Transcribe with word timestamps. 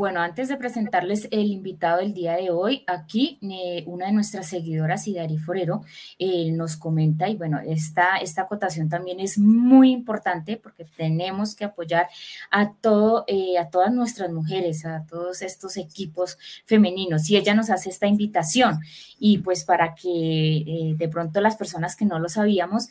bueno, 0.00 0.22
antes 0.22 0.48
de 0.48 0.56
presentarles 0.56 1.28
el 1.30 1.52
invitado 1.52 1.98
del 1.98 2.14
día 2.14 2.32
de 2.32 2.48
hoy, 2.48 2.84
aquí 2.86 3.38
eh, 3.42 3.84
una 3.86 4.06
de 4.06 4.12
nuestras 4.12 4.48
seguidoras, 4.48 5.06
Idari 5.06 5.36
Forero, 5.36 5.82
eh, 6.18 6.50
nos 6.52 6.78
comenta, 6.78 7.28
y 7.28 7.36
bueno, 7.36 7.60
esta, 7.60 8.16
esta 8.16 8.40
acotación 8.40 8.88
también 8.88 9.20
es 9.20 9.36
muy 9.36 9.90
importante 9.90 10.56
porque 10.56 10.86
tenemos 10.96 11.54
que 11.54 11.66
apoyar 11.66 12.08
a, 12.50 12.72
todo, 12.72 13.24
eh, 13.26 13.58
a 13.58 13.68
todas 13.68 13.92
nuestras 13.92 14.32
mujeres, 14.32 14.86
a 14.86 15.04
todos 15.04 15.42
estos 15.42 15.76
equipos 15.76 16.38
femeninos. 16.64 17.28
Y 17.28 17.36
ella 17.36 17.52
nos 17.52 17.68
hace 17.68 17.90
esta 17.90 18.06
invitación, 18.06 18.80
y 19.18 19.36
pues 19.38 19.64
para 19.64 19.94
que 19.94 20.94
de 20.96 21.08
pronto 21.10 21.42
las 21.42 21.56
personas 21.56 21.94
que 21.94 22.06
no 22.06 22.18
lo 22.18 22.30
sabíamos, 22.30 22.88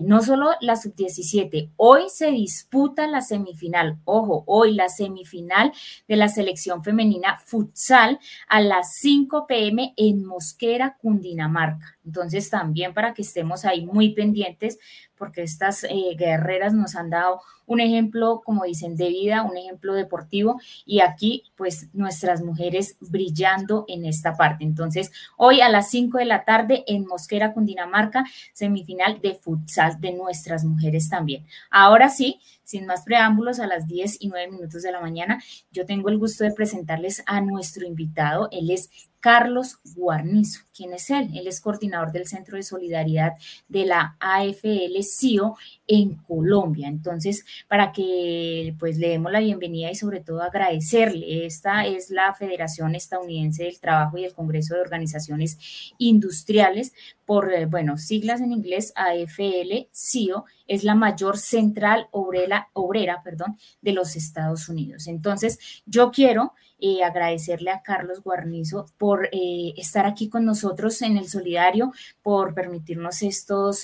no 0.00 0.22
solo 0.22 0.52
la 0.62 0.76
sub-17, 0.76 1.72
hoy 1.76 2.04
se 2.08 2.30
disputa 2.30 3.06
la 3.06 3.20
semifinal, 3.20 3.98
ojo, 4.06 4.42
hoy 4.46 4.72
la 4.72 4.88
semifinal 4.88 5.70
de 6.08 6.16
la 6.16 6.28
selección 6.28 6.45
femenina 6.82 7.38
futsal 7.44 8.18
a 8.48 8.60
las 8.60 8.94
5 9.00 9.46
pm 9.46 9.94
en 9.96 10.24
Mosquera, 10.24 10.96
Cundinamarca. 11.00 11.95
Entonces 12.06 12.48
también 12.48 12.94
para 12.94 13.12
que 13.12 13.22
estemos 13.22 13.64
ahí 13.64 13.84
muy 13.84 14.14
pendientes, 14.14 14.78
porque 15.16 15.42
estas 15.42 15.84
eh, 15.84 16.14
guerreras 16.16 16.72
nos 16.72 16.94
han 16.94 17.10
dado 17.10 17.40
un 17.66 17.80
ejemplo, 17.80 18.42
como 18.44 18.64
dicen, 18.64 18.96
de 18.96 19.08
vida, 19.08 19.42
un 19.42 19.56
ejemplo 19.56 19.94
deportivo, 19.94 20.60
y 20.84 21.00
aquí 21.00 21.42
pues 21.56 21.88
nuestras 21.92 22.42
mujeres 22.42 22.96
brillando 23.00 23.84
en 23.88 24.06
esta 24.06 24.36
parte. 24.36 24.64
Entonces, 24.64 25.10
hoy 25.36 25.60
a 25.60 25.68
las 25.68 25.90
5 25.90 26.18
de 26.18 26.24
la 26.26 26.44
tarde 26.44 26.84
en 26.86 27.06
Mosquera, 27.06 27.52
Cundinamarca, 27.52 28.24
semifinal 28.52 29.20
de 29.20 29.34
futsal 29.34 30.00
de 30.00 30.12
nuestras 30.12 30.64
mujeres 30.64 31.08
también. 31.08 31.44
Ahora 31.70 32.08
sí, 32.08 32.40
sin 32.62 32.86
más 32.86 33.02
preámbulos, 33.02 33.58
a 33.58 33.66
las 33.66 33.86
10 33.86 34.18
y 34.20 34.28
9 34.28 34.50
minutos 34.52 34.82
de 34.82 34.92
la 34.92 35.00
mañana, 35.00 35.42
yo 35.72 35.86
tengo 35.86 36.08
el 36.08 36.18
gusto 36.18 36.44
de 36.44 36.52
presentarles 36.52 37.22
a 37.26 37.40
nuestro 37.40 37.84
invitado. 37.84 38.48
Él 38.52 38.70
es 38.70 38.90
Carlos 39.26 39.80
Guarnizo. 39.96 40.60
¿Quién 40.72 40.92
es 40.92 41.10
él? 41.10 41.30
Él 41.34 41.48
es 41.48 41.60
coordinador 41.60 42.12
del 42.12 42.28
Centro 42.28 42.56
de 42.56 42.62
Solidaridad 42.62 43.32
de 43.66 43.84
la 43.84 44.16
AFL 44.20 45.02
CIO 45.02 45.56
en 45.86 46.16
Colombia. 46.16 46.88
Entonces, 46.88 47.44
para 47.68 47.92
que 47.92 48.74
pues 48.78 48.98
le 48.98 49.08
demos 49.08 49.32
la 49.32 49.40
bienvenida 49.40 49.90
y 49.90 49.94
sobre 49.94 50.20
todo 50.20 50.42
agradecerle. 50.42 51.46
Esta 51.46 51.86
es 51.86 52.10
la 52.10 52.34
Federación 52.34 52.94
Estadounidense 52.94 53.64
del 53.64 53.80
Trabajo 53.80 54.18
y 54.18 54.24
el 54.24 54.34
Congreso 54.34 54.74
de 54.74 54.80
Organizaciones 54.80 55.58
Industriales, 55.98 56.92
por, 57.26 57.52
eh, 57.52 57.66
bueno, 57.66 57.98
siglas 57.98 58.40
en 58.40 58.52
inglés, 58.52 58.92
AFL 58.94 59.88
CIO, 59.92 60.44
es 60.68 60.84
la 60.84 60.94
mayor 60.94 61.38
central 61.38 62.08
obrera, 62.12 62.68
obrera 62.72 63.22
perdón, 63.22 63.58
de 63.82 63.92
los 63.92 64.16
Estados 64.16 64.68
Unidos. 64.68 65.08
Entonces, 65.08 65.58
yo 65.86 66.10
quiero 66.10 66.54
eh, 66.78 67.02
agradecerle 67.02 67.70
a 67.70 67.82
Carlos 67.82 68.22
Guarnizo 68.22 68.86
por 68.98 69.28
eh, 69.32 69.74
estar 69.76 70.06
aquí 70.06 70.28
con 70.28 70.44
nosotros 70.44 71.02
en 71.02 71.16
el 71.16 71.28
Solidario, 71.28 71.92
por 72.22 72.54
permitirnos 72.54 73.22
estos 73.22 73.82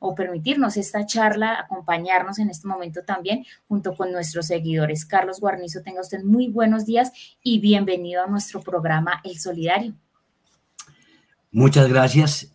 o 0.00 0.14
permitirnos 0.14 0.76
esta 0.76 1.06
charla, 1.06 1.31
acompañarnos 1.40 2.38
en 2.38 2.50
este 2.50 2.68
momento 2.68 3.04
también 3.04 3.44
junto 3.68 3.94
con 3.94 4.12
nuestros 4.12 4.46
seguidores. 4.46 5.04
Carlos 5.04 5.40
Guarnizo, 5.40 5.82
tenga 5.82 6.00
usted 6.00 6.22
muy 6.22 6.48
buenos 6.48 6.84
días 6.84 7.12
y 7.42 7.60
bienvenido 7.60 8.22
a 8.22 8.26
nuestro 8.26 8.60
programa 8.60 9.20
El 9.24 9.38
Solidario. 9.38 9.94
Muchas 11.50 11.88
gracias 11.88 12.50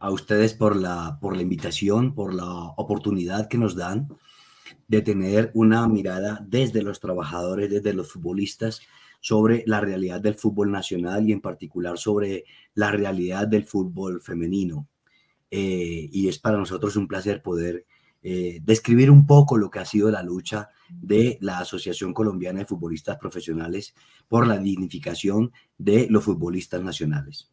a 0.00 0.10
ustedes 0.10 0.54
por 0.54 0.76
la, 0.76 1.18
por 1.20 1.36
la 1.36 1.42
invitación, 1.42 2.14
por 2.14 2.34
la 2.34 2.46
oportunidad 2.76 3.48
que 3.48 3.58
nos 3.58 3.76
dan 3.76 4.08
de 4.88 5.02
tener 5.02 5.52
una 5.54 5.86
mirada 5.86 6.44
desde 6.46 6.82
los 6.82 6.98
trabajadores, 6.98 7.70
desde 7.70 7.94
los 7.94 8.10
futbolistas, 8.10 8.80
sobre 9.20 9.62
la 9.66 9.80
realidad 9.80 10.20
del 10.20 10.34
fútbol 10.34 10.72
nacional 10.72 11.28
y 11.28 11.32
en 11.32 11.40
particular 11.40 11.98
sobre 11.98 12.44
la 12.74 12.90
realidad 12.90 13.46
del 13.46 13.64
fútbol 13.64 14.20
femenino. 14.20 14.88
Eh, 15.50 16.08
y 16.10 16.28
es 16.28 16.38
para 16.38 16.58
nosotros 16.58 16.96
un 16.96 17.06
placer 17.06 17.42
poder 17.42 17.86
eh, 18.22 18.60
describir 18.62 19.10
un 19.10 19.26
poco 19.26 19.56
lo 19.56 19.70
que 19.70 19.78
ha 19.78 19.84
sido 19.84 20.10
la 20.10 20.22
lucha 20.22 20.68
de 20.88 21.38
la 21.40 21.58
Asociación 21.58 22.12
Colombiana 22.12 22.60
de 22.60 22.66
Futbolistas 22.66 23.18
Profesionales 23.18 23.94
por 24.28 24.46
la 24.46 24.58
dignificación 24.58 25.52
de 25.78 26.06
los 26.10 26.24
futbolistas 26.24 26.82
nacionales. 26.82 27.50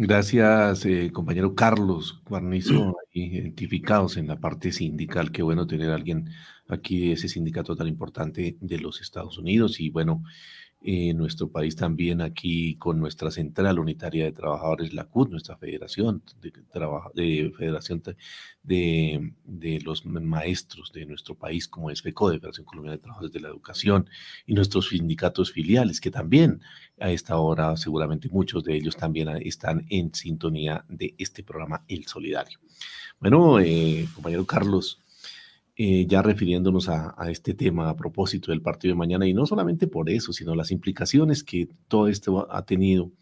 Gracias, 0.00 0.86
eh, 0.86 1.10
compañero 1.12 1.56
Carlos 1.56 2.22
Guarnizo, 2.24 2.94
identificados 3.12 4.16
en 4.16 4.28
la 4.28 4.38
parte 4.38 4.70
sindical. 4.70 5.32
Qué 5.32 5.42
bueno 5.42 5.66
tener 5.66 5.90
a 5.90 5.96
alguien 5.96 6.28
aquí 6.68 7.00
de 7.00 7.12
ese 7.14 7.28
sindicato 7.28 7.74
tan 7.74 7.88
importante 7.88 8.56
de 8.60 8.78
los 8.78 9.00
Estados 9.00 9.38
Unidos. 9.38 9.80
Y 9.80 9.90
bueno, 9.90 10.22
en 10.80 11.16
nuestro 11.16 11.50
país 11.50 11.74
también 11.74 12.20
aquí 12.20 12.76
con 12.76 13.00
nuestra 13.00 13.30
Central 13.30 13.78
Unitaria 13.80 14.24
de 14.24 14.32
Trabajadores, 14.32 14.94
la 14.94 15.04
CUT, 15.04 15.30
nuestra 15.30 15.56
Federación 15.56 16.22
de, 16.40 16.52
de 17.14 17.52
Federación 17.56 18.02
de, 18.62 19.32
de, 19.44 19.80
los 19.80 20.06
Maestros 20.06 20.92
de 20.92 21.04
nuestro 21.04 21.34
país, 21.34 21.66
como 21.66 21.90
es 21.90 22.00
FECO, 22.00 22.30
Federación 22.30 22.64
Colombiana 22.64 22.96
de 22.96 23.02
Trabajadores 23.02 23.32
de 23.32 23.40
la 23.40 23.48
Educación, 23.48 24.08
y 24.46 24.54
nuestros 24.54 24.88
sindicatos 24.90 25.50
filiales, 25.50 26.00
que 26.00 26.12
también 26.12 26.62
a 27.00 27.10
esta 27.10 27.36
hora 27.38 27.76
seguramente 27.76 28.28
muchos 28.28 28.62
de 28.62 28.76
ellos 28.76 28.96
también 28.96 29.28
están 29.42 29.84
en 29.90 30.14
sintonía 30.14 30.84
de 30.88 31.14
este 31.18 31.42
programa 31.42 31.84
El 31.88 32.06
Solidario. 32.06 32.60
Bueno, 33.20 33.58
eh, 33.58 34.06
compañero 34.14 34.46
Carlos, 34.46 35.00
eh, 35.80 36.06
ya 36.08 36.22
refiriéndonos 36.22 36.88
a, 36.88 37.14
este 37.30 37.54
tema 37.54 37.88
a 37.88 37.94
propósito 37.94 38.50
del 38.50 38.60
partido 38.62 38.94
de 38.94 38.98
mañana, 38.98 39.28
y 39.28 39.32
no 39.32 39.46
solamente 39.46 39.86
por 39.86 40.10
eso, 40.10 40.32
sino 40.32 40.56
las 40.56 40.72
implicaciones 40.72 41.44
que 41.44 41.68
todo 41.86 42.08
esto 42.08 42.48
ha 42.50 42.64
tenido 42.64 43.12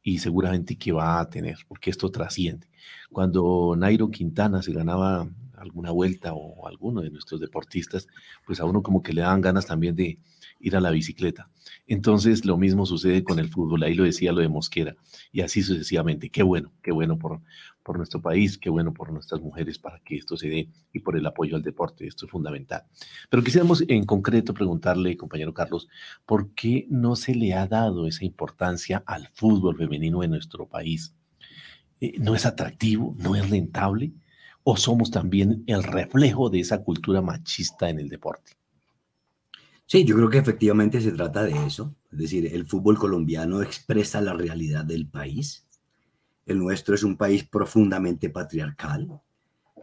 y 0.00 0.18
seguramente 0.18 0.76
que 0.76 0.92
va 0.92 1.18
a 1.18 1.28
tener, 1.28 1.58
porque 1.66 1.90
esto 1.90 2.10
trasciende. 2.10 2.68
Cuando 3.10 3.74
Nairo 3.76 4.12
Quintana 4.12 4.62
se 4.62 4.72
ganaba 4.72 5.28
alguna 5.64 5.90
vuelta 5.90 6.32
o 6.32 6.68
alguno 6.68 7.00
de 7.00 7.10
nuestros 7.10 7.40
deportistas, 7.40 8.06
pues 8.46 8.60
a 8.60 8.64
uno 8.64 8.82
como 8.82 9.02
que 9.02 9.12
le 9.12 9.22
daban 9.22 9.40
ganas 9.40 9.66
también 9.66 9.96
de 9.96 10.18
ir 10.60 10.76
a 10.76 10.80
la 10.80 10.90
bicicleta. 10.90 11.50
Entonces 11.86 12.44
lo 12.44 12.56
mismo 12.56 12.86
sucede 12.86 13.24
con 13.24 13.38
el 13.38 13.48
fútbol, 13.48 13.82
ahí 13.82 13.94
lo 13.94 14.04
decía 14.04 14.32
lo 14.32 14.40
de 14.40 14.48
Mosquera, 14.48 14.94
y 15.32 15.40
así 15.40 15.62
sucesivamente. 15.62 16.30
Qué 16.30 16.42
bueno, 16.42 16.72
qué 16.82 16.92
bueno 16.92 17.18
por, 17.18 17.40
por 17.82 17.96
nuestro 17.96 18.20
país, 18.20 18.58
qué 18.58 18.70
bueno 18.70 18.92
por 18.92 19.12
nuestras 19.12 19.40
mujeres 19.40 19.78
para 19.78 20.00
que 20.00 20.16
esto 20.16 20.36
se 20.36 20.48
dé 20.48 20.68
y 20.92 21.00
por 21.00 21.16
el 21.16 21.26
apoyo 21.26 21.56
al 21.56 21.62
deporte, 21.62 22.06
esto 22.06 22.26
es 22.26 22.32
fundamental. 22.32 22.84
Pero 23.30 23.42
quisiéramos 23.42 23.84
en 23.88 24.04
concreto 24.04 24.54
preguntarle, 24.54 25.16
compañero 25.16 25.52
Carlos, 25.52 25.88
¿por 26.24 26.54
qué 26.54 26.86
no 26.88 27.16
se 27.16 27.34
le 27.34 27.54
ha 27.54 27.66
dado 27.66 28.06
esa 28.06 28.24
importancia 28.24 29.02
al 29.06 29.28
fútbol 29.34 29.76
femenino 29.76 30.22
en 30.22 30.30
nuestro 30.30 30.66
país? 30.66 31.14
Eh, 32.00 32.14
¿No 32.18 32.34
es 32.34 32.46
atractivo? 32.46 33.14
¿No 33.18 33.36
es 33.36 33.48
rentable? 33.48 34.12
¿O 34.66 34.78
somos 34.78 35.10
también 35.10 35.62
el 35.66 35.82
reflejo 35.82 36.48
de 36.48 36.60
esa 36.60 36.82
cultura 36.82 37.20
machista 37.20 37.90
en 37.90 37.98
el 37.98 38.08
deporte? 38.08 38.52
Sí, 39.84 40.06
yo 40.06 40.16
creo 40.16 40.30
que 40.30 40.38
efectivamente 40.38 41.02
se 41.02 41.12
trata 41.12 41.44
de 41.44 41.66
eso. 41.66 41.94
Es 42.10 42.18
decir, 42.18 42.46
el 42.46 42.66
fútbol 42.66 42.98
colombiano 42.98 43.62
expresa 43.62 44.22
la 44.22 44.32
realidad 44.32 44.86
del 44.86 45.06
país. 45.06 45.66
El 46.46 46.58
nuestro 46.58 46.94
es 46.94 47.02
un 47.02 47.18
país 47.18 47.44
profundamente 47.44 48.30
patriarcal. 48.30 49.20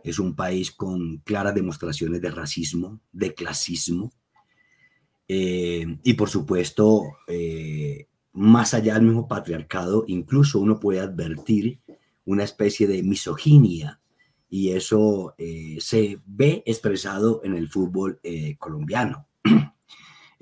Es 0.04 0.18
un 0.18 0.36
país 0.36 0.72
con 0.72 1.18
claras 1.20 1.54
demostraciones 1.54 2.20
de 2.20 2.32
racismo, 2.32 3.00
de 3.12 3.36
clasismo. 3.36 4.12
Eh, 5.28 6.00
y 6.04 6.14
por 6.16 6.30
supuesto, 6.30 7.04
eh, 7.28 8.08
más 8.34 8.74
allá 8.74 8.96
del 8.96 9.04
mismo 9.04 9.28
patriarcado, 9.28 10.06
incluso 10.08 10.60
uno 10.60 10.80
puede 10.80 11.02
advertir 11.02 11.80
una 12.26 12.44
especie 12.44 12.88
de 12.88 13.04
misoginia 13.04 14.01
y 14.52 14.74
eso 14.74 15.34
eh, 15.40 15.78
se 15.80 16.20
ve 16.28 16.62
expresado 16.68 17.42
en 17.44 17.56
el 17.56 17.68
fútbol 17.68 18.20
colombiano. 18.60 19.28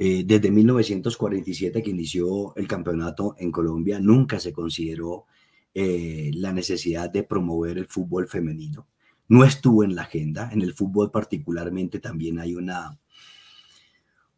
Eh, 0.02 0.24
desde 0.25 0.50
1947 0.50 1.83
que 1.83 1.89
inició 1.89 2.56
el 2.56 2.69
campeonato 2.69 3.36
en 3.38 3.51
Colombia, 3.51 4.00
nunca 4.00 4.39
se 4.39 4.54
consideró 4.54 5.25
eh, 5.74 6.31
la 6.36 6.54
necesidad 6.54 7.10
de 7.10 7.24
promover 7.24 7.78
el 7.78 7.86
fútbol 7.86 8.30
femenino. 8.30 8.88
No 9.28 9.44
estuvo 9.44 9.83
en 9.83 9.95
la 9.95 10.04
agenda. 10.04 10.50
En 10.54 10.62
el 10.62 10.74
fútbol 10.74 11.12
particularmente 11.12 12.00
también 12.00 12.39
hay 12.39 12.56
una, 12.56 12.98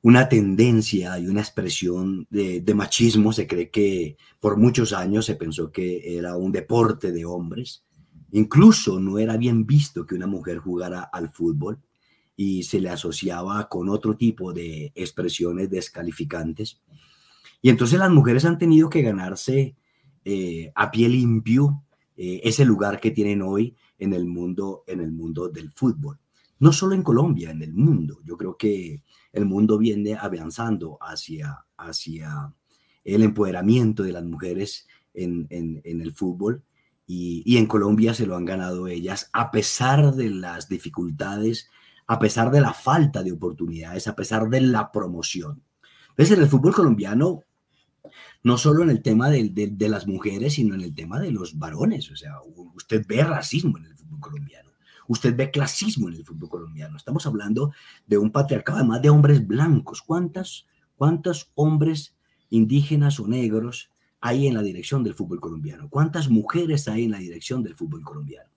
una 0.02 0.28
tendencia 0.28 1.20
y 1.20 1.28
una 1.28 1.42
expresión 1.42 2.26
de, 2.32 2.74
machismo. 2.74 3.32
Se 3.32 3.46
cree 3.46 3.70
que 3.70 4.18
por 4.40 4.58
muchos 4.58 4.94
años 4.94 5.28
se 5.28 5.36
pensó 5.36 5.72
que 5.72 6.18
era 6.18 6.38
un 6.38 6.52
deporte 6.52 7.12
de 7.12 7.24
hombres. 7.24 7.86
Incluso 8.32 9.00
no 9.00 9.20
era 9.20 9.38
bien 9.38 9.66
visto 9.66 10.06
que 10.06 10.16
una 10.16 10.28
mujer 10.28 10.60
jugara 10.60 11.02
al 11.02 11.30
fútbol 11.30 11.80
y 12.36 12.64
se 12.64 12.80
le 12.80 12.90
asociaba 12.90 13.68
con 13.68 13.90
otro 13.90 14.16
tipo 14.16 14.54
de 14.54 14.92
expresiones 14.96 15.70
descalificantes. 15.70 16.82
Y 17.62 17.70
entonces 17.70 18.00
las 18.00 18.10
mujeres 18.10 18.46
han 18.46 18.58
tenido 18.58 18.90
que 18.90 19.02
ganarse 19.02 19.76
eh, 20.24 20.72
a 20.76 20.92
pie 20.92 21.10
limpio 21.10 21.84
eh, 22.16 22.42
ese 22.44 22.66
lugar 22.66 23.00
que 23.00 23.12
tienen 23.12 23.42
hoy 23.42 23.76
en 23.98 24.14
el 24.14 24.26
mundo, 24.26 24.84
en 24.88 25.02
el 25.02 25.12
mundo 25.12 25.50
del 25.50 25.72
fútbol. 25.72 26.20
no 26.60 26.72
solo 26.72 26.94
en 26.94 27.02
Colombia, 27.02 27.50
en 27.50 27.64
el 27.64 27.74
mundo. 27.74 28.20
Yo 28.24 28.38
creo 28.38 28.56
que 28.56 29.04
el 29.34 29.46
mundo 29.46 29.80
viene 29.80 30.16
avanzando 30.16 31.00
hacia, 31.02 31.66
hacia 31.76 32.54
el 33.04 33.24
empoderamiento 33.24 34.04
de 34.04 34.12
las 34.12 34.24
mujeres 34.24 34.88
en, 35.14 35.48
el 35.84 36.14
fútbol 36.14 36.64
y, 37.14 37.58
en 37.58 37.66
Colombia 37.66 38.14
se 38.14 38.26
lo 38.26 38.38
han 38.38 38.46
ganado 38.46 38.88
ellas 38.88 39.30
a 39.34 39.52
pesar 39.52 40.14
de 40.14 40.30
las 40.30 40.70
dificultades, 40.70 41.70
a 42.08 42.20
pesar 42.20 42.52
de 42.52 42.62
la 42.62 42.74
falta 42.74 43.22
de 43.22 43.34
oportunidades, 43.34 44.08
a 44.08 44.16
pesar 44.16 44.50
de 44.50 44.62
la 44.62 44.94
promoción. 44.94 45.62
Entonces, 46.12 46.38
en 46.38 46.44
el 46.44 46.50
fútbol 46.50 46.74
colombiano, 46.74 47.44
no 48.44 48.58
solo 48.58 48.84
en 48.84 48.90
el 48.90 49.02
tema 49.02 49.30
de, 49.30 49.50
de, 49.50 49.90
las 49.90 50.08
mujeres, 50.08 50.54
sino 50.54 50.74
en 50.74 50.82
el 50.82 50.96
tema 50.96 51.20
de 51.20 51.32
los 51.32 51.60
varones. 51.60 52.10
O 52.12 52.16
sea, 52.16 52.36
usted 52.76 53.06
ve 53.06 53.24
racismo 53.24 53.78
en 53.78 53.86
el 53.86 53.96
fútbol 53.98 54.20
colombiano. 54.20 54.72
Usted 55.08 55.36
ve 55.36 55.52
clasismo 55.52 56.08
en 56.08 56.16
el 56.16 56.26
fútbol 56.26 56.50
colombiano. 56.50 56.96
Estamos 56.96 57.26
hablando 57.26 57.74
de 58.08 58.18
un 58.18 58.32
patriarcado, 58.32 58.80
además 58.80 59.02
de 59.02 59.10
hombres 59.10 59.46
blancos. 59.46 60.02
¿Cuántas, 60.02 60.66
¿Cuántos 60.96 61.52
hombres 61.56 62.16
indígenas 62.50 63.20
o 63.20 63.28
negros 63.28 63.91
hay 64.22 64.48
en 64.48 64.54
la 64.54 64.62
dirección 64.62 65.04
del 65.04 65.16
fútbol 65.16 65.42
colombiano? 65.42 65.90
¿Cuántas 65.90 66.30
mujeres 66.30 66.88
hay 66.88 67.04
en 67.04 67.12
la 67.12 67.18
dirección 67.18 67.64
del 67.64 67.76
fútbol 67.76 68.04
colombiano? 68.04 68.50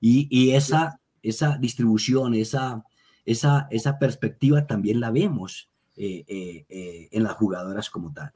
Y, 0.00 0.28
y 0.30 0.50
esa, 0.50 1.00
esa 1.22 1.56
distribución, 1.58 2.34
esa, 2.34 2.84
esa, 3.24 3.66
esa 3.70 3.98
perspectiva 3.98 4.66
también 4.66 5.00
la 5.00 5.10
vemos 5.10 5.70
eh, 5.96 6.24
eh, 6.28 6.66
eh, 6.68 7.08
en 7.10 7.22
las 7.22 7.32
jugadoras 7.34 7.88
como 7.88 8.12
tal. 8.12 8.30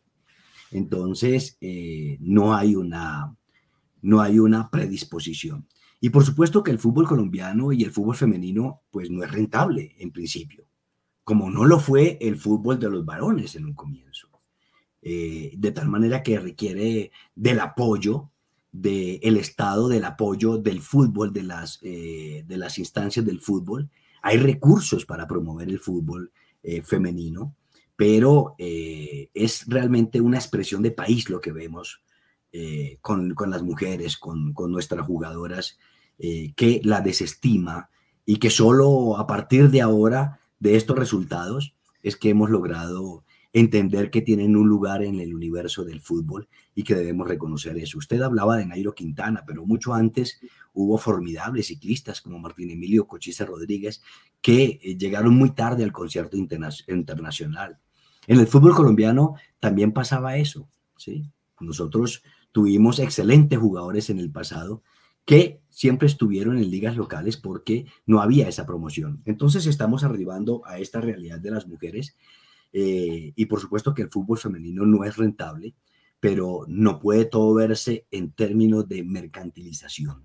Entonces, 0.70 1.58
no, 2.20 2.54
hay 2.54 2.74
una, 2.74 3.36
no 4.00 4.20
hay 4.22 4.38
una 4.38 4.70
predisposición. 4.70 5.66
Y 6.00 6.08
por 6.08 6.24
supuesto 6.24 6.62
que 6.62 6.70
el 6.70 6.78
fútbol 6.78 7.06
colombiano 7.06 7.72
y 7.72 7.82
el 7.82 7.90
fútbol 7.90 8.16
femenino, 8.16 8.80
pues 8.90 9.10
no 9.10 9.22
es 9.22 9.30
rentable 9.30 9.94
en 9.98 10.10
principio, 10.10 10.64
como 11.22 11.50
no 11.50 11.66
lo 11.66 11.78
fue 11.80 12.16
el 12.20 12.36
fútbol 12.36 12.78
de 12.78 12.88
los 12.88 13.04
varones 13.04 13.56
en 13.56 13.66
un 13.66 13.74
comienzo. 13.74 14.29
De 15.02 15.72
tal 15.74 15.88
manera 15.88 16.22
que 16.22 16.38
requiere 16.38 17.10
del 17.34 17.60
apoyo 17.60 18.30
del 18.70 19.36
Estado, 19.38 19.88
del 19.88 20.04
apoyo 20.04 20.58
del 20.58 20.82
fútbol, 20.82 21.32
de 21.32 21.42
las, 21.42 21.80
de 21.80 22.44
las 22.48 22.78
instancias 22.78 23.24
del 23.24 23.40
fútbol. 23.40 23.88
Hay 24.22 24.36
recursos 24.36 25.06
para 25.06 25.26
promover 25.26 25.68
el 25.68 25.78
fútbol 25.78 26.32
eh, 26.62 26.82
femenino, 26.82 27.56
pero 27.96 28.54
eh, 28.58 29.30
es 29.32 29.64
realmente 29.66 30.20
una 30.20 30.36
expresión 30.36 30.82
de 30.82 30.90
país 30.90 31.30
lo 31.30 31.40
que 31.40 31.52
vemos 31.52 32.02
eh, 32.52 32.98
con, 33.00 33.34
las 33.46 33.62
mujeres, 33.62 34.18
con, 34.18 34.52
con 34.52 34.70
nuestras 34.70 35.06
jugadoras, 35.06 35.78
que 36.18 36.82
la 36.84 37.00
desestima 37.00 37.88
y 38.26 38.36
que 38.36 38.50
solo 38.50 39.16
a 39.16 39.26
partir 39.26 39.70
de 39.70 39.80
ahora, 39.80 40.38
de 40.58 40.76
estos 40.76 40.98
resultados, 40.98 41.74
es 42.02 42.14
que 42.14 42.28
hemos 42.28 42.50
logrado 42.50 43.24
entender 43.52 44.10
que 44.10 44.22
tienen 44.22 44.56
un 44.56 44.68
lugar 44.68 45.02
en 45.02 45.18
el 45.18 45.34
universo 45.34 45.84
del 45.84 46.00
fútbol 46.00 46.48
y 46.74 46.84
que 46.84 46.94
debemos 46.94 47.26
reconocer 47.26 47.76
eso. 47.78 47.98
Usted 47.98 48.22
hablaba 48.22 48.56
de 48.56 48.66
Nairo 48.66 48.94
Quintana, 48.94 49.44
pero 49.46 49.66
mucho 49.66 49.92
antes 49.92 50.40
hubo 50.72 50.98
formidables 50.98 51.66
ciclistas 51.66 52.20
como 52.20 52.38
Martín 52.38 52.70
Emilio 52.70 53.06
Cochise 53.06 53.44
Rodríguez 53.44 54.02
que 54.40 54.80
eh, 54.82 54.96
llegaron 54.96 55.34
muy 55.34 55.50
tarde 55.50 55.82
al 55.84 55.92
concierto 55.92 56.36
internacional. 56.36 57.78
En 58.26 58.38
el 58.38 58.46
fútbol 58.46 58.74
colombiano 58.74 59.34
también 59.58 59.92
pasaba 59.92 60.36
eso, 60.36 60.68
¿sí? 60.96 61.24
Nosotros 61.58 62.22
tuvimos 62.52 62.98
excelentes 62.98 63.58
jugadores 63.58 64.10
en 64.10 64.18
el 64.18 64.30
pasado 64.30 64.82
que 65.24 65.60
siempre 65.68 66.06
estuvieron 66.06 66.56
en 66.58 66.70
ligas 66.70 66.96
locales 66.96 67.36
porque 67.36 67.86
no 68.06 68.20
había 68.20 68.48
esa 68.48 68.66
promoción. 68.66 69.22
Entonces 69.24 69.66
estamos 69.66 70.04
arribando 70.04 70.62
a 70.66 70.78
esta 70.78 71.00
realidad 71.00 71.38
de 71.40 71.50
las 71.50 71.66
mujeres 71.66 72.16
eh, 72.72 73.32
y 73.34 73.46
por 73.46 73.60
supuesto 73.60 73.94
que 73.94 74.02
el 74.02 74.10
fútbol 74.10 74.38
femenino 74.38 74.84
no 74.86 75.04
es 75.04 75.16
rentable, 75.16 75.74
pero 76.20 76.64
no 76.68 76.98
puede 76.98 77.24
todo 77.24 77.54
verse 77.54 78.06
en 78.10 78.32
términos 78.32 78.88
de 78.88 79.02
mercantilización. 79.02 80.24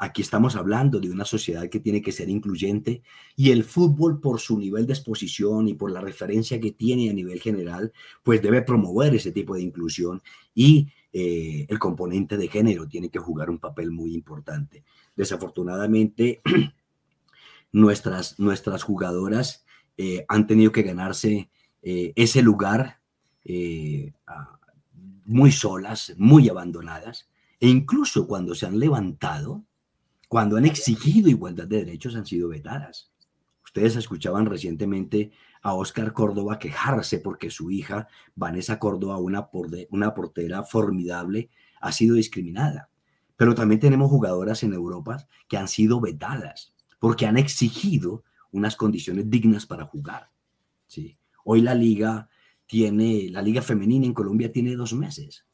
Aquí 0.00 0.22
estamos 0.22 0.54
hablando 0.54 1.00
de 1.00 1.10
una 1.10 1.24
sociedad 1.24 1.68
que 1.68 1.80
tiene 1.80 2.00
que 2.00 2.12
ser 2.12 2.28
incluyente 2.28 3.02
y 3.34 3.50
el 3.50 3.64
fútbol 3.64 4.20
por 4.20 4.38
su 4.38 4.56
nivel 4.56 4.86
de 4.86 4.92
exposición 4.92 5.66
y 5.66 5.74
por 5.74 5.90
la 5.90 6.00
referencia 6.00 6.60
que 6.60 6.70
tiene 6.70 7.10
a 7.10 7.12
nivel 7.12 7.40
general, 7.40 7.92
pues 8.22 8.40
debe 8.40 8.62
promover 8.62 9.16
ese 9.16 9.32
tipo 9.32 9.56
de 9.56 9.62
inclusión 9.62 10.22
y 10.54 10.92
eh, 11.12 11.66
el 11.68 11.80
componente 11.80 12.36
de 12.36 12.46
género 12.46 12.86
tiene 12.86 13.08
que 13.08 13.18
jugar 13.18 13.50
un 13.50 13.58
papel 13.58 13.90
muy 13.90 14.14
importante. 14.14 14.84
Desafortunadamente, 15.16 16.42
nuestras, 17.72 18.38
nuestras 18.38 18.84
jugadoras 18.84 19.64
eh, 19.98 20.24
han 20.28 20.46
tenido 20.46 20.72
que 20.72 20.82
ganarse 20.82 21.50
eh, 21.82 22.12
ese 22.16 22.40
lugar 22.40 23.00
eh, 23.44 24.12
muy 25.24 25.52
solas, 25.52 26.14
muy 26.16 26.48
abandonadas, 26.48 27.28
e 27.60 27.68
incluso 27.68 28.26
cuando 28.26 28.54
se 28.54 28.66
han 28.66 28.78
levantado, 28.78 29.64
cuando 30.28 30.56
han 30.56 30.64
exigido 30.64 31.28
igualdad 31.28 31.66
de 31.66 31.84
derechos, 31.84 32.14
han 32.14 32.24
sido 32.24 32.48
vetadas. 32.48 33.10
Ustedes 33.64 33.96
escuchaban 33.96 34.46
recientemente 34.46 35.32
a 35.60 35.74
Oscar 35.74 36.12
Córdoba 36.12 36.58
quejarse 36.58 37.18
porque 37.18 37.50
su 37.50 37.70
hija, 37.70 38.08
Vanessa 38.36 38.78
Córdoba, 38.78 39.18
una 39.18 40.14
portera 40.14 40.62
formidable, 40.62 41.50
ha 41.80 41.92
sido 41.92 42.14
discriminada. 42.14 42.88
Pero 43.36 43.54
también 43.54 43.80
tenemos 43.80 44.08
jugadoras 44.08 44.62
en 44.62 44.72
Europa 44.72 45.26
que 45.48 45.56
han 45.56 45.68
sido 45.68 46.00
vetadas 46.00 46.72
porque 46.98 47.26
han 47.26 47.36
exigido 47.36 48.24
unas 48.52 48.76
condiciones 48.76 49.28
dignas 49.28 49.66
para 49.66 49.84
jugar. 49.84 50.30
¿sí? 50.86 51.18
Hoy 51.44 51.60
la 51.60 51.74
liga 51.74 52.28
tiene, 52.66 53.28
la 53.30 53.42
liga 53.42 53.62
femenina 53.62 54.06
en 54.06 54.14
Colombia 54.14 54.52
tiene 54.52 54.76
dos 54.76 54.92
meses. 54.92 55.46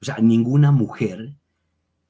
O 0.00 0.04
sea, 0.04 0.18
ninguna 0.18 0.70
mujer 0.70 1.36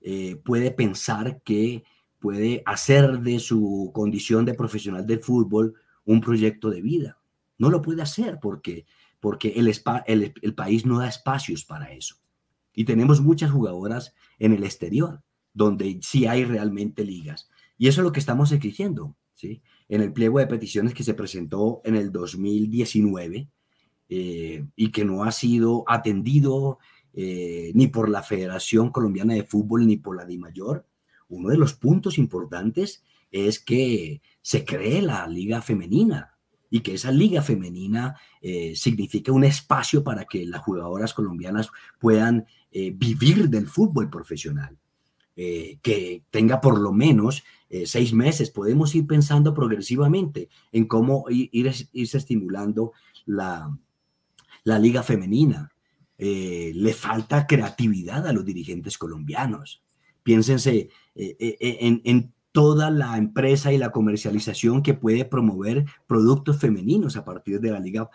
eh, 0.00 0.37
puede 0.44 0.70
pensar 0.70 1.41
que 1.43 1.85
puede 2.19 2.62
hacer 2.67 3.20
de 3.20 3.38
su 3.38 3.91
condición 3.94 4.44
de 4.44 4.55
profesional 4.55 5.06
de 5.06 5.19
fútbol 5.19 5.75
un 6.05 6.20
proyecto 6.20 6.70
de 6.70 6.82
vida. 6.82 7.19
No 7.59 7.70
lo 7.70 7.82
puede 7.82 8.02
hacer 8.02 8.38
porque, 8.41 8.87
porque 9.20 9.50
el, 9.56 9.73
el, 10.06 10.35
el 10.43 10.55
país 10.55 10.85
no 10.87 10.99
da 10.99 11.09
espacios 11.09 11.64
para 11.64 11.93
eso. 11.93 12.17
Y 12.75 12.85
tenemos 12.85 13.20
muchas 13.20 13.50
jugadoras 13.50 14.14
en 14.38 14.52
el 14.52 14.64
exterior, 14.64 15.23
donde 15.55 15.99
sí 16.02 16.26
hay 16.26 16.44
realmente 16.44 17.05
ligas. 17.05 17.49
Y 17.79 17.88
eso 17.88 18.00
es 18.00 18.05
lo 18.05 18.12
que 18.12 18.20
estamos 18.20 18.52
exigiendo. 18.52 19.17
¿sí? 19.35 19.62
En 19.88 20.00
el 20.00 20.12
pliego 20.12 20.38
de 20.38 20.47
peticiones 20.47 20.94
que 20.94 21.05
se 21.05 21.15
presentó 21.15 21.81
en 21.85 21.97
el 21.97 22.12
2019 22.12 23.49
eh, 24.09 24.65
y 24.75 24.91
que 24.91 25.05
no 25.05 25.25
ha 25.25 25.33
sido 25.33 25.85
atendido 25.87 26.78
eh, 27.12 27.73
ni 27.75 27.87
por 27.87 28.09
la 28.09 28.23
Federación 28.23 28.90
Colombiana 28.90 29.35
de 29.35 29.45
Fútbol 29.45 29.87
ni 29.87 29.97
por 29.97 30.16
la 30.16 30.25
DIMAYOR. 30.25 30.87
Uno 31.28 31.49
de 31.49 31.59
los 31.59 31.75
puntos 31.75 32.19
importantes 32.19 33.02
es 33.31 33.59
que 33.59 34.23
se 34.43 34.64
cree 34.64 35.02
la 35.02 35.26
liga 35.26 35.61
femenina 35.61 36.38
y 36.71 36.81
que 36.81 36.95
esa 36.95 37.11
liga 37.11 37.43
femenina 37.43 38.16
eh, 38.40 38.75
signifique 38.75 39.31
un 39.31 39.45
espacio 39.45 40.02
para 40.02 40.25
que 40.25 40.45
las 40.47 40.62
jugadoras 40.62 41.14
colombianas 41.14 41.71
puedan 41.99 42.47
vivir 42.71 43.49
del 43.49 43.69
fútbol 43.69 44.11
profesional. 44.11 44.76
Que 45.37 46.23
tenga 46.31 46.62
por 46.62 46.81
lo 46.81 46.93
menos 46.93 47.45
eh, 47.69 47.87
seis 47.87 48.12
meses. 48.12 48.50
Podemos 48.50 48.95
ir 48.95 49.07
pensando 49.07 49.52
progresivamente 49.52 50.49
en 50.71 50.87
cómo 50.87 51.25
ir, 51.28 51.50
irse 51.93 52.19
estimulando 52.19 52.93
la, 53.25 53.76
la 54.62 54.78
liga 54.78 55.02
femenina. 55.02 55.73
Eh, 56.19 56.73
le 56.75 56.95
falta 56.95 57.47
creatividad 57.47 58.26
a 58.26 58.33
los 58.33 58.45
dirigentes 58.45 58.97
colombianos. 58.97 59.83
Piénsense 60.23 60.90
eh, 61.14 61.57
en, 61.61 62.00
en, 62.05 62.33
toda 62.52 62.90
la 62.90 63.19
empresa 63.19 63.71
y 63.71 63.76
la 63.76 63.90
comercialización 63.90 64.83
que 64.83 64.95
puede 64.95 65.26
promover 65.26 65.85
productos 66.07 66.59
femeninos 66.59 67.19
a 67.19 67.25
partir 67.26 67.61
de 67.61 67.71
la 67.71 67.81
liga 67.81 68.09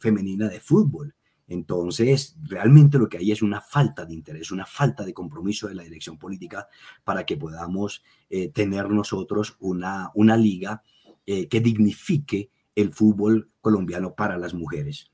femenina 0.00 0.48
de 0.48 0.58
fútbol. 0.58 1.14
Entonces, 1.52 2.34
realmente 2.42 2.98
lo 2.98 3.10
que 3.10 3.18
hay 3.18 3.30
es 3.30 3.42
una 3.42 3.60
falta 3.60 4.06
de 4.06 4.14
interés, 4.14 4.50
una 4.50 4.64
falta 4.64 5.04
de 5.04 5.12
compromiso 5.12 5.68
de 5.68 5.74
la 5.74 5.82
dirección 5.82 6.18
política 6.18 6.66
para 7.04 7.26
que 7.26 7.36
podamos 7.36 8.02
eh, 8.30 8.48
tener 8.48 8.88
nosotros 8.88 9.56
una, 9.60 10.10
una 10.14 10.36
liga 10.36 10.82
eh, 11.26 11.48
que 11.48 11.60
dignifique 11.60 12.50
el 12.74 12.90
fútbol 12.90 13.50
colombiano 13.60 14.14
para 14.14 14.38
las 14.38 14.54
mujeres. 14.54 15.10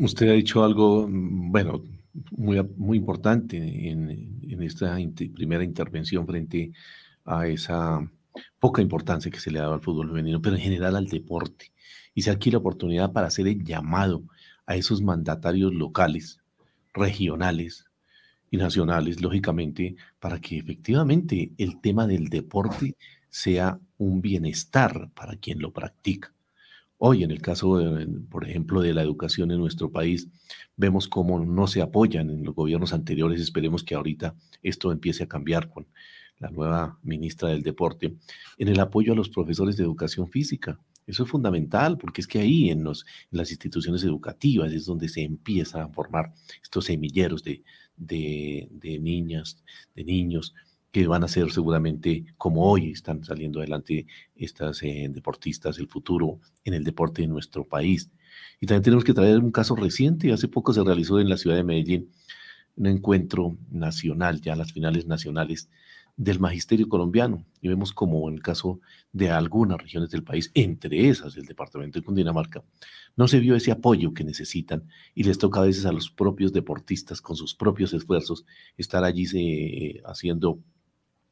Usted 0.00 0.28
ha 0.28 0.32
dicho 0.32 0.64
algo, 0.64 1.06
mm, 1.08 1.52
bueno, 1.52 1.84
muy, 2.32 2.60
muy 2.76 2.98
importante 2.98 3.56
en, 3.56 4.60
esta 4.60 4.96
primera 5.34 5.62
intervención 5.62 6.26
frente 6.26 6.72
a 7.24 7.46
esa 7.46 8.00
poca 8.58 8.82
importancia 8.82 9.30
que 9.30 9.38
se 9.38 9.50
le 9.50 9.60
dado 9.60 9.74
al 9.74 9.80
fútbol 9.80 10.08
femenino, 10.08 10.40
pero 10.42 10.56
en 10.56 10.62
general 10.62 10.96
al 10.96 11.06
deporte 11.06 11.73
y 12.14 12.28
aquí 12.30 12.50
la 12.50 12.58
oportunidad 12.58 13.12
para 13.12 13.26
hacer 13.26 13.48
el 13.48 13.64
llamado 13.64 14.22
a 14.66 14.76
esos 14.76 15.02
mandatarios 15.02 15.74
locales, 15.74 16.40
regionales, 16.92 17.86
y 18.54 18.56
nacionales, 18.56 19.20
lógicamente, 19.20 19.96
para 20.20 20.40
que 20.40 20.56
efectivamente 20.58 21.52
el 21.58 21.80
tema 21.80 22.06
del 22.06 22.28
deporte 22.28 22.96
sea 23.28 23.80
un 23.98 24.20
bienestar 24.20 25.10
para 25.12 25.34
quien 25.36 25.60
lo 25.60 25.72
practica. 25.72 26.32
Hoy, 26.98 27.24
en 27.24 27.32
el 27.32 27.42
caso, 27.42 27.82
por 28.30 28.48
ejemplo, 28.48 28.80
de 28.80 28.94
la 28.94 29.02
educación 29.02 29.50
en 29.50 29.58
nuestro 29.58 29.90
país, 29.90 30.28
vemos 30.76 31.08
cómo 31.08 31.44
no 31.44 31.66
se 31.66 31.82
apoyan 31.82 32.30
en 32.30 32.44
los 32.44 32.54
gobiernos 32.54 32.92
anteriores. 32.92 33.40
Esperemos 33.40 33.82
que 33.82 33.96
ahorita 33.96 34.36
esto 34.62 34.92
empiece 34.92 35.24
a 35.24 35.28
cambiar 35.28 35.68
con 35.68 35.88
la 36.38 36.50
nueva 36.50 36.98
ministra 37.02 37.48
del 37.48 37.62
Deporte, 37.62 38.14
en 38.56 38.68
el 38.68 38.78
apoyo 38.78 39.14
a 39.14 39.16
los 39.16 39.30
profesores 39.30 39.76
de 39.76 39.82
educación 39.82 40.28
física. 40.28 40.78
Eso 41.06 41.24
es 41.24 41.30
fundamental 41.30 41.98
porque 41.98 42.20
es 42.20 42.26
que 42.26 42.40
ahí 42.40 42.70
en, 42.70 42.84
las 43.30 43.50
instituciones 43.50 44.02
educativas 44.04 44.72
es 44.72 44.86
donde 44.86 45.08
se 45.08 45.22
empiezan 45.22 45.82
a 45.82 45.88
formar 45.88 46.32
estos 46.62 46.86
semilleros 46.86 47.42
de, 47.44 47.62
niñas, 49.00 49.62
de 49.94 50.04
niños 50.04 50.54
que 50.90 51.06
van 51.06 51.24
a 51.24 51.28
ser 51.28 51.50
seguramente 51.50 52.24
como 52.38 52.70
hoy 52.70 52.92
están 52.92 53.24
saliendo 53.24 53.58
adelante 53.58 54.06
estas 54.36 54.82
eh, 54.82 55.08
deportistas 55.10 55.76
del 55.76 55.88
futuro 55.88 56.40
en 56.64 56.74
el 56.74 56.84
deporte 56.84 57.22
de 57.22 57.28
nuestro 57.28 57.66
país. 57.66 58.10
Y 58.60 58.66
también 58.66 58.84
tenemos 58.84 59.04
que 59.04 59.12
traer 59.12 59.38
un 59.38 59.50
caso 59.50 59.74
reciente, 59.76 60.32
hace 60.32 60.48
poco 60.48 60.72
se 60.72 60.84
realizó 60.84 61.20
en 61.20 61.28
la 61.28 61.36
ciudad 61.36 61.56
de 61.56 61.64
Medellín 61.64 62.10
un 62.76 62.86
encuentro 62.86 63.56
nacional, 63.70 64.40
ya 64.40 64.56
las 64.56 64.72
finales 64.72 65.06
nacionales 65.06 65.68
del 66.16 66.40
magisterio 66.40 66.88
colombiano. 66.88 67.44
Y 67.60 67.68
vemos 67.68 67.92
como 67.92 68.28
en 68.28 68.34
el 68.34 68.42
caso 68.42 68.80
de 69.12 69.30
algunas 69.30 69.80
regiones 69.80 70.10
del 70.10 70.22
país, 70.22 70.50
entre 70.54 71.08
esas 71.08 71.36
el 71.36 71.46
departamento 71.46 71.98
de 71.98 72.04
Cundinamarca, 72.04 72.62
no 73.16 73.28
se 73.28 73.40
vio 73.40 73.56
ese 73.56 73.72
apoyo 73.72 74.12
que 74.12 74.24
necesitan 74.24 74.88
y 75.14 75.24
les 75.24 75.38
toca 75.38 75.60
a 75.60 75.64
veces 75.64 75.86
a 75.86 75.92
los 75.92 76.10
propios 76.10 76.52
deportistas 76.52 77.20
con 77.20 77.36
sus 77.36 77.54
propios 77.54 77.92
esfuerzos 77.92 78.44
estar 78.76 79.04
allí 79.04 79.26
eh, 79.34 80.02
haciendo 80.04 80.60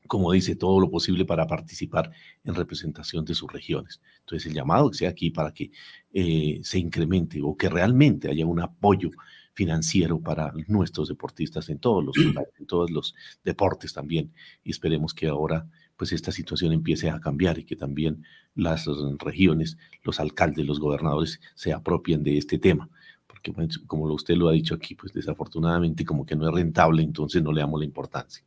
como 0.07 0.33
dice, 0.33 0.57
todo 0.57 0.81
lo 0.81 0.91
posible 0.91 1.25
para 1.25 1.47
participar 1.47 2.11
en 2.45 2.55
representación 2.55 3.25
de 3.25 3.35
sus 3.35 3.51
regiones. 3.51 4.01
Entonces, 4.21 4.47
el 4.47 4.55
llamado 4.55 4.91
que 4.91 4.99
sea 4.99 5.11
aquí 5.11 5.31
para 5.31 5.55
que 5.55 5.71
eh, 6.13 6.61
se 6.63 6.79
incremente 6.79 7.41
o 7.43 7.57
que 7.57 7.69
realmente 7.69 8.29
haya 8.29 8.45
un 8.45 8.61
apoyo 8.61 9.11
financiero 9.55 10.21
para 10.21 10.53
nuestros 10.67 11.09
deportistas 11.09 11.69
en 11.69 11.79
todos 11.79 12.05
los 12.05 12.17
en 12.17 12.67
todos 12.67 12.91
los 12.91 13.15
deportes 13.45 13.93
también. 13.93 14.33
Y 14.65 14.71
esperemos 14.71 15.15
que 15.15 15.29
ahora 15.29 15.67
pues 15.97 16.13
esta 16.13 16.33
situación 16.33 16.73
empiece 16.73 17.11
a 17.11 17.21
cambiar 17.21 17.59
y 17.59 17.65
que 17.65 17.77
también 17.77 18.25
las 18.55 18.87
regiones, 19.19 19.79
los 20.03 20.19
alcaldes, 20.19 20.67
los 20.67 20.81
gobernadores 20.81 21.41
se 21.55 21.73
apropien 21.73 22.25
de 22.25 22.39
este 22.39 22.59
tema. 22.59 22.89
Porque 23.27 23.53
pues, 23.53 23.79
como 23.87 24.05
usted 24.13 24.35
lo 24.35 24.49
ha 24.49 24.53
dicho 24.53 24.75
aquí, 24.75 24.95
pues 24.95 25.13
desafortunadamente 25.13 26.05
como 26.05 26.27
que 26.27 26.35
no 26.35 26.49
es 26.49 26.55
rentable, 26.55 27.03
entonces 27.03 27.43
no 27.43 27.53
le 27.53 27.61
damos 27.61 27.79
la 27.79 27.87
importancia. 27.87 28.45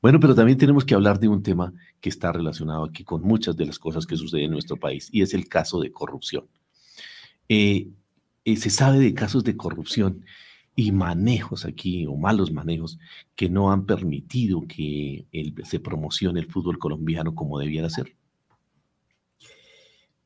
Bueno, 0.00 0.18
pero 0.18 0.34
también 0.34 0.58
tenemos 0.58 0.84
que 0.84 0.94
hablar 0.94 1.20
de 1.20 1.28
un 1.28 1.42
tema 1.42 1.72
que 2.00 2.08
está 2.08 2.32
relacionado 2.32 2.84
aquí 2.84 3.04
con 3.04 3.22
muchas 3.22 3.56
de 3.56 3.66
las 3.66 3.78
cosas 3.78 4.06
que 4.06 4.16
suceden 4.16 4.46
en 4.46 4.52
nuestro 4.52 4.76
país 4.76 5.08
y 5.12 5.22
es 5.22 5.34
el 5.34 5.48
caso 5.48 5.80
de 5.80 5.92
corrupción. 5.92 6.46
Eh, 7.48 7.88
eh, 8.44 8.56
se 8.56 8.70
sabe 8.70 8.98
de 8.98 9.14
casos 9.14 9.44
de 9.44 9.56
corrupción 9.56 10.24
y 10.76 10.92
manejos 10.92 11.64
aquí 11.64 12.06
o 12.06 12.16
malos 12.16 12.52
manejos 12.52 12.98
que 13.36 13.48
no 13.48 13.70
han 13.70 13.86
permitido 13.86 14.62
que 14.66 15.26
se 15.64 15.80
promocione 15.80 16.40
el 16.40 16.50
fútbol 16.50 16.78
colombiano 16.78 17.34
como 17.34 17.58
debiera 17.58 17.88
ser. 17.90 18.16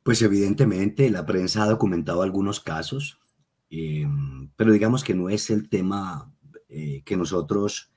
Pues 0.03 0.23
evidentemente 0.23 1.11
la 1.11 1.27
prensa 1.27 1.65
ha 1.65 1.69
documentado 1.69 2.23
algunos 2.23 2.61
casos, 2.61 3.19
eh, 3.71 4.07
pero 4.57 4.73
digamos 4.73 5.05
que 5.05 5.15
no 5.15 5.29
es 5.29 5.51
el 5.51 5.69
tema 5.69 6.33
que 6.69 7.17
nosotros 7.17 7.91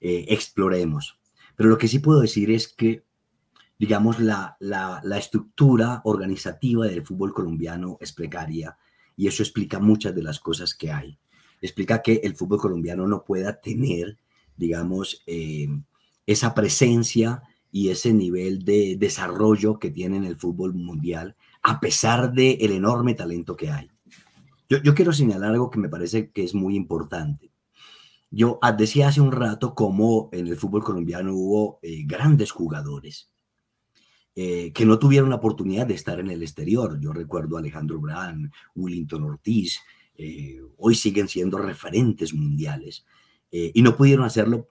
eh, 0.00 0.26
exploremos. 0.28 1.18
Pero 1.56 1.70
lo 1.70 1.78
que 1.78 1.88
sí 1.88 1.98
puedo 1.98 2.20
decir 2.20 2.50
es 2.52 2.68
que, 2.68 3.04
digamos, 3.78 4.20
la, 4.20 4.56
la, 4.60 5.18
estructura 5.18 6.02
organizativa 6.04 6.86
del 6.86 7.04
fútbol 7.04 7.34
colombiano 7.34 7.98
es 8.00 8.12
precaria 8.12 8.78
y 9.16 9.26
eso 9.26 9.42
explica 9.42 9.80
muchas 9.80 10.14
de 10.14 10.22
las 10.22 10.38
cosas 10.38 10.74
que 10.74 10.92
hay. 10.92 11.18
Explica 11.60 12.02
que 12.02 12.20
el 12.22 12.36
fútbol 12.36 12.60
colombiano 12.60 13.06
no 13.06 13.24
pueda 13.24 13.60
tener, 13.60 14.18
digamos, 14.56 15.22
eh, 15.26 15.68
esa 16.26 16.54
presencia 16.54 17.42
y 17.70 17.90
ese 17.90 18.12
nivel 18.12 18.64
de 18.64 18.96
desarrollo 18.98 19.78
que 19.78 19.90
tiene 19.90 20.16
en 20.16 20.24
el 20.24 20.36
fútbol 20.36 20.74
mundial, 20.74 21.36
a 21.62 21.80
pesar 21.80 22.32
del 22.32 22.56
el 22.60 22.72
enorme 22.72 23.14
talento 23.14 23.56
que 23.56 23.70
hay. 23.70 23.90
Yo, 24.68 24.78
yo, 24.82 24.94
quiero 24.94 25.12
señalar 25.12 25.52
algo 25.52 25.70
que 25.70 25.78
me 25.78 25.88
parece 25.88 26.30
que 26.30 26.44
es 26.44 26.54
muy 26.54 26.76
importante. 26.76 27.50
Yo 28.30 28.58
decía 28.76 29.08
hace 29.08 29.20
un 29.20 29.32
rato 29.32 29.74
cómo 29.74 30.28
en 30.32 30.48
el 30.48 30.56
fútbol 30.56 30.84
colombiano 30.84 31.34
hubo 31.34 31.78
eh, 31.82 32.04
grandes 32.04 32.50
jugadores 32.50 33.30
eh, 34.40 34.72
que 34.72 34.86
no 34.86 35.00
tuvieron 35.00 35.30
la 35.30 35.34
oportunidad 35.34 35.84
de 35.84 35.94
estar 35.94 36.20
en 36.20 36.30
el 36.30 36.42
exterior. 36.42 37.00
Yo 37.00 37.12
recuerdo 37.12 37.56
a 37.56 37.58
Alejandro 37.58 37.98
Brand, 37.98 38.52
Willington 38.76 39.24
Ortiz, 39.24 39.80
eh, 40.18 40.60
hoy 40.76 40.94
siguen 40.94 41.28
siendo 41.28 41.58
referentes 41.58 42.34
mundiales 42.34 43.06
y 43.50 43.80
no 43.80 43.96
pudieron 43.96 44.26
hacerlo 44.26 44.68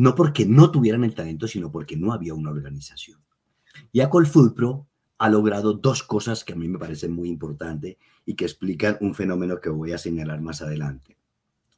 no 0.00 0.14
porque 0.14 0.46
no 0.46 0.70
tuvieran 0.70 1.04
el 1.04 1.14
talento, 1.14 1.46
sino 1.46 1.70
porque 1.70 1.94
no 1.94 2.14
había 2.14 2.32
una 2.32 2.50
organización. 2.50 3.20
Y 3.92 4.00
Pro 4.56 4.86
ha 5.18 5.28
logrado 5.28 5.74
dos 5.74 6.02
cosas 6.02 6.42
que 6.42 6.54
a 6.54 6.56
mí 6.56 6.68
me 6.68 6.78
parecen 6.78 7.12
muy 7.12 7.28
importantes 7.28 7.98
y 8.24 8.34
que 8.34 8.46
explican 8.46 8.96
un 9.02 9.14
fenómeno 9.14 9.60
que 9.60 9.68
voy 9.68 9.92
a 9.92 9.98
señalar 9.98 10.40
más 10.40 10.62
adelante. 10.62 11.18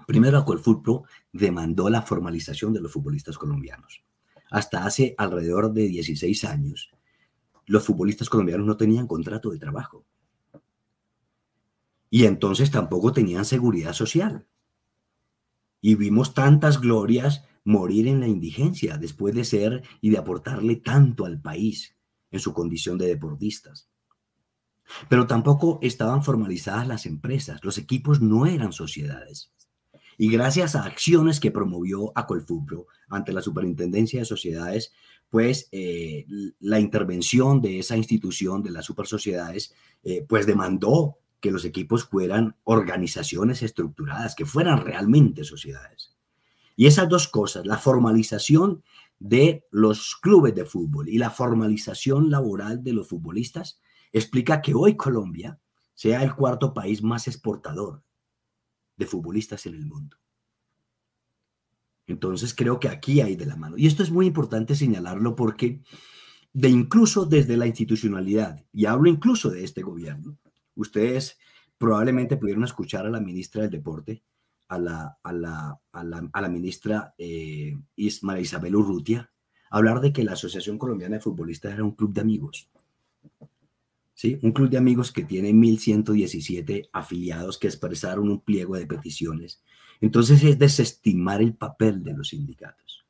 Primero, 0.06 0.44
Pro 0.44 1.02
demandó 1.32 1.90
la 1.90 2.02
formalización 2.02 2.72
de 2.72 2.80
los 2.80 2.92
futbolistas 2.92 3.36
colombianos. 3.36 4.04
Hasta 4.50 4.84
hace 4.84 5.16
alrededor 5.18 5.72
de 5.72 5.88
16 5.88 6.44
años, 6.44 6.92
los 7.66 7.84
futbolistas 7.84 8.28
colombianos 8.28 8.68
no 8.68 8.76
tenían 8.76 9.08
contrato 9.08 9.50
de 9.50 9.58
trabajo. 9.58 10.04
Y 12.14 12.26
entonces 12.26 12.70
tampoco 12.70 13.14
tenían 13.14 13.46
seguridad 13.46 13.94
social. 13.94 14.46
Y 15.80 15.94
vimos 15.94 16.34
tantas 16.34 16.78
glorias 16.78 17.46
morir 17.64 18.06
en 18.06 18.20
la 18.20 18.28
indigencia 18.28 18.98
después 18.98 19.34
de 19.34 19.44
ser 19.44 19.82
y 20.02 20.10
de 20.10 20.18
aportarle 20.18 20.76
tanto 20.76 21.24
al 21.24 21.40
país 21.40 21.96
en 22.30 22.38
su 22.38 22.52
condición 22.52 22.98
de 22.98 23.06
deportistas. 23.06 23.88
Pero 25.08 25.26
tampoco 25.26 25.78
estaban 25.80 26.22
formalizadas 26.22 26.86
las 26.86 27.06
empresas, 27.06 27.64
los 27.64 27.78
equipos 27.78 28.20
no 28.20 28.44
eran 28.44 28.74
sociedades. 28.74 29.50
Y 30.18 30.30
gracias 30.30 30.76
a 30.76 30.84
acciones 30.84 31.40
que 31.40 31.50
promovió 31.50 32.12
Acolfupro 32.14 32.88
ante 33.08 33.32
la 33.32 33.40
Superintendencia 33.40 34.20
de 34.20 34.26
Sociedades, 34.26 34.92
pues 35.30 35.70
eh, 35.72 36.26
la 36.60 36.78
intervención 36.78 37.62
de 37.62 37.78
esa 37.78 37.96
institución 37.96 38.62
de 38.62 38.70
las 38.70 38.84
supersociedades, 38.84 39.72
eh, 40.02 40.26
pues 40.28 40.44
demandó 40.44 41.21
que 41.42 41.50
los 41.50 41.64
equipos 41.64 42.04
fueran 42.04 42.56
organizaciones 42.62 43.62
estructuradas, 43.62 44.36
que 44.36 44.46
fueran 44.46 44.78
realmente 44.78 45.42
sociedades. 45.42 46.16
Y 46.76 46.86
esas 46.86 47.08
dos 47.08 47.26
cosas, 47.26 47.66
la 47.66 47.78
formalización 47.78 48.84
de 49.18 49.66
los 49.72 50.14
clubes 50.14 50.54
de 50.54 50.64
fútbol 50.64 51.08
y 51.08 51.18
la 51.18 51.30
formalización 51.30 52.30
laboral 52.30 52.84
de 52.84 52.92
los 52.92 53.08
futbolistas, 53.08 53.80
explica 54.12 54.62
que 54.62 54.72
hoy 54.72 54.96
Colombia 54.96 55.58
sea 55.94 56.22
el 56.22 56.32
cuarto 56.36 56.72
país 56.72 57.02
más 57.02 57.26
exportador 57.26 58.04
de 58.96 59.06
futbolistas 59.06 59.66
en 59.66 59.74
el 59.74 59.84
mundo. 59.84 60.16
Entonces 62.06 62.54
creo 62.54 62.78
que 62.78 62.88
aquí 62.88 63.20
hay 63.20 63.34
de 63.34 63.46
la 63.46 63.56
mano. 63.56 63.76
Y 63.76 63.88
esto 63.88 64.04
es 64.04 64.12
muy 64.12 64.26
importante 64.26 64.76
señalarlo 64.76 65.34
porque 65.34 65.82
de 66.52 66.68
incluso 66.68 67.24
desde 67.26 67.56
la 67.56 67.66
institucionalidad, 67.66 68.64
y 68.72 68.86
hablo 68.86 69.10
incluso 69.10 69.50
de 69.50 69.64
este 69.64 69.82
gobierno, 69.82 70.38
ustedes 70.74 71.38
probablemente 71.78 72.36
pudieron 72.36 72.64
escuchar 72.64 73.06
a 73.06 73.10
la 73.10 73.20
ministra 73.20 73.62
del 73.62 73.70
Deporte, 73.70 74.22
a 74.68 74.78
la, 74.78 75.18
a 75.22 75.32
la, 75.32 75.80
a 75.92 76.40
la, 76.40 76.48
ministra 76.48 77.14
eh, 77.18 77.76
Isabel 77.96 78.76
Urrutia, 78.76 79.30
hablar 79.70 80.00
de 80.00 80.12
que 80.12 80.22
la 80.22 80.32
Asociación 80.32 80.78
Colombiana 80.78 81.16
de 81.16 81.22
Futbolistas 81.22 81.74
era 81.74 81.84
un 81.84 81.92
club 81.92 82.12
de 82.12 82.20
amigos. 82.20 82.68
Un 84.42 84.52
club 84.52 84.70
de 84.70 84.78
amigos 84.78 85.10
que 85.10 85.24
tiene 85.24 85.50
1.117 85.50 86.90
afiliados 86.92 87.58
que 87.58 87.66
expresaron 87.66 88.30
un 88.30 88.40
pliego 88.40 88.76
de 88.76 88.86
peticiones. 88.86 89.62
Entonces 90.00 90.42
es 90.44 90.58
desestimar 90.58 91.42
el 91.42 91.54
papel 91.54 92.02
de 92.04 92.14
los 92.14 92.28
sindicatos. 92.28 93.04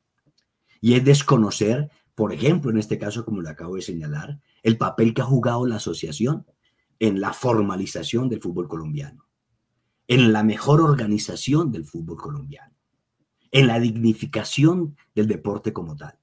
Y 0.81 0.95
es 0.95 1.05
desconocer, 1.05 1.91
por 2.15 2.33
ejemplo, 2.33 2.71
en 2.71 2.77
este 2.77 2.97
caso, 2.97 3.25
como 3.25 3.41
lo 3.41 3.49
acabo 3.49 3.75
de 3.75 3.81
señalar, 3.81 4.39
el 4.63 4.77
papel 4.77 5.13
que 5.13 5.21
ha 5.21 5.25
jugado 5.25 5.65
la 5.65 5.75
asociación 5.75 6.45
en 7.03 7.19
la 7.19 7.33
formalización 7.33 8.29
del 8.29 8.39
fútbol 8.39 8.69
colombiano, 8.69 9.27
en 10.07 10.31
la 10.31 10.41
mejor 10.41 10.79
organización 10.79 11.69
del 11.69 11.83
fútbol 11.83 12.15
colombiano, 12.15 12.73
en 13.51 13.67
la 13.67 13.77
dignificación 13.81 14.95
del 15.13 15.27
deporte 15.27 15.73
como 15.73 15.97
tal. 15.97 16.17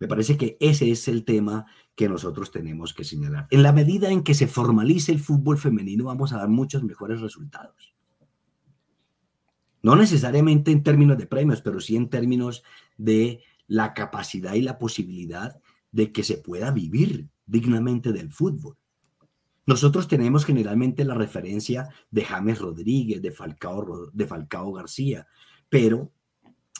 Me 0.00 0.08
parece 0.08 0.36
que 0.36 0.56
ese 0.58 0.90
es 0.90 1.06
el 1.06 1.24
tema 1.24 1.66
que 1.94 2.08
nosotros 2.08 2.50
tenemos 2.50 2.94
que 2.94 3.04
señalar. 3.04 3.46
En 3.52 3.62
la 3.62 3.72
medida 3.72 4.10
en 4.10 4.24
que 4.24 4.34
se 4.34 4.48
formalice 4.48 5.12
el 5.12 5.20
fútbol 5.20 5.56
femenino, 5.56 6.06
vamos 6.06 6.32
a 6.32 6.38
dar 6.38 6.48
muchos 6.48 6.82
mejores 6.82 7.20
resultados. 7.20 7.94
No 9.82 9.94
necesariamente 9.94 10.72
en 10.72 10.82
términos 10.82 11.16
de 11.16 11.28
premios, 11.28 11.62
pero 11.62 11.78
sí 11.78 11.94
en 11.94 12.10
términos 12.10 12.64
de 12.96 13.44
la 13.68 13.94
capacidad 13.94 14.54
y 14.54 14.62
la 14.62 14.78
posibilidad 14.80 15.60
de 15.92 16.10
que 16.10 16.24
se 16.24 16.38
pueda 16.38 16.72
vivir 16.72 17.28
dignamente 17.46 18.10
del 18.10 18.32
fútbol. 18.32 18.76
Nosotros 19.66 20.08
tenemos 20.08 20.44
generalmente 20.44 21.04
la 21.04 21.14
referencia 21.14 21.88
de 22.10 22.24
James 22.24 22.58
Rodríguez, 22.58 23.22
de 23.22 23.30
Falcao, 23.30 24.10
de 24.12 24.26
Falcao 24.26 24.72
García, 24.72 25.26
pero 25.68 26.12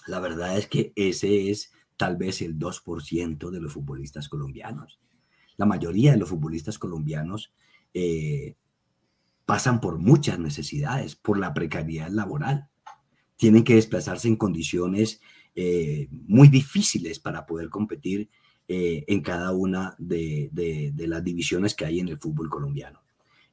la 0.07 0.21
verdad 0.21 0.59
es 0.59 0.67
que 0.67 0.93
ese 0.95 1.51
es 1.51 1.73
tal 1.97 2.17
vez 2.17 2.43
el 2.43 2.59
2% 2.59 3.51
de 3.51 3.61
los 3.61 3.73
futbolistas 3.73 4.29
colombianos. 4.29 5.01
La 5.57 5.67
mayoría 5.67 6.13
de 6.13 6.19
los 6.19 6.29
futbolistas 6.29 6.79
colombianos 6.79 7.53
eh, 7.95 8.57
pasan 9.47 9.81
por 9.81 9.99
muchas 9.99 10.39
necesidades, 10.39 11.17
por 11.17 11.39
la 11.39 11.55
precariedad 11.55 12.11
laboral. 12.11 12.69
Tienen 13.37 13.65
que 13.65 13.77
desplazarse 13.77 14.29
en 14.29 14.37
condiciones 14.37 15.21
eh, 15.55 16.09
muy 16.11 16.49
difíciles 16.49 17.19
para 17.21 17.47
poder 17.47 17.69
competir 17.69 18.29
eh, 18.67 19.05
en 19.09 19.21
cada 19.21 19.53
una 19.53 19.95
de, 19.99 20.51
las 20.97 21.23
divisiones 21.23 21.75
que 21.75 21.85
hay 21.85 22.01
en 22.01 22.09
el 22.09 22.19
fútbol 22.19 22.49
colombiano. 22.49 23.03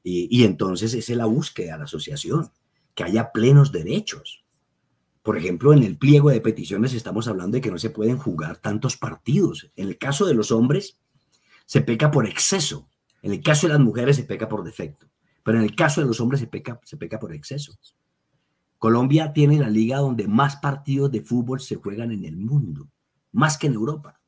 Y, 0.03 0.43
entonces 0.45 0.93
es 0.93 1.09
la 1.09 1.25
búsqueda 1.25 1.73
de 1.73 1.77
la 1.79 1.83
asociación, 1.83 2.49
que 2.95 3.03
haya 3.03 3.31
plenos 3.31 3.71
derechos. 3.71 4.43
Por 5.21 5.37
ejemplo, 5.37 5.73
en 5.73 5.83
el 5.83 5.97
pliego 5.97 6.29
de 6.29 6.41
peticiones 6.41 6.93
estamos 6.93 7.27
hablando 7.27 7.55
de 7.55 7.61
que 7.61 7.69
no 7.69 7.77
se 7.77 7.89
pueden 7.89 8.17
jugar 8.17 8.57
tantos 8.57 8.97
partidos. 8.97 9.69
En 9.75 9.89
el 9.89 9.97
caso 9.97 10.25
de 10.25 10.33
los 10.33 10.51
hombres, 10.51 10.97
se 11.65 11.81
peca 11.81 12.09
por 12.09 12.25
exceso. 12.25 12.87
En 13.21 13.33
el 13.33 13.43
caso 13.43 13.67
de 13.67 13.73
las 13.73 13.81
mujeres, 13.81 14.15
se 14.15 14.23
peca 14.23 14.47
por 14.47 14.63
defecto. 14.63 15.07
Pero 15.43 15.57
en 15.57 15.65
el 15.65 15.75
caso 15.75 16.01
de 16.01 16.07
los 16.07 16.21
hombres, 16.21 16.39
se 16.39 16.47
peca, 16.47 16.79
se 16.83 16.97
peca 16.97 17.19
por 17.19 17.33
exceso. 17.33 17.73
Colombia 18.79 19.33
tiene 19.33 19.59
la 19.59 19.69
liga 19.69 19.97
donde 19.97 20.27
más 20.27 20.55
partidos 20.55 21.11
de 21.11 21.21
fútbol 21.21 21.59
se 21.59 21.75
juegan 21.75 22.11
en 22.11 22.23
el 22.23 22.37
mundo, 22.37 22.87
más 23.33 23.57
que 23.57 23.67
en 23.67 23.73
Europa. 23.73 24.20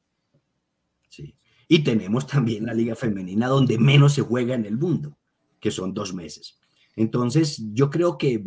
Y 1.68 1.84
tenemos 1.84 2.28
también 2.28 2.66
la 2.66 2.74
liga 2.74 2.96
femenina 2.96 3.48
donde 3.48 3.78
menos 3.78 4.14
se 4.14 4.22
juega 4.22 4.56
en 4.56 4.66
el 4.66 4.78
mundo, 4.78 5.18
que 5.60 5.72
son 5.72 5.94
dos 5.94 6.14
meses. 6.14 6.60
Entonces, 6.96 7.62
yo 7.74 7.90
creo 7.90 8.18
que, 8.18 8.44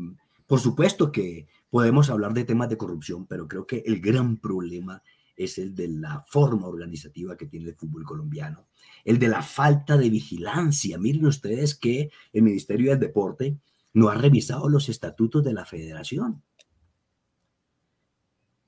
por 0.47 0.61
supuesto 0.61 1.11
que 1.11 1.47
podemos 1.71 2.11
hablar 2.11 2.33
de 2.35 2.45
temas 2.45 2.69
de 2.69 2.77
corrupción, 2.77 3.27
pero 3.27 3.49
creo 3.49 3.67
que 3.67 3.83
el 3.87 4.01
gran 4.01 4.37
problema 4.37 5.03
es 5.37 5.59
el 5.59 5.75
de 5.75 5.89
la 5.89 6.25
forma 6.27 6.67
organizativa 6.67 7.37
que 7.37 7.47
tiene 7.47 7.71
el 7.71 7.77
fútbol 7.77 8.05
colombiano, 8.05 8.69
el 9.05 9.19
de 9.19 9.29
la 9.29 9.43
falta 9.43 9.97
de 9.97 10.09
vigilancia. 10.09 10.99
Miren 10.99 11.27
ustedes 11.27 11.75
que 11.75 12.11
el 12.33 12.43
Ministerio 12.43 12.91
del 12.91 13.01
Deporte 13.01 13.59
no 13.93 14.09
ha 14.09 14.15
revisado 14.15 14.69
los 14.69 14.89
estatutos 14.89 15.45
de 15.45 15.53
la 15.53 15.65
federación 15.65 16.43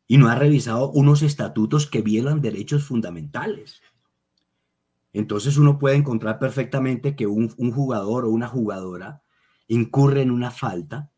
y 0.06 0.16
no 0.16 0.28
ha 0.28 0.34
revisado 0.34 0.90
unos 0.90 1.22
estatutos 1.22 1.86
que 1.86 2.02
violan 2.02 2.40
derechos 2.40 2.84
fundamentales. 2.84 3.82
Entonces 5.12 5.56
uno 5.56 5.78
puede 5.78 5.96
encontrar 5.96 6.38
perfectamente 6.38 7.16
que 7.16 7.26
un, 7.26 7.48
jugador 7.72 8.24
o 8.24 8.30
una 8.30 8.46
jugadora 8.46 9.22
incurre 9.66 10.22
en 10.22 10.30
una 10.30 10.50
falta 10.50 11.10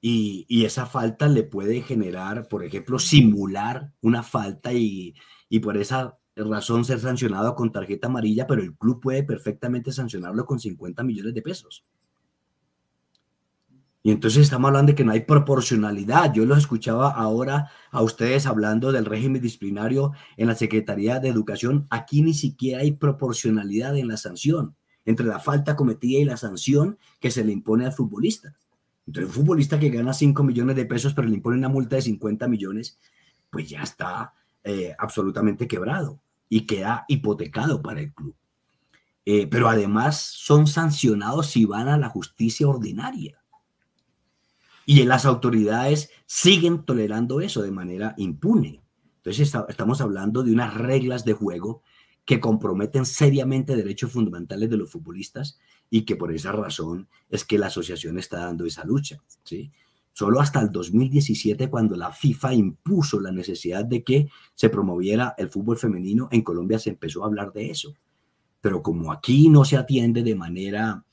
y, 0.00 0.64
esa 0.64 0.86
falta 0.86 1.28
le 1.28 1.42
puede 1.42 1.82
generar, 1.82 2.48
por 2.48 2.64
ejemplo, 2.64 2.98
simular 2.98 3.92
una 4.00 4.22
falta 4.22 4.72
y, 4.72 5.14
por 5.62 5.76
esa 5.76 6.18
razón 6.36 6.84
ser 6.84 7.00
sancionado 7.00 7.54
con 7.54 7.72
tarjeta 7.72 8.08
amarilla, 8.08 8.46
pero 8.46 8.62
el 8.62 8.76
club 8.76 9.00
puede 9.00 9.22
perfectamente 9.22 9.90
sancionarlo 9.90 10.44
con 10.44 10.60
50 10.60 11.02
millones 11.02 11.34
de 11.34 11.42
pesos. 11.42 11.86
Y 14.06 14.12
entonces 14.12 14.42
estamos 14.44 14.68
hablando 14.68 14.92
de 14.92 14.94
que 14.94 15.02
no 15.02 15.10
hay 15.10 15.22
proporcionalidad. 15.22 16.32
Yo 16.32 16.46
los 16.46 16.58
escuchaba 16.58 17.10
ahora 17.10 17.72
a 17.90 18.02
ustedes 18.02 18.46
hablando 18.46 18.92
del 18.92 19.04
régimen 19.04 19.42
disciplinario 19.42 20.12
en 20.36 20.46
la 20.46 20.54
Secretaría 20.54 21.18
de 21.18 21.28
Educación. 21.28 21.88
Aquí 21.90 22.22
ni 22.22 22.32
siquiera 22.32 22.82
hay 22.82 22.92
proporcionalidad 22.92 23.96
en 23.96 24.06
la 24.06 24.16
sanción 24.16 24.76
entre 25.06 25.26
la 25.26 25.40
falta 25.40 25.74
cometida 25.74 26.20
y 26.20 26.24
la 26.24 26.36
sanción 26.36 26.98
que 27.18 27.32
se 27.32 27.44
le 27.44 27.50
impone 27.50 27.84
al 27.84 27.92
futbolista. 27.92 28.54
Entonces, 29.08 29.34
un 29.36 29.42
futbolista 29.42 29.76
que 29.76 29.90
gana 29.90 30.12
5 30.12 30.40
millones 30.44 30.76
de 30.76 30.84
pesos, 30.84 31.12
pero 31.12 31.26
le 31.26 31.34
impone 31.34 31.58
una 31.58 31.68
multa 31.68 31.96
de 31.96 32.02
50 32.02 32.46
millones, 32.46 33.00
pues 33.50 33.68
ya 33.68 33.82
está 33.82 34.34
eh, 34.62 34.94
absolutamente 35.00 35.66
quebrado 35.66 36.20
y 36.48 36.64
queda 36.64 37.06
hipotecado 37.08 37.82
para 37.82 38.02
el 38.02 38.14
club. 38.14 38.36
Eh, 39.24 39.48
pero 39.48 39.68
además 39.68 40.20
son 40.20 40.68
sancionados 40.68 41.48
si 41.48 41.64
van 41.64 41.88
a 41.88 41.98
la 41.98 42.08
justicia 42.08 42.68
ordinaria. 42.68 43.42
Y 44.86 45.02
las 45.02 45.26
autoridades 45.26 46.10
siguen 46.24 46.84
tolerando 46.84 47.40
eso 47.40 47.60
de 47.60 47.72
manera 47.72 48.14
impune. 48.16 48.80
Entonces 49.16 49.52
estamos 49.68 50.00
hablando 50.00 50.44
de 50.44 50.52
unas 50.52 50.74
reglas 50.74 51.24
de 51.24 51.32
juego 51.32 51.82
que 52.24 52.40
comprometen 52.40 53.04
seriamente 53.04 53.76
derechos 53.76 54.12
fundamentales 54.12 54.70
de 54.70 54.76
los 54.76 54.90
futbolistas 54.90 55.58
y 55.90 56.02
que 56.02 56.14
por 56.16 56.32
esa 56.32 56.52
razón 56.52 57.08
es 57.28 57.44
que 57.44 57.58
la 57.58 57.66
asociación 57.66 58.18
está 58.18 58.38
dando 58.40 58.64
esa 58.64 58.84
lucha. 58.84 59.20
¿sí? 59.42 59.72
Solo 60.12 60.40
hasta 60.40 60.60
el 60.60 60.70
2017, 60.72 61.68
cuando 61.68 61.96
la 61.96 62.10
FIFA 62.10 62.54
impuso 62.54 63.20
la 63.20 63.32
necesidad 63.32 63.84
de 63.84 64.02
que 64.02 64.28
se 64.54 64.70
promoviera 64.70 65.34
el 65.36 65.50
fútbol 65.50 65.76
femenino, 65.76 66.28
en 66.30 66.42
Colombia 66.42 66.78
se 66.78 66.90
empezó 66.90 67.22
a 67.22 67.26
hablar 67.26 67.52
de 67.52 67.70
eso. 67.70 67.94
Pero 68.60 68.82
como 68.82 69.12
aquí 69.12 69.48
no 69.48 69.64
se 69.64 69.76
atiende 69.76 70.22
de 70.22 70.34
manera 70.34 71.04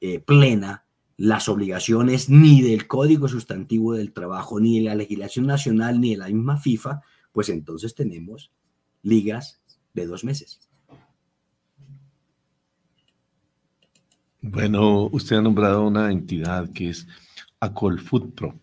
eh, 0.00 0.20
plena 0.20 0.84
las 1.20 1.50
obligaciones 1.50 2.30
ni 2.30 2.62
del 2.62 2.86
Código 2.86 3.28
Sustantivo 3.28 3.92
del 3.92 4.10
Trabajo, 4.10 4.58
ni 4.58 4.78
de 4.78 4.86
la 4.86 4.94
legislación 4.94 5.46
nacional, 5.46 6.00
ni 6.00 6.12
de 6.12 6.16
la 6.16 6.28
misma 6.28 6.56
FIFA, 6.56 7.02
pues 7.30 7.50
entonces 7.50 7.94
tenemos 7.94 8.50
ligas 9.02 9.60
de 9.92 10.06
dos 10.06 10.24
meses. 10.24 10.60
Bueno, 14.40 15.10
usted 15.12 15.36
ha 15.36 15.42
nombrado 15.42 15.86
una 15.86 16.10
entidad 16.10 16.72
que 16.72 16.88
es 16.88 17.06
Acol 17.60 18.00
Pro. 18.34 18.58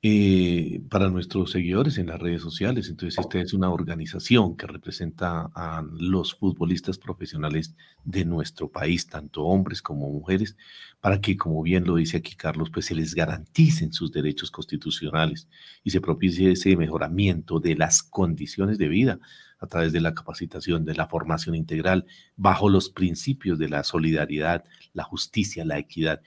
Eh, 0.00 0.80
para 0.90 1.10
nuestros 1.10 1.50
seguidores 1.50 1.98
en 1.98 2.06
las 2.06 2.20
redes 2.20 2.40
sociales. 2.40 2.88
Entonces, 2.88 3.18
esta 3.18 3.40
es 3.40 3.52
una 3.52 3.68
organización 3.68 4.56
que 4.56 4.68
representa 4.68 5.50
a 5.52 5.84
los 5.92 6.36
futbolistas 6.36 6.98
profesionales 6.98 7.74
de 8.04 8.24
nuestro 8.24 8.70
país, 8.70 9.08
tanto 9.08 9.42
hombres 9.42 9.82
como 9.82 10.08
mujeres, 10.08 10.56
para 11.00 11.20
que, 11.20 11.36
como 11.36 11.60
bien 11.64 11.84
lo 11.84 11.96
dice 11.96 12.18
aquí 12.18 12.36
Carlos, 12.36 12.70
pues 12.72 12.86
se 12.86 12.94
les 12.94 13.12
garanticen 13.12 13.92
sus 13.92 14.12
derechos 14.12 14.52
constitucionales 14.52 15.48
y 15.82 15.90
se 15.90 16.00
propicie 16.00 16.52
ese 16.52 16.76
mejoramiento 16.76 17.58
de 17.58 17.74
las 17.74 18.04
condiciones 18.04 18.78
de 18.78 18.86
vida 18.86 19.18
a 19.58 19.66
través 19.66 19.92
de 19.92 20.00
la 20.00 20.14
capacitación, 20.14 20.84
de 20.84 20.94
la 20.94 21.08
formación 21.08 21.56
integral, 21.56 22.06
bajo 22.36 22.68
los 22.68 22.88
principios 22.88 23.58
de 23.58 23.68
la 23.68 23.82
solidaridad, 23.82 24.62
la 24.92 25.02
justicia, 25.02 25.64
la 25.64 25.78
equidad 25.78 26.20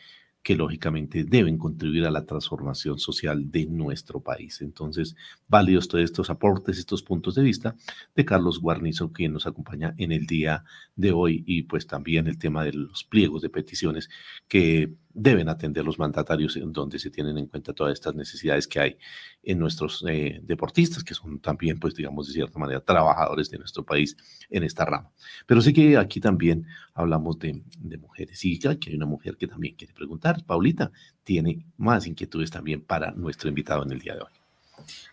que 0.43 0.55
lógicamente 0.55 1.23
deben 1.23 1.57
contribuir 1.57 2.05
a 2.05 2.11
la 2.11 2.25
transformación 2.25 2.97
social 2.97 3.51
de 3.51 3.65
nuestro 3.67 4.21
país. 4.21 4.61
Entonces, 4.61 5.15
válidos 5.47 5.87
todos 5.87 6.03
estos 6.03 6.29
aportes, 6.29 6.77
estos 6.77 7.03
puntos 7.03 7.35
de 7.35 7.43
vista 7.43 7.75
de 8.15 8.25
Carlos 8.25 8.59
Guarnizo, 8.59 9.11
quien 9.11 9.33
nos 9.33 9.45
acompaña 9.45 9.93
en 9.97 10.11
el 10.11 10.25
día 10.25 10.63
de 10.95 11.11
hoy, 11.11 11.43
y 11.45 11.63
pues 11.63 11.85
también 11.87 12.27
el 12.27 12.37
tema 12.37 12.63
de 12.63 12.73
los 12.73 13.03
pliegos 13.03 13.41
de 13.41 13.49
peticiones 13.49 14.09
que 14.47 14.93
deben 15.13 15.49
atender 15.49 15.83
los 15.85 15.99
mandatarios 15.99 16.55
en 16.55 16.71
donde 16.71 16.99
se 16.99 17.09
tienen 17.09 17.37
en 17.37 17.47
cuenta 17.47 17.73
todas 17.73 17.93
estas 17.93 18.15
necesidades 18.15 18.67
que 18.67 18.79
hay 18.79 18.97
en 19.43 19.59
nuestros 19.59 20.03
eh, 20.07 20.39
deportistas, 20.43 21.03
que 21.03 21.13
son 21.13 21.39
también, 21.39 21.79
pues 21.79 21.95
digamos, 21.95 22.27
de 22.27 22.33
cierta 22.33 22.59
manera, 22.59 22.79
trabajadores 22.81 23.49
de 23.49 23.57
nuestro 23.57 23.83
país 23.83 24.15
en 24.49 24.63
esta 24.63 24.85
rama. 24.85 25.11
Pero 25.45 25.61
sí 25.61 25.73
que 25.73 25.97
aquí 25.97 26.19
también 26.19 26.65
hablamos 26.93 27.39
de, 27.39 27.61
mujeres 27.99 28.43
y 28.45 28.59
aquí 28.67 28.89
hay 28.89 28.95
una 28.95 29.05
mujer 29.05 29.37
que 29.37 29.47
también 29.47 29.75
quiere 29.75 29.93
preguntar. 29.93 30.43
Paulita 30.45 30.91
tiene 31.23 31.65
más 31.77 32.07
inquietudes 32.07 32.51
también 32.51 32.81
para 32.81 33.11
nuestro 33.11 33.49
invitado 33.49 33.83
en 33.83 33.91
el 33.91 33.99
día 33.99 34.15
de 34.15 34.21
hoy. 34.21 34.40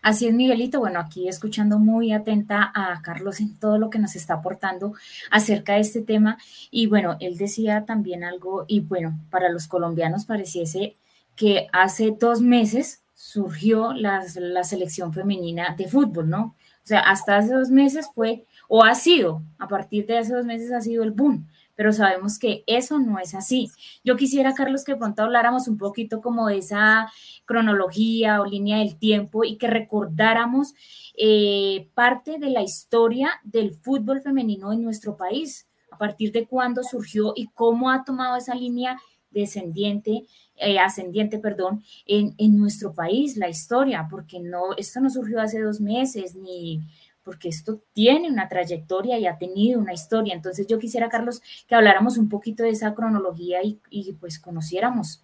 Así 0.01 0.27
es, 0.27 0.33
Miguelito. 0.33 0.79
Bueno, 0.79 0.99
aquí 0.99 1.27
escuchando 1.27 1.79
muy 1.79 2.11
atenta 2.11 2.71
a 2.73 3.01
Carlos 3.01 3.39
en 3.39 3.55
todo 3.57 3.77
lo 3.77 3.89
que 3.89 3.99
nos 3.99 4.15
está 4.15 4.35
aportando 4.35 4.93
acerca 5.31 5.73
de 5.73 5.81
este 5.81 6.01
tema. 6.01 6.37
Y 6.71 6.87
bueno, 6.87 7.17
él 7.19 7.37
decía 7.37 7.85
también 7.85 8.23
algo, 8.23 8.65
y 8.67 8.81
bueno, 8.81 9.19
para 9.29 9.49
los 9.49 9.67
colombianos 9.67 10.25
pareciese 10.25 10.95
que 11.35 11.67
hace 11.71 12.15
dos 12.17 12.41
meses 12.41 13.01
surgió 13.13 13.93
la, 13.93 14.23
la 14.35 14.63
selección 14.63 15.13
femenina 15.13 15.75
de 15.77 15.87
fútbol, 15.87 16.29
¿no? 16.29 16.55
O 16.83 16.87
sea, 16.89 17.01
hasta 17.01 17.37
hace 17.37 17.53
dos 17.53 17.69
meses 17.69 18.09
fue, 18.13 18.45
o 18.67 18.83
ha 18.83 18.95
sido, 18.95 19.41
a 19.59 19.67
partir 19.67 20.05
de 20.05 20.17
hace 20.17 20.33
dos 20.33 20.45
meses 20.45 20.71
ha 20.71 20.81
sido 20.81 21.03
el 21.03 21.11
boom 21.11 21.47
pero 21.79 21.93
sabemos 21.93 22.39
que 22.39 22.65
eso 22.67 22.99
no 22.99 23.19
es 23.19 23.33
así. 23.33 23.71
Yo 24.03 24.17
quisiera, 24.17 24.53
Carlos, 24.53 24.83
que 24.83 24.97
pronto 24.97 25.23
habláramos 25.23 25.69
un 25.69 25.77
poquito 25.77 26.19
como 26.19 26.47
de 26.49 26.57
esa 26.57 27.09
cronología 27.45 28.41
o 28.41 28.45
línea 28.45 28.79
del 28.79 28.99
tiempo 28.99 29.45
y 29.45 29.55
que 29.55 29.67
recordáramos 29.67 30.73
eh, 31.17 31.87
parte 31.93 32.37
de 32.37 32.49
la 32.49 32.63
historia 32.63 33.29
del 33.45 33.71
fútbol 33.71 34.19
femenino 34.19 34.73
en 34.73 34.83
nuestro 34.83 35.15
país, 35.15 35.69
a 35.89 35.97
partir 35.97 36.33
de 36.33 36.47
cuándo 36.47 36.83
surgió 36.83 37.31
y 37.33 37.47
cómo 37.53 37.89
ha 37.89 38.03
tomado 38.03 38.35
esa 38.35 38.55
línea 38.55 38.97
descendiente, 39.31 40.25
eh, 40.57 40.79
ascendiente, 40.79 41.39
perdón, 41.39 41.85
en, 42.05 42.35
en, 42.39 42.57
nuestro 42.57 42.93
país, 42.93 43.37
la 43.37 43.47
historia, 43.47 44.05
porque 44.11 44.41
no, 44.41 44.75
esto 44.75 44.99
no 44.99 45.09
surgió 45.09 45.39
hace 45.39 45.61
dos 45.61 45.79
meses, 45.79 46.35
ni 46.35 46.81
porque 47.23 47.49
esto 47.49 47.81
tiene 47.93 48.29
una 48.29 48.47
trayectoria 48.47 49.19
y 49.19 49.27
ha 49.27 49.37
tenido 49.37 49.79
una 49.79 49.93
historia. 49.93 50.33
Entonces 50.33 50.67
yo 50.67 50.79
quisiera, 50.79 51.09
Carlos, 51.09 51.41
que 51.67 51.75
habláramos 51.75 52.17
un 52.17 52.29
poquito 52.29 52.63
de 52.63 52.69
esa 52.69 52.93
cronología 52.95 53.59
y, 53.63 54.13
pues 54.13 54.39
conociéramos. 54.39 55.23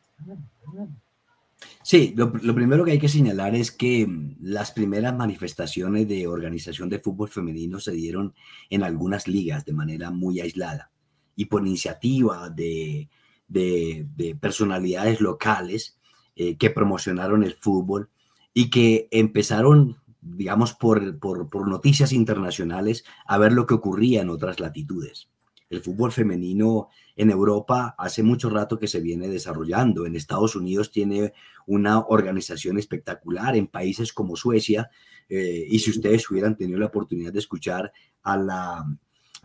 Sí, 1.81 2.13
lo, 2.15 2.31
primero 2.31 2.83
que 2.83 2.91
hay 2.91 2.99
que 2.99 3.07
señalar 3.07 3.55
es 3.55 3.71
que 3.71 4.05
mm, 4.05 4.37
las 4.41 4.71
primeras 4.71 5.15
manifestaciones 5.15 6.07
de 6.07 6.27
organización 6.27 6.89
de 6.89 6.99
fútbol 6.99 7.29
femenino 7.29 7.79
se 7.79 7.91
dieron 7.91 8.33
en 8.69 8.83
algunas 8.83 9.27
ligas 9.27 9.65
de 9.65 9.73
manera 9.73 10.11
muy 10.11 10.41
aislada 10.41 10.91
y 11.35 11.45
por 11.45 11.65
iniciativa 11.65 12.49
de, 12.49 13.09
de, 13.47 14.07
de 14.15 14.35
personalidades 14.35 15.21
locales 15.21 15.97
eh, 16.37 16.57
que 16.57 16.69
promocionaron 16.69 17.43
el 17.43 17.53
fútbol 17.53 18.09
y 18.53 18.69
que 18.69 19.07
empezaron, 19.11 19.97
digamos, 20.25 20.73
por, 20.73 21.19
por, 21.19 21.67
noticias 21.67 22.11
internacionales 22.11 23.05
a 23.25 23.37
ver 23.37 23.53
lo 23.53 23.65
que 23.65 23.75
ocurría 23.75 24.21
en 24.21 24.29
otras 24.29 24.59
latitudes. 24.59 25.29
El 25.69 25.81
fútbol 25.81 26.11
femenino 26.11 26.89
en 27.15 27.29
Europa 27.29 27.95
hace 27.97 28.23
mucho 28.23 28.49
rato 28.49 28.79
que 28.79 28.87
se 28.87 29.01
viene 29.01 29.27
desarrollando. 29.27 30.05
En 30.05 30.15
Estados 30.15 30.55
Unidos 30.55 30.91
tiene 30.91 31.33
una 31.65 31.99
organización 31.99 32.77
espectacular, 32.77 33.55
en 33.55 33.67
países 33.67 34.13
como 34.13 34.35
Suecia. 34.35 34.89
Eh, 35.29 35.65
y 35.67 35.79
si 35.79 35.91
ustedes 35.91 36.29
hubieran 36.29 36.55
tenido 36.55 36.79
la 36.79 36.87
oportunidad 36.87 37.33
de 37.33 37.39
escuchar 37.39 37.91
a 38.23 38.37
la, 38.37 38.85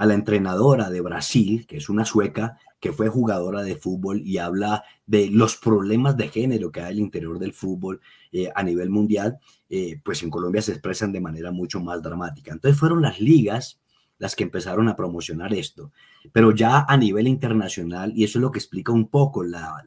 a 0.01 0.07
la 0.07 0.15
entrenadora 0.15 0.89
de 0.89 1.03
Brasil, 1.03 1.67
que 1.67 1.77
es 1.77 1.91
una 1.91 2.07
sueca, 2.07 2.57
que 2.81 2.91
fue 2.91 3.11
jugadora 3.11 3.63
de 3.63 3.77
fútbol 3.77 4.23
y 4.25 4.39
habla 4.39 4.83
de 5.05 5.29
los 5.29 5.59
problemas 5.59 6.17
de 6.17 6.29
género 6.29 6.73
que 6.73 6.81
hay 6.81 6.93
al 6.93 6.99
interior 7.01 7.39
del 7.39 7.53
fútbol 7.53 8.01
eh, 8.33 8.49
a 8.55 8.63
nivel 8.63 8.89
mundial, 8.89 9.39
eh, 9.69 10.01
pues 10.03 10.23
en 10.23 10.31
Colombia 10.31 10.63
se 10.63 10.73
expresan 10.73 11.13
de 11.13 11.21
manera 11.21 11.51
mucho 11.51 11.81
más 11.81 12.01
dramática. 12.03 12.51
Entonces 12.51 12.81
fueron 12.81 13.03
las 13.03 13.21
ligas 13.21 13.79
las 14.17 14.35
que 14.35 14.45
empezaron 14.45 14.89
a 14.89 14.97
promocionar 14.97 15.53
esto. 15.53 15.93
Pero 16.33 16.53
ya 16.53 16.87
a 16.89 16.97
nivel 16.97 17.29
internacional, 17.29 18.11
y 18.17 18.25
eso 18.25 18.39
es 18.39 18.43
lo 18.43 18.51
que 18.51 18.59
explica 18.59 18.93
un 18.93 19.09
poco 19.09 19.45
la, 19.45 19.85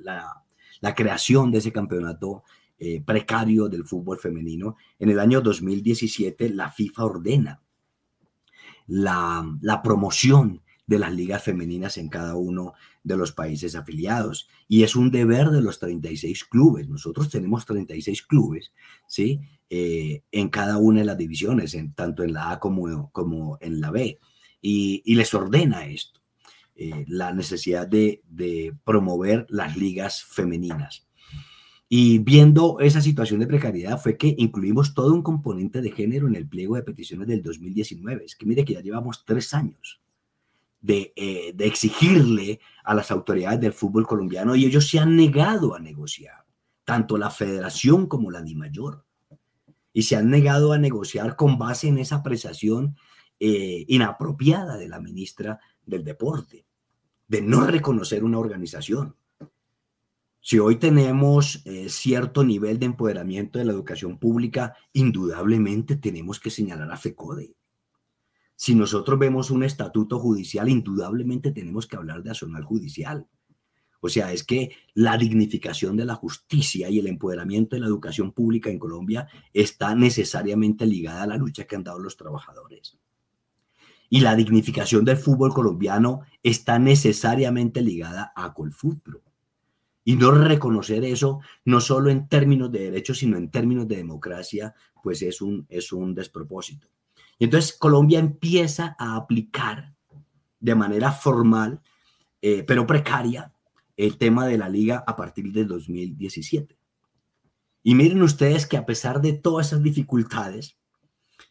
la, 0.00 0.94
creación 0.94 1.50
de 1.50 1.58
ese 1.58 1.72
campeonato 1.72 2.44
eh, 2.78 3.02
precario 3.04 3.68
del 3.68 3.82
fútbol 3.82 4.18
femenino, 4.20 4.76
en 5.00 5.10
el 5.10 5.18
año 5.18 5.40
2017 5.40 6.50
la 6.50 6.70
FIFA 6.70 7.04
ordena 7.04 7.63
la, 8.86 9.44
la 9.60 9.82
promoción 9.82 10.62
de 10.86 10.98
las 10.98 11.12
ligas 11.12 11.42
femeninas 11.42 11.96
en 11.96 12.08
cada 12.08 12.34
uno 12.36 12.74
de 13.02 13.16
los 13.16 13.32
países 13.32 13.74
afiliados. 13.74 14.48
Y 14.68 14.82
es 14.82 14.96
un 14.96 15.10
deber 15.10 15.50
de 15.50 15.62
los 15.62 15.78
36 15.78 16.44
clubes. 16.44 16.88
Nosotros 16.88 17.30
tenemos 17.30 17.64
36 17.64 18.22
clubes, 18.22 18.72
¿sí? 19.06 19.40
Eh, 19.70 20.22
en 20.30 20.48
cada 20.48 20.78
una 20.78 21.00
de 21.00 21.06
las 21.06 21.18
divisiones, 21.18 21.74
en, 21.74 21.94
tanto 21.94 22.22
en 22.22 22.32
la 22.32 22.52
A 22.52 22.60
como, 22.60 23.10
como 23.12 23.58
en 23.60 23.80
la 23.80 23.90
B. 23.90 24.18
Y, 24.60 25.14
les 25.14 25.34
ordena 25.34 25.86
esto, 25.86 26.20
eh, 26.74 27.04
la 27.06 27.32
necesidad 27.32 27.86
de, 27.86 28.22
de 28.28 28.74
promover 28.84 29.46
las 29.50 29.76
ligas 29.76 30.24
femeninas. 30.24 31.03
Y 31.88 32.18
viendo 32.18 32.80
esa 32.80 33.00
situación 33.00 33.40
de 33.40 33.46
precariedad 33.46 34.00
fue 34.00 34.16
que 34.16 34.34
incluimos 34.38 34.94
todo 34.94 35.12
un 35.12 35.22
componente 35.22 35.82
de 35.82 35.92
género 35.92 36.26
en 36.26 36.34
el 36.34 36.48
pliego 36.48 36.76
de 36.76 36.82
peticiones 36.82 37.28
del 37.28 37.42
2019. 37.42 38.24
Es 38.24 38.36
que 38.36 38.46
mire 38.46 38.64
que 38.64 38.74
ya 38.74 38.80
llevamos 38.80 39.24
tres 39.24 39.52
años 39.54 40.00
eh, 40.86 41.52
de, 41.54 41.66
exigirle 41.66 42.60
a 42.84 42.94
las 42.94 43.10
autoridades 43.10 43.58
del 43.58 43.72
fútbol 43.72 44.06
colombiano 44.06 44.54
y 44.54 44.66
ellos 44.66 44.86
se 44.86 44.98
han 44.98 45.16
negado 45.16 45.74
a 45.74 45.78
negociar, 45.78 46.44
tanto 46.84 47.16
la 47.16 47.30
federación 47.30 48.06
como 48.06 48.30
la 48.30 48.42
DIMAYOR. 48.42 49.02
Y 49.94 50.02
se 50.02 50.16
han 50.16 50.28
negado 50.28 50.72
a 50.72 50.78
negociar 50.78 51.36
con 51.36 51.56
base 51.56 51.88
en 51.88 51.98
esa 51.98 52.16
apreciación 52.16 52.96
eh, 53.40 53.84
inapropiada 53.88 54.76
de 54.76 54.88
la 54.88 55.00
ministra 55.00 55.58
del 55.86 56.04
Deporte, 56.04 56.66
de 57.28 57.40
no 57.40 57.66
reconocer 57.66 58.22
una 58.22 58.38
organización. 58.38 59.16
Si 60.44 60.60
hoy 60.60 60.76
tenemos 60.76 61.62
eh, 61.64 61.88
cierto 61.88 62.44
nivel 62.44 62.78
de 62.78 62.86
empoderamiento 62.86 63.58
de 63.58 63.64
la 63.64 63.72
educación 63.72 64.18
pública, 64.18 64.76
indudablemente 64.92 65.96
tenemos 65.96 66.38
que 66.38 66.50
señalar 66.50 66.92
a 66.92 66.96
FECODE 66.96 67.56
si 68.56 68.74
nosotros 68.74 69.18
vemos 69.18 69.50
un 69.50 69.64
estatuto 69.64 70.18
judicial, 70.18 70.68
indudablemente 70.68 71.50
tenemos 71.50 71.86
que 71.86 71.96
hablar 71.96 72.22
de 72.22 72.30
accional 72.30 72.64
judicial. 72.64 73.26
O 74.00 74.08
sea, 74.08 74.32
es 74.32 74.44
que 74.44 74.70
la 74.92 75.16
dignificación 75.16 75.96
de 75.96 76.04
la 76.04 76.14
justicia 76.14 76.90
y 76.90 76.98
el 76.98 77.06
empoderamiento 77.06 77.74
de 77.74 77.80
la 77.80 77.88
educación 77.88 78.32
pública 78.32 78.70
en 78.70 78.78
Colombia 78.78 79.28
está 79.52 79.94
necesariamente 79.94 80.86
ligada 80.86 81.22
a 81.22 81.26
la 81.26 81.36
lucha 81.36 81.64
que 81.64 81.74
han 81.74 81.84
dado 81.84 81.98
los 81.98 82.16
trabajadores. 82.16 82.98
Y 84.10 84.20
la 84.20 84.36
dignificación 84.36 85.04
del 85.04 85.16
fútbol 85.16 85.54
colombiano 85.54 86.20
está 86.42 86.78
necesariamente 86.78 87.80
ligada 87.80 88.32
a 88.36 88.52
Colfutro. 88.52 89.22
Y 90.04 90.16
no 90.16 90.30
reconocer 90.32 91.04
eso, 91.04 91.40
no 91.64 91.80
solo 91.80 92.10
en 92.10 92.28
términos 92.28 92.70
de 92.70 92.90
derechos, 92.90 93.18
sino 93.18 93.36
en 93.36 93.50
términos 93.50 93.88
de 93.88 93.96
democracia, 93.96 94.74
pues 95.02 95.22
es 95.22 95.40
un, 95.40 95.66
es 95.68 95.92
un 95.92 96.14
despropósito. 96.14 96.88
Y 97.38 97.44
entonces 97.44 97.72
Colombia 97.72 98.18
empieza 98.18 98.94
a 98.98 99.16
aplicar 99.16 99.94
de 100.60 100.74
manera 100.74 101.12
formal, 101.12 101.80
eh, 102.42 102.62
pero 102.66 102.86
precaria, 102.86 103.52
el 103.96 104.18
tema 104.18 104.46
de 104.46 104.58
la 104.58 104.68
liga 104.68 105.04
a 105.06 105.16
partir 105.16 105.52
del 105.52 105.68
2017. 105.68 106.76
Y 107.82 107.94
miren 107.94 108.22
ustedes 108.22 108.66
que 108.66 108.76
a 108.76 108.86
pesar 108.86 109.20
de 109.20 109.34
todas 109.34 109.68
esas 109.68 109.82
dificultades, 109.82 110.76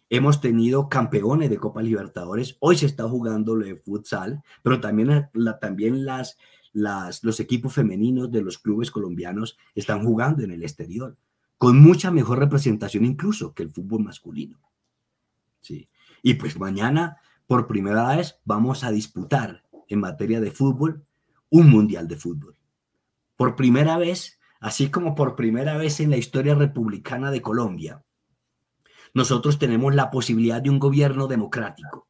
hemos 0.10 0.42
tenido 0.42 0.90
campeones 0.90 1.50
de 1.50 1.58
Copa 1.58 1.82
Libertadores. 1.82 2.58
Hoy 2.60 2.78
se 2.78 2.86
está 2.86 3.08
jugando 3.08 3.56
lo 3.56 3.66
de 3.66 3.76
futsal, 3.76 4.44
pero 4.62 4.80
también, 4.80 5.30
también 5.62 6.06
las, 6.06 6.38
las, 6.74 7.24
los 7.24 7.40
equipos 7.40 7.74
femeninos 7.74 8.32
de 8.32 8.42
los 8.42 8.58
clubes 8.58 8.92
colombianos 8.92 9.58
están 9.76 10.04
jugando 10.04 10.44
en 10.44 10.52
el 10.52 10.64
exterior, 10.64 11.16
con 11.58 11.80
mucha 11.80 12.12
mejor 12.12 12.40
representación 12.40 13.06
incluso 13.06 13.54
que 13.54 13.64
el 13.64 13.72
fútbol 13.72 14.04
masculino. 14.04 14.60
Sí. 15.62 15.88
Y 16.22 16.34
pues 16.34 16.60
mañana, 16.60 17.18
por 17.48 17.68
primera 17.68 18.16
vez, 18.16 18.40
vamos 18.44 18.84
a 18.84 18.92
disputar 18.92 19.64
en 19.88 20.00
materia 20.00 20.42
de 20.42 20.52
fútbol 20.52 21.06
un 21.50 21.70
mundial 21.70 22.08
de 22.08 22.18
fútbol. 22.18 22.58
Por 23.36 23.56
primera 23.56 23.98
vez, 23.98 24.40
así 24.60 24.90
como 24.90 25.16
por 25.16 25.36
primera 25.36 25.78
vez 25.78 26.00
en 26.00 26.10
la 26.10 26.18
historia 26.18 26.56
republicana 26.56 27.32
de 27.32 27.42
Colombia, 27.42 28.04
nosotros 29.14 29.60
tenemos 29.60 29.94
la 29.94 30.10
posibilidad 30.10 30.62
de 30.62 30.72
un 30.72 30.80
gobierno 30.80 31.28
democrático, 31.28 32.08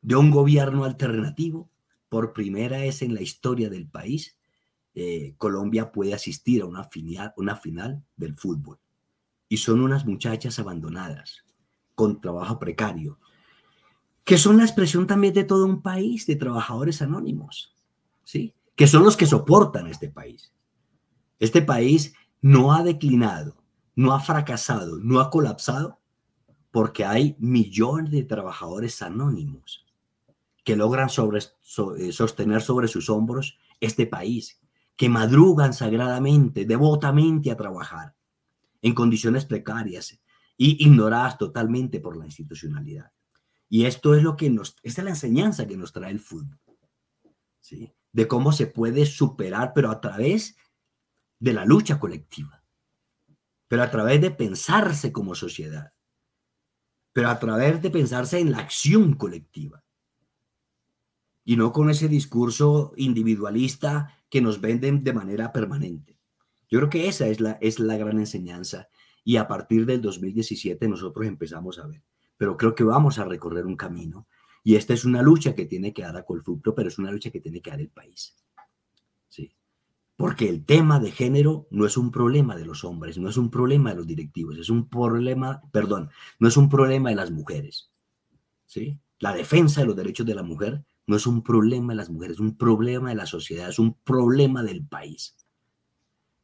de 0.00 0.16
un 0.16 0.30
gobierno 0.30 0.84
alternativo. 0.84 1.70
Por 2.12 2.34
primera 2.34 2.76
vez 2.76 3.00
en 3.00 3.14
la 3.14 3.22
historia 3.22 3.70
del 3.70 3.86
país, 3.86 4.36
eh, 4.94 5.34
Colombia 5.38 5.92
puede 5.92 6.12
asistir 6.12 6.60
a 6.60 6.66
una 6.66 6.84
final, 6.84 7.32
una 7.38 7.56
final 7.56 8.04
del 8.18 8.36
fútbol. 8.36 8.78
Y 9.48 9.56
son 9.56 9.80
unas 9.80 10.04
muchachas 10.04 10.58
abandonadas, 10.58 11.42
con 11.94 12.20
trabajo 12.20 12.58
precario, 12.58 13.18
que 14.24 14.36
son 14.36 14.58
la 14.58 14.64
expresión 14.64 15.06
también 15.06 15.32
de 15.32 15.44
todo 15.44 15.64
un 15.64 15.80
país 15.80 16.26
de 16.26 16.36
trabajadores 16.36 17.00
anónimos, 17.00 17.74
¿sí? 18.24 18.52
que 18.76 18.86
son 18.86 19.04
los 19.04 19.16
que 19.16 19.24
soportan 19.24 19.86
este 19.86 20.10
país. 20.10 20.52
Este 21.38 21.62
país 21.62 22.12
no 22.42 22.74
ha 22.74 22.82
declinado, 22.82 23.56
no 23.96 24.12
ha 24.12 24.20
fracasado, 24.20 24.98
no 24.98 25.18
ha 25.18 25.30
colapsado, 25.30 25.98
porque 26.72 27.06
hay 27.06 27.36
millones 27.38 28.10
de 28.10 28.24
trabajadores 28.24 29.00
anónimos 29.00 29.81
que 30.64 30.76
logran 30.76 31.08
eh, 31.08 32.12
sostener 32.12 32.62
sobre 32.62 32.88
sus 32.88 33.10
hombros 33.10 33.58
este 33.80 34.06
país, 34.06 34.60
que 34.96 35.08
madrugan 35.08 35.72
sagradamente, 35.72 36.64
devotamente 36.64 37.50
a 37.50 37.56
trabajar 37.56 38.14
en 38.80 38.94
condiciones 38.94 39.44
precarias, 39.44 40.20
y 40.56 40.84
ignoradas 40.84 41.38
totalmente 41.38 41.98
por 41.98 42.16
la 42.16 42.26
institucionalidad. 42.26 43.10
Y 43.68 43.86
esto 43.86 44.14
es 44.14 44.22
lo 44.22 44.36
que 44.36 44.50
nos, 44.50 44.76
es 44.82 44.98
la 44.98 45.10
enseñanza 45.10 45.66
que 45.66 45.76
nos 45.76 45.92
trae 45.92 46.10
el 46.10 46.20
fútbol, 46.20 46.60
¿sí? 47.60 47.92
De 48.12 48.28
cómo 48.28 48.52
se 48.52 48.66
puede 48.66 49.06
superar, 49.06 49.72
pero 49.74 49.90
a 49.90 50.00
través 50.00 50.56
de 51.38 51.52
la 51.54 51.64
lucha 51.64 51.98
colectiva, 51.98 52.62
pero 53.66 53.82
a 53.82 53.90
través 53.90 54.20
de 54.20 54.30
pensarse 54.30 55.10
como 55.10 55.34
sociedad, 55.34 55.94
pero 57.12 57.30
a 57.30 57.38
través 57.38 57.80
de 57.80 57.90
pensarse 57.90 58.38
en 58.38 58.52
la 58.52 58.58
acción 58.58 59.14
colectiva 59.14 59.82
y 61.44 61.56
no 61.56 61.72
con 61.72 61.90
ese 61.90 62.08
discurso 62.08 62.92
individualista 62.96 64.18
que 64.28 64.40
nos 64.40 64.60
venden 64.60 65.04
de 65.04 65.12
manera 65.12 65.52
permanente. 65.52 66.18
Yo 66.70 66.78
creo 66.78 66.90
que 66.90 67.08
esa 67.08 67.26
es 67.28 67.40
la, 67.40 67.52
es 67.60 67.78
la 67.78 67.96
gran 67.96 68.18
enseñanza 68.18 68.88
y 69.24 69.36
a 69.36 69.46
partir 69.46 69.86
del 69.86 70.00
2017 70.00 70.88
nosotros 70.88 71.26
empezamos 71.26 71.78
a 71.78 71.86
ver. 71.86 72.02
Pero 72.36 72.56
creo 72.56 72.74
que 72.74 72.84
vamos 72.84 73.18
a 73.18 73.24
recorrer 73.24 73.66
un 73.66 73.76
camino 73.76 74.26
y 74.64 74.76
esta 74.76 74.94
es 74.94 75.04
una 75.04 75.22
lucha 75.22 75.54
que 75.54 75.66
tiene 75.66 75.92
que 75.92 76.02
dar 76.02 76.16
a 76.16 76.24
Colfutro, 76.24 76.74
pero 76.74 76.88
es 76.88 76.98
una 76.98 77.10
lucha 77.10 77.30
que 77.30 77.40
tiene 77.40 77.60
que 77.60 77.70
dar 77.70 77.80
el 77.80 77.90
país. 77.90 78.36
¿sí? 79.28 79.54
Porque 80.16 80.48
el 80.48 80.64
tema 80.64 81.00
de 81.00 81.10
género 81.10 81.66
no 81.70 81.84
es 81.84 81.96
un 81.96 82.10
problema 82.10 82.56
de 82.56 82.64
los 82.64 82.84
hombres, 82.84 83.18
no 83.18 83.28
es 83.28 83.36
un 83.36 83.50
problema 83.50 83.90
de 83.90 83.96
los 83.96 84.06
directivos, 84.06 84.56
es 84.56 84.70
un 84.70 84.88
problema, 84.88 85.60
perdón, 85.72 86.10
no 86.38 86.48
es 86.48 86.56
un 86.56 86.68
problema 86.68 87.10
de 87.10 87.16
las 87.16 87.30
mujeres, 87.30 87.90
¿sí? 88.66 88.98
La 89.18 89.34
defensa 89.34 89.80
de 89.80 89.86
los 89.88 89.96
derechos 89.96 90.26
de 90.26 90.34
la 90.34 90.42
mujer 90.42 90.84
no 91.06 91.16
es 91.16 91.26
un 91.26 91.42
problema 91.42 91.92
de 91.92 91.96
las 91.96 92.10
mujeres, 92.10 92.36
es 92.36 92.40
un 92.40 92.56
problema 92.56 93.10
de 93.10 93.16
la 93.16 93.26
sociedad, 93.26 93.68
es 93.68 93.78
un 93.78 93.94
problema 93.94 94.62
del 94.62 94.84
país. 94.84 95.36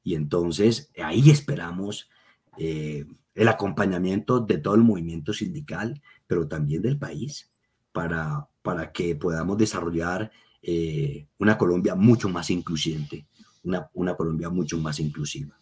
Y 0.03 0.14
entonces 0.14 0.90
ahí 1.03 1.31
esperamos 1.31 2.09
eh, 2.57 3.05
el 3.35 3.49
acompañamiento 3.49 4.40
de 4.40 4.59
todo 4.59 4.75
el 4.75 4.83
movimiento 4.83 5.33
sindical, 5.33 6.03
pero 6.27 6.49
también 6.49 6.83
del 6.83 6.99
país, 6.99 7.51
para, 7.92 8.49
para 8.62 8.92
que 8.92 9.14
podamos 9.14 9.59
desarrollar 9.59 10.31
eh, 10.62 11.27
una 11.38 11.57
Colombia 11.57 11.94
mucho 11.94 12.29
más 12.29 12.51
incluyente, 12.51 13.27
una, 13.62 13.88
una 13.94 14.16
Colombia 14.16 14.51
mucho 14.51 14.79
más 14.79 14.99
inclusiva. 14.99 15.59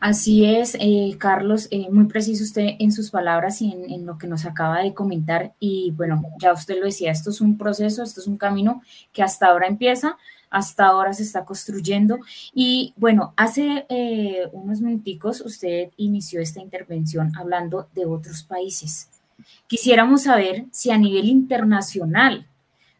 Así 0.00 0.46
es, 0.46 0.78
eh, 0.80 1.14
Carlos, 1.18 1.68
eh, 1.70 1.90
muy 1.90 2.06
preciso 2.06 2.42
usted 2.42 2.70
en 2.78 2.90
sus 2.90 3.10
palabras 3.10 3.60
y 3.60 3.70
en, 3.70 4.06
lo 4.06 4.16
que 4.16 4.26
nos 4.26 4.46
acaba 4.46 4.80
de 4.80 4.94
comentar. 4.94 5.52
Y 5.60 5.90
bueno, 5.90 6.22
ya 6.40 6.54
usted 6.54 6.78
lo 6.78 6.86
decía, 6.86 7.12
esto 7.12 7.28
es 7.28 7.42
un 7.42 7.58
proceso, 7.58 8.02
esto 8.02 8.20
es 8.22 8.26
un 8.26 8.38
camino 8.38 8.82
que 9.12 9.22
hasta 9.22 9.48
ahora 9.48 9.66
empieza, 9.66 10.16
hasta 10.48 10.86
ahora 10.86 11.12
se 11.12 11.22
está 11.22 11.44
construyendo. 11.44 12.18
Y 12.54 12.94
bueno, 12.96 13.34
hace 13.36 13.86
unos 14.52 14.80
minuticos 14.80 15.42
usted 15.42 15.90
inició 15.98 16.40
esta 16.40 16.60
intervención 16.60 17.32
hablando 17.36 17.90
de 17.94 18.06
otros 18.06 18.42
países. 18.42 19.10
Quisiéramos 19.66 20.22
saber 20.22 20.64
si 20.72 20.90
a 20.90 20.96
nivel 20.96 21.28
internacional 21.28 22.46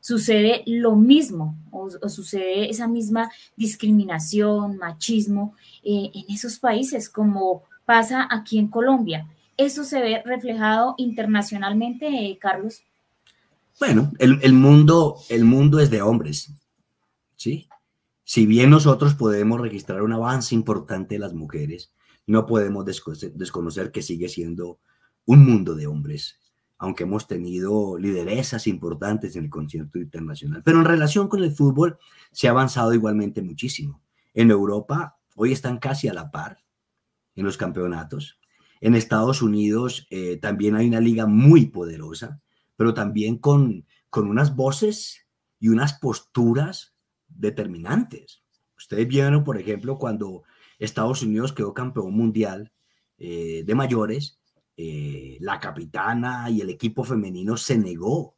sucede 0.00 0.62
lo 0.66 0.96
mismo 0.96 1.56
o, 1.70 1.90
sucede 2.08 2.70
esa 2.70 2.88
misma 2.88 3.30
discriminación, 3.56 4.76
machismo 4.76 5.54
eh, 5.82 6.10
en 6.14 6.34
esos 6.34 6.58
países 6.58 7.08
como 7.08 7.64
pasa 7.84 8.28
aquí 8.30 8.58
en 8.58 8.68
Colombia. 8.68 9.26
¿Eso 9.56 9.84
se 9.84 10.00
ve 10.00 10.22
reflejado 10.24 10.94
internacionalmente, 10.96 12.06
eh, 12.06 12.38
Carlos? 12.40 12.82
Bueno, 13.78 14.12
el, 14.18 14.52
mundo, 14.52 15.16
el 15.28 15.44
mundo 15.44 15.80
es 15.80 15.90
de 15.90 16.02
hombres, 16.02 16.50
¿sí? 17.36 17.68
Si 18.24 18.46
bien 18.46 18.70
nosotros 18.70 19.14
podemos 19.14 19.60
registrar 19.60 20.02
un 20.02 20.12
avance 20.12 20.54
importante 20.54 21.14
de 21.14 21.18
las 21.18 21.34
mujeres, 21.34 21.92
no 22.26 22.46
podemos 22.46 22.84
desconocer 22.84 23.90
que 23.90 24.02
sigue 24.02 24.28
siendo 24.28 24.78
un 25.24 25.44
mundo 25.44 25.74
de 25.74 25.86
hombres 25.86 26.39
aunque 26.80 27.04
hemos 27.04 27.26
tenido 27.26 27.98
lideresas 27.98 28.66
importantes 28.66 29.36
en 29.36 29.44
el 29.44 29.50
concierto 29.50 29.98
internacional. 29.98 30.62
Pero 30.64 30.78
en 30.78 30.86
relación 30.86 31.28
con 31.28 31.44
el 31.44 31.52
fútbol, 31.52 31.98
se 32.32 32.48
ha 32.48 32.52
avanzado 32.52 32.94
igualmente 32.94 33.42
muchísimo. 33.42 34.02
En 34.32 34.50
Europa, 34.50 35.18
hoy 35.36 35.52
están 35.52 35.76
casi 35.76 36.08
a 36.08 36.14
la 36.14 36.30
par 36.30 36.64
en 37.34 37.44
los 37.44 37.58
campeonatos. 37.58 38.40
En 38.80 38.94
Estados 38.94 39.42
Unidos 39.42 40.06
eh, 40.08 40.38
también 40.38 40.74
hay 40.74 40.88
una 40.88 41.00
liga 41.00 41.26
muy 41.26 41.66
poderosa, 41.66 42.40
pero 42.76 42.94
también 42.94 43.36
con, 43.36 43.84
con 44.08 44.26
unas 44.26 44.56
voces 44.56 45.26
y 45.58 45.68
unas 45.68 45.92
posturas 45.98 46.94
determinantes. 47.28 48.42
Ustedes 48.78 49.06
vieron, 49.06 49.44
por 49.44 49.58
ejemplo, 49.58 49.98
cuando 49.98 50.44
Estados 50.78 51.22
Unidos 51.22 51.52
quedó 51.52 51.74
campeón 51.74 52.14
mundial 52.14 52.72
eh, 53.18 53.64
de 53.66 53.74
mayores, 53.74 54.39
eh, 54.82 55.36
la 55.40 55.60
capitana 55.60 56.48
y 56.48 56.62
el 56.62 56.70
equipo 56.70 57.04
femenino 57.04 57.58
se 57.58 57.76
negó 57.76 58.34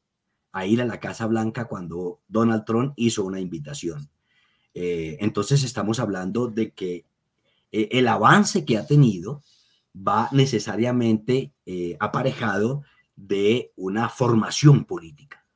a 0.50 0.66
ir 0.66 0.82
a 0.82 0.84
la 0.84 0.98
Casa 0.98 1.28
Blanca 1.28 1.66
cuando 1.66 2.20
Donald 2.26 2.64
Trump 2.64 2.94
hizo 2.96 3.24
una 3.24 3.38
invitación. 3.38 4.10
Eh, 4.74 5.18
entonces 5.20 5.62
estamos 5.62 6.00
hablando 6.00 6.48
de 6.48 6.72
que 6.72 7.06
eh, 7.70 7.90
el 7.92 8.08
avance 8.08 8.64
que 8.64 8.76
ha 8.76 8.84
tenido 8.84 9.44
va 9.96 10.30
necesariamente 10.32 11.52
aparejado 12.00 12.82
de 13.14 13.70
una 13.76 14.08
formación 14.08 14.84
política, 14.84 15.46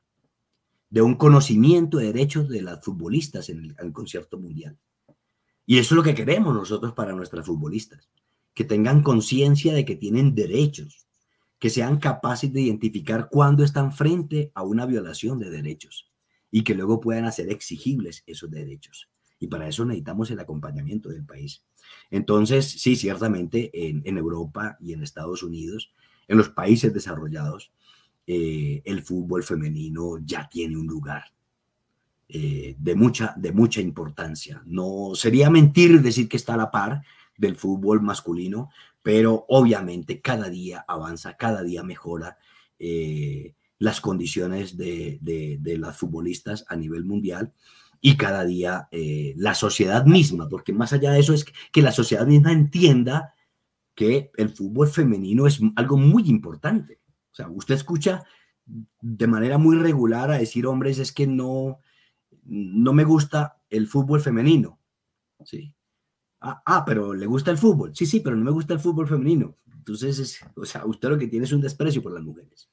de 0.89 1.01
un 1.01 1.15
conocimiento 1.15 1.97
de 1.97 2.13
derechos 2.13 2.47
de 2.47 2.61
las 2.61 2.81
futbolistas 2.81 3.49
en 3.49 3.75
el 3.77 3.91
concierto 3.91 4.39
mundial. 4.39 4.77
Y 5.65 5.79
eso 5.79 5.95
es 5.95 5.97
lo 5.97 6.03
que 6.03 6.15
queremos 6.15 6.55
nosotros 6.55 6.93
para 6.93 7.11
nuestras 7.11 7.45
futbolistas 7.45 8.07
que 8.57 8.63
tengan 8.63 9.03
conciencia 9.03 9.71
de 9.71 9.85
que 9.85 9.95
tienen 9.95 10.33
derechos, 10.33 11.05
que 11.59 11.69
sean 11.69 11.99
capaces 11.99 12.51
de 12.51 12.61
identificar 12.61 13.29
cuándo 13.29 13.63
están 13.63 13.91
frente 13.91 14.51
a 14.55 14.63
una 14.63 14.87
violación 14.87 15.37
de 15.37 15.51
derechos 15.51 16.09
y 16.49 16.63
que 16.63 16.73
luego 16.73 16.99
puedan 16.99 17.25
hacer 17.25 17.51
exigibles 17.51 18.23
esos 18.25 18.49
derechos. 18.49 19.11
Y 19.39 19.45
para 19.45 19.67
eso 19.67 19.85
necesitamos 19.85 20.31
el 20.31 20.39
acompañamiento 20.39 21.09
del 21.09 21.23
país. 21.23 21.63
Entonces, 22.09 22.65
sí, 22.67 22.95
ciertamente 22.95 23.69
en, 23.89 24.17
Europa 24.17 24.75
y 24.81 24.93
en 24.93 25.03
Estados 25.03 25.43
Unidos, 25.43 25.93
en 26.27 26.39
los 26.39 26.49
países 26.49 26.91
desarrollados, 26.91 27.71
eh, 28.25 28.81
el 28.85 29.03
fútbol 29.03 29.43
femenino 29.43 30.17
ya 30.25 30.49
tiene 30.49 30.77
un 30.77 30.87
lugar 30.87 31.25
eh, 32.27 32.75
de, 32.79 32.95
mucha, 32.95 33.35
de 33.37 33.51
mucha 33.51 33.81
importancia. 33.81 34.63
No 34.65 35.11
sería 35.13 35.51
mentir 35.51 36.01
decir 36.01 36.27
que 36.27 36.37
está 36.37 36.55
a 36.55 36.57
la 36.57 36.71
par, 36.71 37.03
del 37.37 37.55
fútbol 37.55 38.01
masculino, 38.01 38.69
pero 39.01 39.45
obviamente 39.47 40.21
cada 40.21 40.49
día 40.49 40.83
avanza, 40.87 41.37
cada 41.37 41.63
día 41.63 41.83
mejora 41.83 42.37
eh, 42.79 43.53
las 43.79 44.01
condiciones 44.01 44.75
de, 44.75 45.19
las 45.79 45.97
futbolistas 45.97 46.65
a 46.67 46.75
nivel 46.75 47.05
mundial 47.05 47.53
y 48.01 48.17
cada 48.17 48.43
día 48.43 48.87
eh, 48.91 49.33
la 49.37 49.53
sociedad 49.53 50.05
misma, 50.05 50.49
porque 50.49 50.73
más 50.73 50.93
allá 50.93 51.11
de 51.11 51.19
eso 51.19 51.33
es 51.33 51.45
que 51.71 51.81
la 51.81 51.91
sociedad 51.91 52.27
misma 52.27 52.51
entienda 52.51 53.33
que 53.95 54.31
el 54.37 54.49
fútbol 54.49 54.87
femenino 54.87 55.47
es 55.47 55.59
algo 55.75 55.97
muy 55.97 56.29
importante. 56.29 56.99
O 57.31 57.35
sea, 57.35 57.49
usted 57.49 57.75
escucha 57.75 58.23
de 58.65 59.27
manera 59.27 59.57
muy 59.57 59.77
regular 59.77 60.31
a 60.31 60.37
decir, 60.37 60.67
hombres, 60.67 60.99
es 60.99 61.11
que 61.11 61.25
no, 61.25 61.79
no 62.43 62.93
me 62.93 63.05
gusta 63.05 63.57
el 63.69 63.87
fútbol 63.87 64.21
femenino. 64.21 64.79
Sí. 65.43 65.73
Ah, 66.39 66.61
ah, 66.65 66.83
pero 66.85 67.13
le 67.13 67.25
gusta 67.25 67.51
el 67.51 67.57
fútbol. 67.57 67.95
Sí, 67.95 68.05
sí, 68.05 68.19
pero 68.19 68.35
no 68.35 68.43
me 68.43 68.51
gusta 68.51 68.73
el 68.73 68.79
fútbol 68.79 69.07
femenino. 69.07 69.57
Entonces, 69.75 70.19
es, 70.19 70.39
o 70.55 70.65
sea, 70.65 70.85
usted 70.85 71.09
lo 71.09 71.17
que 71.17 71.27
tiene 71.27 71.45
es 71.45 71.51
un 71.51 71.61
desprecio 71.61 72.03
por 72.03 72.13
las 72.13 72.23
mujeres. 72.23 72.69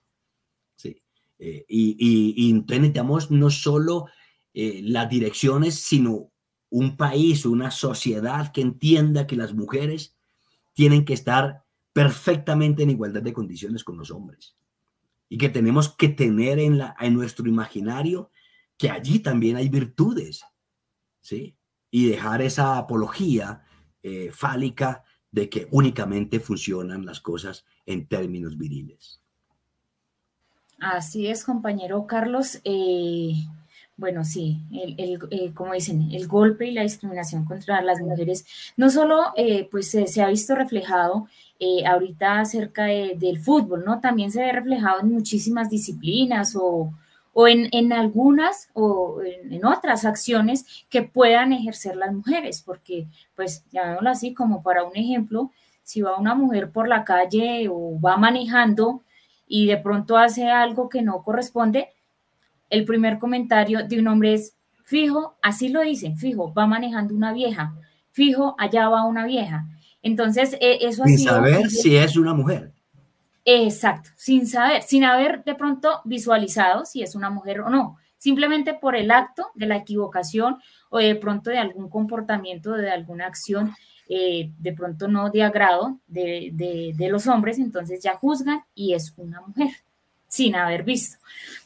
Sí. 0.77 1.00
Eh, 1.38 1.64
y, 1.68 1.96
y, 1.98 2.48
y, 2.48 2.53
necesitamos 2.53 3.31
no 3.31 3.50
solo 3.50 4.07
eh, 4.53 4.81
las 4.83 5.09
direcciones, 5.09 5.77
sino 5.77 6.31
un 6.70 6.96
país, 6.96 7.46
una 7.46 7.70
sociedad 7.70 8.53
que 8.53 8.61
entienda 8.61 9.27
que 9.27 9.37
las 9.37 9.55
mujeres 9.55 10.16
tienen 10.72 11.05
que 11.05 11.14
estar 11.14 11.64
perfectamente 11.92 12.83
en 12.83 12.90
igualdad 12.90 13.22
de 13.22 13.33
condiciones 13.33 13.85
con 13.85 13.96
los 13.96 14.11
hombres. 14.11 14.57
Y 15.29 15.38
que 15.38 15.48
tenemos 15.48 15.88
que 15.88 16.09
tener 16.09 16.59
en 16.59 17.14
nuestro 17.14 17.48
imaginario 17.48 18.31
que 18.77 18.90
allí 18.90 19.20
también 19.20 19.57
hay 19.57 19.68
virtudes. 19.68 20.44
¿sí? 21.20 21.57
Y 21.94 22.09
dejar 22.09 22.42
esa 22.42 22.76
apología 22.76 23.62
eh, 24.02 24.33
fálica 24.33 25.04
de 25.30 25.48
que 25.48 25.68
únicamente 25.70 26.40
funcionan 26.40 27.07
las 27.07 27.20
cosas 27.20 27.64
en 27.87 28.09
términos 28.09 28.59
viriles. 28.59 29.20
Así 30.80 31.28
es, 31.28 31.44
compañero 31.44 32.04
Carlos. 32.09 32.61
Eh, 32.64 33.35
bueno, 33.96 34.24
sí, 34.24 34.59
el, 34.72 35.20
eh, 35.30 35.52
como 35.54 35.72
dicen, 35.72 36.11
el 36.11 36.26
golpe 36.26 36.66
y 36.66 36.72
la 36.72 36.83
discriminación 36.83 37.44
contra 37.44 37.80
las 37.80 38.00
mujeres 38.00 38.44
no 38.76 38.90
solo 38.90 39.33
pues 39.70 39.92
se 39.92 40.20
ha 40.20 40.26
visto 40.26 40.57
reflejado 40.57 41.28
ahorita 41.87 42.40
acerca 42.40 42.87
del 42.87 43.38
fútbol, 43.38 43.85
¿no? 43.85 44.00
También 44.00 44.33
se 44.33 44.40
ve 44.40 44.50
reflejado 44.50 45.00
en 45.00 45.12
muchísimas 45.12 45.70
disciplinas 45.70 46.57
o, 46.57 46.92
o 47.35 47.49
en, 47.49 47.92
algunas 47.92 48.68
o 48.75 49.20
en, 49.23 49.64
otras 49.64 50.05
acciones 50.05 50.64
que 50.88 51.03
puedan 51.03 51.53
ejercer 51.53 51.97
las 51.97 52.14
mujeres, 52.14 52.62
porque 52.62 53.09
pues 53.35 53.64
llamémoslo 53.73 54.09
así 54.09 54.33
como 54.33 54.62
para 54.62 54.85
un 54.85 54.97
ejemplo, 54.97 55.51
si 55.83 56.01
va 56.01 56.16
una 56.16 56.35
mujer 56.35 56.70
por 56.70 56.88
la 56.88 57.05
calle 57.05 57.68
o 57.70 58.01
va 58.01 58.16
manejando 58.16 59.03
y 59.49 59.66
de 59.66 59.77
pronto 59.77 60.16
hace 60.16 60.49
algo 60.49 60.88
que 60.88 61.03
no 61.03 61.23
corresponde, 61.23 61.88
el 62.70 62.85
primer 62.85 63.18
comentario 63.18 63.87
de 63.87 63.99
un 63.99 64.09
hombre 64.09 64.35
es, 64.35 64.55
fijo, 64.85 65.37
así 65.42 65.68
lo 65.68 65.81
dicen, 65.81 66.16
fijo, 66.16 66.55
va 66.55 66.66
manejando 66.66 67.14
una 67.14 67.33
vieja, 67.33 67.75
fijo, 68.12 68.55
allá 68.59 68.88
va 68.88 69.05
una 69.05 69.27
vieja. 69.27 69.66
Entonces, 70.03 70.57
e, 70.61 70.79
eso 70.83 71.03
ha 71.03 71.07
Sin 71.07 71.18
saber 71.18 71.68
si 71.68 71.97
es 71.97 72.16
una 72.16 72.33
mujer. 72.33 72.74
Exacto, 73.44 74.11
sin 74.16 74.46
saber, 74.46 74.83
sin 74.83 75.04
haber 75.04 75.44
de 75.44 75.54
pronto 75.54 76.00
visualizado 76.04 76.87
si 76.87 77.02
es 77.02 77.14
una 77.14 77.28
mujer 77.28 77.61
o 77.61 77.68
no, 77.68 77.98
simplemente 78.16 78.72
por 78.72 78.96
el 78.96 79.11
acto 79.11 79.50
de 79.54 79.66
la 79.66 79.76
equivocación 79.76 80.59
o 80.88 80.98
de 80.98 81.14
pronto 81.14 81.50
de 81.50 81.59
algún 81.59 81.90
comportamiento, 81.90 82.72
de 82.72 82.90
alguna 82.90 83.26
acción 83.26 83.74
eh, 84.09 84.50
de 84.59 84.72
pronto 84.72 85.09
no 85.09 85.30
de 85.30 85.42
agrado 85.42 85.98
de, 86.07 86.50
de, 86.52 87.09
los 87.09 87.26
hombres, 87.26 87.59
entonces 87.59 88.02
ya 88.02 88.16
juzgan 88.16 88.62
y 88.74 88.92
es 88.92 89.14
una 89.16 89.40
mujer, 89.40 89.70
sin 90.35 90.57
haber 90.57 90.83
visto. 90.83 91.18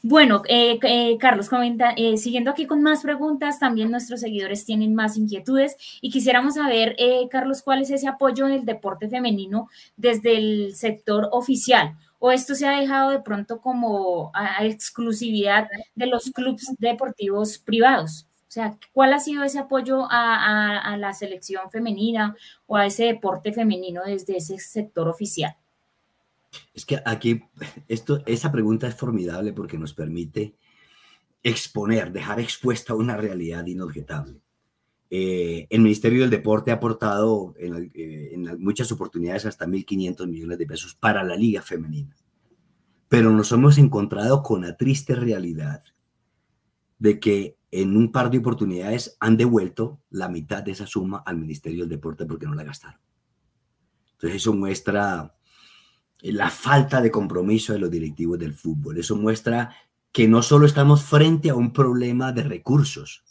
Bueno, 0.02 0.42
eh, 0.46 0.78
eh, 0.83 1.16
Carlos 1.18 1.48
comenta, 1.48 1.94
eh, 1.96 2.18
siguiendo 2.18 2.50
aquí 2.50 2.66
con 2.66 2.83
más 2.83 3.02
preguntas, 3.02 3.59
también 3.59 3.90
nuestros 3.90 4.20
seguidores 4.20 4.66
tienen 4.66 4.94
más 4.94 5.16
inquietudes 5.16 5.76
y 6.02 6.11
quisiéramos 6.11 6.54
saber, 6.54 6.94
Carlos, 7.31 7.62
cuál 7.62 7.81
es 7.83 7.90
ese 7.90 8.07
apoyo 8.09 8.46
del 8.46 8.64
deporte 8.66 9.09
femenino 9.09 9.68
desde 9.96 10.37
el 10.37 10.74
sector 10.74 11.28
oficial 11.33 11.96
o 12.18 12.31
esto 12.31 12.54
se 12.54 12.66
ha 12.66 12.78
dejado 12.78 13.11
de 13.11 13.20
pronto 13.20 13.61
como 13.61 14.31
a 14.35 14.64
exclusividad 14.64 15.68
de 15.94 16.07
los 16.07 16.31
clubes 16.31 16.74
deportivos 16.78 17.59
privados. 17.59 18.26
O 18.48 18.50
sea, 18.50 18.76
¿cuál 18.92 19.12
ha 19.12 19.20
sido 19.20 19.44
ese 19.44 19.59
apoyo 19.59 20.07
a, 20.11 20.96
la 20.98 21.12
selección 21.12 21.70
femenina 21.70 22.35
o 22.66 22.76
a 22.76 22.87
ese 22.87 23.04
deporte 23.04 23.52
femenino 23.52 24.02
desde 24.04 24.37
ese 24.37 24.59
sector 24.59 25.09
oficial? 25.09 25.54
Es 26.72 26.84
que 26.84 27.00
aquí 27.04 27.42
esto, 27.88 28.22
esa 28.26 28.50
pregunta 28.50 28.88
es 28.88 28.94
formidable 28.94 29.52
porque 29.52 29.78
nos 29.78 29.94
permite 29.94 30.56
exponer, 31.42 32.12
dejar 32.12 32.40
expuesta 32.40 32.94
una 32.94 33.16
realidad 33.16 33.66
inobjetable. 33.66 34.40
Eh, 35.11 35.66
el 35.70 35.80
Ministerio 35.80 36.20
del 36.20 36.30
Deporte 36.30 36.70
ha 36.70 36.74
aportado 36.74 37.54
en, 37.58 37.90
eh, 37.94 38.37
muchas 38.58 38.92
oportunidades 38.92 39.46
hasta 39.46 39.66
1.500 39.66 40.26
millones 40.26 40.58
de 40.58 40.66
pesos 40.66 40.94
para 40.94 41.24
la 41.24 41.34
liga 41.34 41.62
femenina. 41.62 42.14
Pero 43.08 43.30
nos 43.30 43.50
hemos 43.52 43.78
encontrado 43.78 44.42
con 44.42 44.62
la 44.62 44.76
triste 44.76 45.14
realidad 45.14 45.82
de 46.98 47.18
que 47.18 47.56
en 47.70 47.96
un 47.96 48.12
par 48.12 48.30
de 48.30 48.38
oportunidades 48.38 49.16
han 49.20 49.37
devuelto 49.37 50.00
la 50.11 50.28
mitad 50.28 50.62
de 50.62 50.72
esa 50.72 50.87
suma 50.87 51.22
al 51.24 51.38
Ministerio 51.38 51.80
del 51.80 51.90
Deporte 51.90 52.26
porque 52.26 52.46
no 52.46 52.54
la 52.54 52.64
gastaron. 52.64 53.00
Entonces 54.12 54.42
eso 54.42 54.52
muestra 54.52 55.38
la 56.20 56.50
falta 56.50 57.00
de 57.00 57.11
compromiso 57.11 57.72
de 57.72 57.78
los 57.78 57.90
directivos 57.90 58.38
del 58.38 58.54
fútbol. 58.54 58.98
Eso 58.98 59.16
muestra 59.16 59.74
que 60.12 60.26
no 60.26 60.42
solo 60.42 60.66
estamos 60.66 61.04
frente 61.04 61.50
a 61.50 61.54
un 61.54 61.72
problema 61.72 62.33
de 62.33 62.42
recursos, 62.42 63.24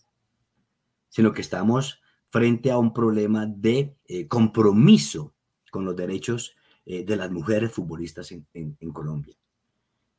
sino 1.09 1.33
que 1.33 1.41
estamos 1.41 2.01
frente 2.29 2.71
a 2.71 2.77
un 2.77 2.93
problema 2.93 3.45
de 3.45 3.95
eh, 4.05 4.27
compromiso 4.27 5.33
con 5.71 5.85
los 5.85 5.95
derechos 5.95 6.55
eh, 6.85 7.03
de 7.03 7.15
las 7.15 7.31
mujeres 7.31 7.71
futbolistas 7.71 8.31
en, 8.31 8.75
Colombia. 8.93 9.35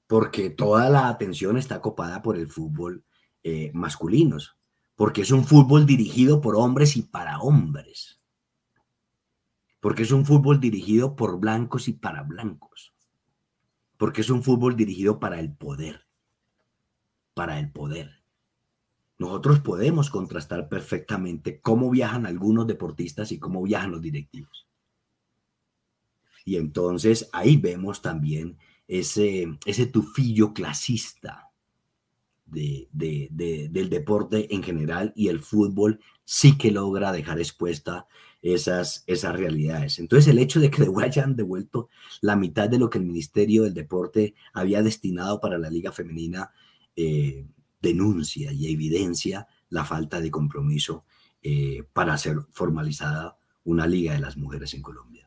Porque 0.06 0.50
toda 0.50 0.88
la 0.88 1.08
atención 1.08 1.56
está 1.56 1.80
copada 1.80 2.22
por 2.22 2.36
el 2.36 2.48
fútbol 2.48 3.04
eh, 3.42 3.70
masculinos, 3.74 4.56
porque 4.94 5.22
es 5.22 5.30
un 5.30 5.44
fútbol 5.44 5.86
dirigido 5.86 6.40
por 6.40 6.56
hombres 6.56 6.96
y 6.96 7.02
para 7.02 7.38
hombres, 7.40 8.17
porque 9.80 10.02
es 10.02 10.10
un 10.10 10.26
fútbol 10.26 10.60
dirigido 10.60 11.16
por 11.16 11.38
blancos 11.38 11.88
y 11.88 11.92
para 11.92 12.22
blancos, 12.22 12.94
porque 13.96 14.22
es 14.22 14.30
un 14.30 14.42
fútbol 14.42 14.76
dirigido 14.76 15.20
para 15.20 15.40
el 15.40 15.52
poder, 15.52 16.06
para 17.34 17.58
el 17.58 17.70
poder. 17.70 18.22
Nosotros 19.18 19.60
podemos 19.60 20.10
contrastar 20.10 20.68
perfectamente 20.68 21.60
cómo 21.60 21.90
viajan 21.90 22.26
algunos 22.26 22.66
deportistas 22.66 23.32
y 23.32 23.38
cómo 23.38 23.62
viajan 23.62 23.90
los 23.90 24.02
directivos. 24.02 24.68
Y 26.44 26.56
entonces 26.56 27.28
ahí 27.32 27.56
vemos 27.56 28.00
también 28.00 28.56
ese, 28.86 29.58
ese 29.66 29.86
tufillo 29.86 30.54
clasista 30.54 31.50
del 32.46 33.90
deporte 33.90 34.54
en 34.54 34.62
general 34.62 35.12
y 35.14 35.28
el 35.28 35.40
fútbol 35.40 36.00
sí 36.24 36.56
que 36.56 36.70
logra 36.70 37.12
dejar 37.12 37.38
expuesta 37.38 38.06
esas, 38.42 39.04
esas 39.06 39.34
realidades. 39.34 39.98
Entonces 39.98 40.28
el 40.28 40.38
hecho 40.38 40.60
de 40.60 40.70
que 40.70 40.82
de 40.84 40.92
hayan 41.02 41.36
devuelto 41.36 41.88
la 42.20 42.36
mitad 42.36 42.68
de 42.68 42.78
lo 42.78 42.90
que 42.90 42.98
el 42.98 43.06
Ministerio 43.06 43.64
del 43.64 43.74
Deporte 43.74 44.34
había 44.52 44.82
destinado 44.82 45.40
para 45.40 45.58
la 45.58 45.70
liga 45.70 45.92
femenina 45.92 46.50
eh, 46.96 47.46
denuncia 47.80 48.52
y 48.52 48.72
evidencia 48.72 49.46
la 49.70 49.84
falta 49.84 50.20
de 50.20 50.30
compromiso 50.30 51.04
eh, 51.42 51.84
para 51.92 52.14
hacer 52.14 52.36
formalizada 52.52 53.38
una 53.64 53.86
liga 53.86 54.12
de 54.12 54.20
las 54.20 54.36
mujeres 54.36 54.74
en 54.74 54.82
Colombia. 54.82 55.17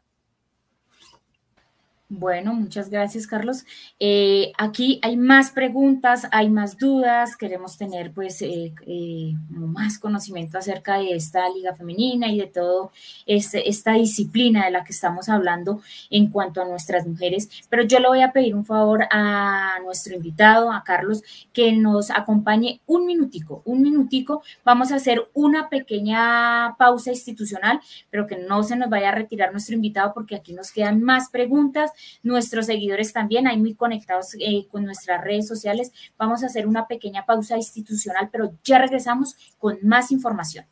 Bueno, 2.13 2.53
muchas 2.53 2.89
gracias, 2.89 3.25
Carlos. 3.25 3.63
Eh, 3.97 4.51
aquí 4.57 4.99
hay 5.01 5.15
más 5.15 5.51
preguntas, 5.51 6.27
hay 6.33 6.49
más 6.49 6.77
dudas, 6.77 7.37
queremos 7.37 7.77
tener 7.77 8.11
pues 8.11 8.41
eh, 8.41 8.73
eh, 8.85 9.33
más 9.47 9.97
conocimiento 9.97 10.57
acerca 10.57 10.97
de 10.97 11.15
esta 11.15 11.47
liga 11.47 11.73
femenina 11.73 12.27
y 12.27 12.37
de 12.37 12.47
todo 12.47 12.91
este, 13.25 13.69
esta 13.69 13.93
disciplina 13.93 14.65
de 14.65 14.71
la 14.71 14.83
que 14.83 14.91
estamos 14.91 15.29
hablando 15.29 15.81
en 16.09 16.27
cuanto 16.27 16.61
a 16.61 16.65
nuestras 16.65 17.07
mujeres. 17.07 17.47
Pero 17.69 17.83
yo 17.83 17.99
le 17.99 18.09
voy 18.09 18.21
a 18.23 18.33
pedir 18.33 18.55
un 18.55 18.65
favor 18.65 19.07
a 19.09 19.77
nuestro 19.81 20.13
invitado, 20.13 20.69
a 20.69 20.83
Carlos, 20.83 21.23
que 21.53 21.71
nos 21.71 22.11
acompañe 22.11 22.81
un 22.87 23.05
minutico, 23.05 23.61
un 23.63 23.81
minutico. 23.81 24.43
Vamos 24.65 24.91
a 24.91 24.95
hacer 24.95 25.29
una 25.33 25.69
pequeña 25.69 26.75
pausa 26.77 27.11
institucional, 27.11 27.79
pero 28.09 28.27
que 28.27 28.35
no 28.35 28.63
se 28.63 28.75
nos 28.75 28.89
vaya 28.89 29.09
a 29.09 29.15
retirar 29.15 29.53
nuestro 29.53 29.75
invitado 29.75 30.13
porque 30.13 30.35
aquí 30.35 30.51
nos 30.51 30.73
quedan 30.73 31.01
más 31.01 31.29
preguntas 31.29 31.93
nuestros 32.23 32.67
seguidores 32.67 33.13
también, 33.13 33.47
hay 33.47 33.57
muy 33.57 33.75
conectados 33.75 34.35
eh, 34.39 34.67
con 34.69 34.85
nuestras 34.85 35.23
redes 35.23 35.47
sociales. 35.47 35.91
Vamos 36.17 36.43
a 36.43 36.47
hacer 36.47 36.67
una 36.67 36.87
pequeña 36.87 37.25
pausa 37.25 37.57
institucional, 37.57 38.29
pero 38.31 38.53
ya 38.63 38.79
regresamos 38.79 39.35
con 39.57 39.77
más 39.83 40.11
información. 40.11 40.65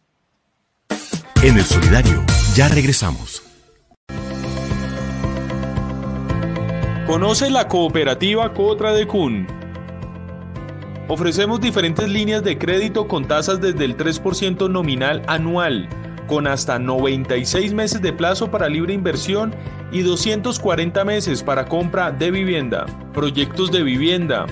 En 1.43 1.57
el 1.57 1.63
Solidario, 1.63 2.23
ya 2.55 2.67
regresamos. 2.67 3.43
Conoce 7.07 7.49
la 7.49 7.67
cooperativa 7.67 8.53
Cotra 8.53 8.93
de 8.93 9.07
Kun. 9.07 9.47
Ofrecemos 11.07 11.59
diferentes 11.59 12.07
líneas 12.07 12.43
de 12.43 12.57
crédito 12.57 13.07
con 13.07 13.27
tasas 13.27 13.59
desde 13.59 13.85
el 13.85 13.97
3% 13.97 14.69
nominal 14.69 15.23
anual 15.25 15.89
con 16.29 16.47
hasta 16.47 16.79
96 16.79 17.73
meses 17.73 18.01
de 18.01 18.13
plazo 18.13 18.49
para 18.49 18.69
libre 18.69 18.93
inversión 18.93 19.53
y 19.91 20.03
240 20.03 21.03
meses 21.03 21.43
para 21.43 21.65
compra 21.65 22.11
de 22.11 22.31
vivienda. 22.31 22.85
Proyectos 23.13 23.71
de 23.71 23.83
vivienda. 23.83 24.45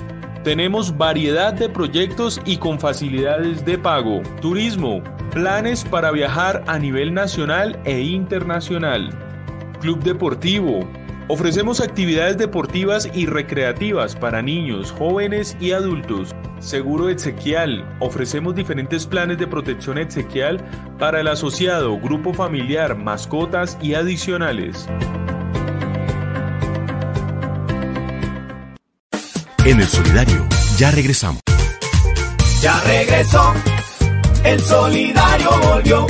Tenemos 0.44 0.98
variedad 0.98 1.54
de 1.54 1.70
proyectos 1.70 2.42
y 2.46 2.58
con 2.58 2.80
facilidades 2.80 3.64
de 3.64 3.78
pago. 3.78 4.22
Turismo. 4.42 5.04
Planes 5.32 5.86
para 5.86 6.12
viajar 6.12 6.64
a 6.68 6.80
nivel 6.80 7.14
nacional 7.14 7.80
e 7.86 8.02
internacional. 8.02 9.10
Club 9.80 10.02
deportivo 10.04 10.80
Ofrecemos 11.30 11.82
actividades 11.82 12.38
deportivas 12.38 13.10
y 13.14 13.26
recreativas 13.26 14.16
para 14.16 14.42
niños, 14.42 14.94
jóvenes 14.94 15.58
y 15.60 15.72
adultos. 15.74 16.34
Seguro 16.60 17.10
Exequial. 17.10 17.86
Ofrecemos 18.00 18.56
diferentes 18.56 19.06
planes 19.06 19.38
de 19.38 19.46
protección 19.46 19.98
exequial 19.98 20.64
para 20.98 21.20
el 21.20 21.28
asociado, 21.28 22.00
grupo 22.00 22.34
familiar, 22.34 22.96
mascotas 22.96 23.78
y 23.82 23.96
adicionales. 23.96 24.88
En 29.66 29.82
el 29.82 29.88
Solidario, 29.88 30.48
ya 30.78 30.92
regresamos. 30.92 31.42
Ya 32.62 32.80
regresó. 32.86 33.54
El 34.46 34.62
Solidario 34.62 35.50
volvió. 35.62 36.08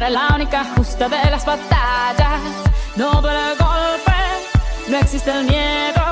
La 0.00 0.28
única 0.34 0.64
justa 0.74 1.08
de 1.08 1.30
las 1.30 1.46
batallas. 1.46 2.40
No 2.96 3.22
duele 3.22 3.52
el 3.52 3.58
golpe, 3.58 4.90
no 4.90 4.98
existe 4.98 5.30
el 5.30 5.46
miedo. 5.46 6.02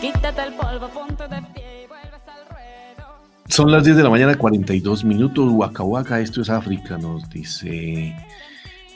Quítate 0.00 0.42
el 0.42 0.52
polvo, 0.54 0.88
ponte 0.88 1.24
de 1.24 1.42
pie 1.52 1.84
y 1.84 1.86
vuelves 1.88 2.22
al 2.28 2.48
ruedo. 2.48 3.08
Son 3.48 3.72
las 3.72 3.84
10 3.84 3.96
de 3.96 4.02
la 4.04 4.10
mañana, 4.10 4.36
42 4.36 5.04
minutos. 5.04 5.50
Waka 5.52 5.82
Waka, 5.82 6.20
esto 6.20 6.42
es 6.42 6.50
África, 6.50 6.96
nos 6.96 7.28
dice. 7.28 8.14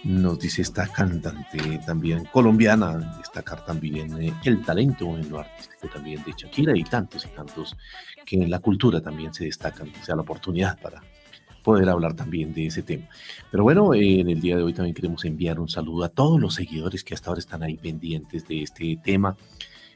Nos 0.04 0.38
dice 0.38 0.62
esta 0.62 0.88
cantante 0.88 1.80
también 1.86 2.24
colombiana, 2.32 3.16
destacar 3.18 3.64
también 3.64 4.20
eh, 4.20 4.34
el 4.44 4.64
talento 4.64 5.16
en 5.16 5.30
lo 5.30 5.38
artístico 5.38 5.86
también 5.92 6.24
de 6.24 6.32
Shakira 6.36 6.76
y 6.76 6.82
tantos 6.82 7.24
y 7.24 7.28
tantos 7.28 7.76
que 8.26 8.34
en 8.34 8.50
la 8.50 8.58
cultura 8.58 9.00
también 9.00 9.32
se 9.32 9.44
destacan, 9.44 9.92
sea 10.02 10.16
la 10.16 10.22
oportunidad 10.22 10.76
para 10.80 11.00
poder 11.62 11.88
hablar 11.88 12.14
también 12.14 12.52
de 12.52 12.66
ese 12.66 12.82
tema. 12.82 13.08
Pero 13.50 13.62
bueno, 13.62 13.94
en 13.94 14.28
el 14.28 14.40
día 14.40 14.56
de 14.56 14.62
hoy 14.62 14.72
también 14.72 14.94
queremos 14.94 15.24
enviar 15.24 15.60
un 15.60 15.68
saludo 15.68 16.04
a 16.04 16.08
todos 16.08 16.40
los 16.40 16.54
seguidores 16.54 17.04
que 17.04 17.14
hasta 17.14 17.30
ahora 17.30 17.40
están 17.40 17.62
ahí 17.62 17.76
pendientes 17.76 18.46
de 18.46 18.62
este 18.62 18.98
tema 19.02 19.36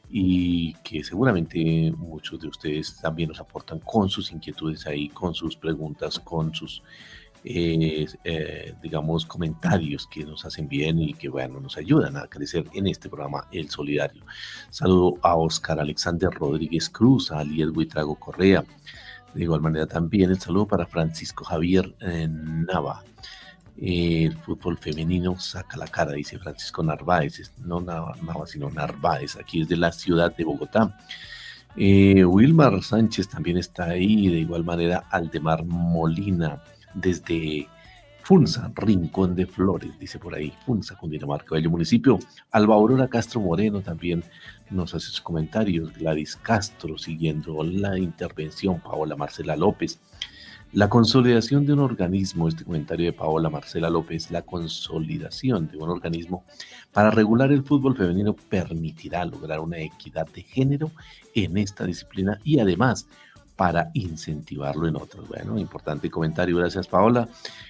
y 0.09 0.75
que 0.85 1.03
seguramente 1.03 1.93
muchos 1.97 2.41
de 2.41 2.49
ustedes 2.49 2.97
también 3.01 3.31
nos 3.31 3.41
aportan 3.41 3.81
con 3.81 4.09
sus 4.09 4.31
inquietudes 4.31 4.87
ahí, 4.87 5.09
con 5.09 5.35
sus 5.35 5.57
preguntas, 5.57 6.21
con 6.21 6.55
sus, 6.55 6.83
eh, 7.45 8.07
eh, 8.23 8.75
digamos, 8.83 9.27
comentarios 9.27 10.07
que 10.07 10.25
nos 10.25 10.45
hacen 10.45 10.69
bien 10.69 11.01
y 11.01 11.15
que, 11.15 11.29
bueno, 11.29 11.61
nos 11.61 11.77
ayudan 11.77 12.17
a 12.17 12.29
crecer 12.29 12.67
en 12.73 12.87
este 12.87 13.09
programa 13.09 13.49
El 13.51 13.69
Solidario. 13.69 14.25
Saludo 14.71 15.15
a 15.23 15.37
Oscar 15.37 15.81
Alexander 15.81 16.31
Rodríguez 16.31 16.89
Cruz, 16.89 17.33
a 17.33 17.41
Alied 17.41 17.71
Buitrago 17.71 18.15
Correa, 18.15 18.65
De 19.37 19.43
igual 19.43 19.61
manera 19.61 19.87
también 19.87 20.31
el 20.31 20.41
saludo 20.41 20.67
para 20.67 20.87
Francisco 20.87 21.45
Javier 21.45 21.95
eh, 22.01 22.27
Nava. 22.27 23.05
el 23.77 24.35
fútbol 24.39 24.79
femenino 24.79 25.39
saca 25.39 25.77
la 25.77 25.87
cara, 25.87 26.13
dice 26.13 26.39
Francisco 26.39 26.83
Narváez, 26.83 27.53
no 27.59 27.83
Nava, 27.83 28.47
sino 28.47 28.71
Narváez, 28.71 29.37
aquí 29.37 29.61
es 29.61 29.69
de 29.69 29.77
la 29.77 29.93
ciudad 29.93 30.35
de 30.35 30.43
Bogotá. 30.43 30.97
Eh, 31.77 32.25
Wilmar 32.25 32.83
Sánchez 32.83 33.29
también 33.29 33.59
está 33.59 33.91
ahí, 33.91 34.29
de 34.29 34.39
igual 34.39 34.65
manera 34.65 35.05
Aldemar 35.11 35.67
Molina, 35.67 36.63
desde 36.95 37.69
Funza, 38.27 38.73
Rincón 38.75 39.37
de 39.37 39.47
Flores, 39.47 39.97
dice 40.01 40.19
por 40.19 40.35
ahí, 40.35 40.53
Funza, 40.67 40.97
Cundinamarca, 40.97 41.55
Bello 41.55 41.71
Municipio. 41.71 42.19
Alba 42.51 42.75
Aurora 42.75 43.07
Castro 43.07 43.41
Moreno 43.41 43.83
también 43.83 44.25
nos 44.69 44.97
hace 44.97 45.07
sus 45.07 45.21
comentarios. 45.21 45.97
Gladys 45.97 46.35
Castro 46.35 46.99
siguiendo 46.99 47.63
la 47.63 47.97
intervención. 47.97 48.81
Paola 48.81 49.15
Marcela 49.15 49.55
López. 49.55 50.01
La 50.73 50.89
consolidación 50.89 51.67
de 51.67 51.75
un 51.75 51.79
organismo, 51.79 52.49
este 52.49 52.65
comentario 52.65 53.07
de 53.07 53.13
Paola 53.13 53.49
Marcela 53.49 53.91
López, 53.91 54.29
la 54.33 54.43
consolidación 54.43 55.69
de 55.69 55.79
un 55.79 55.89
organismo 55.89 56.45
para 56.91 57.13
regular 57.13 57.53
el 57.53 57.63
fútbol 57.63 57.97
femenino 57.97 58.35
permitirá 58.35 59.25
lograr 59.25 59.61
una 59.61 59.79
equidad 59.79 60.27
de 60.35 60.43
género 60.43 60.91
en 61.33 61.59
esta 61.59 61.85
disciplina 61.85 62.41
y 62.43 62.59
además 62.59 63.07
para 63.57 63.91
incentivarlo 63.95 64.87
en 64.87 64.97
otros. 64.97 65.27
Bueno, 65.29 65.59
importante 65.59 66.11
comentario, 66.11 66.59
gracias 66.59 66.87
Paola. 66.87 67.29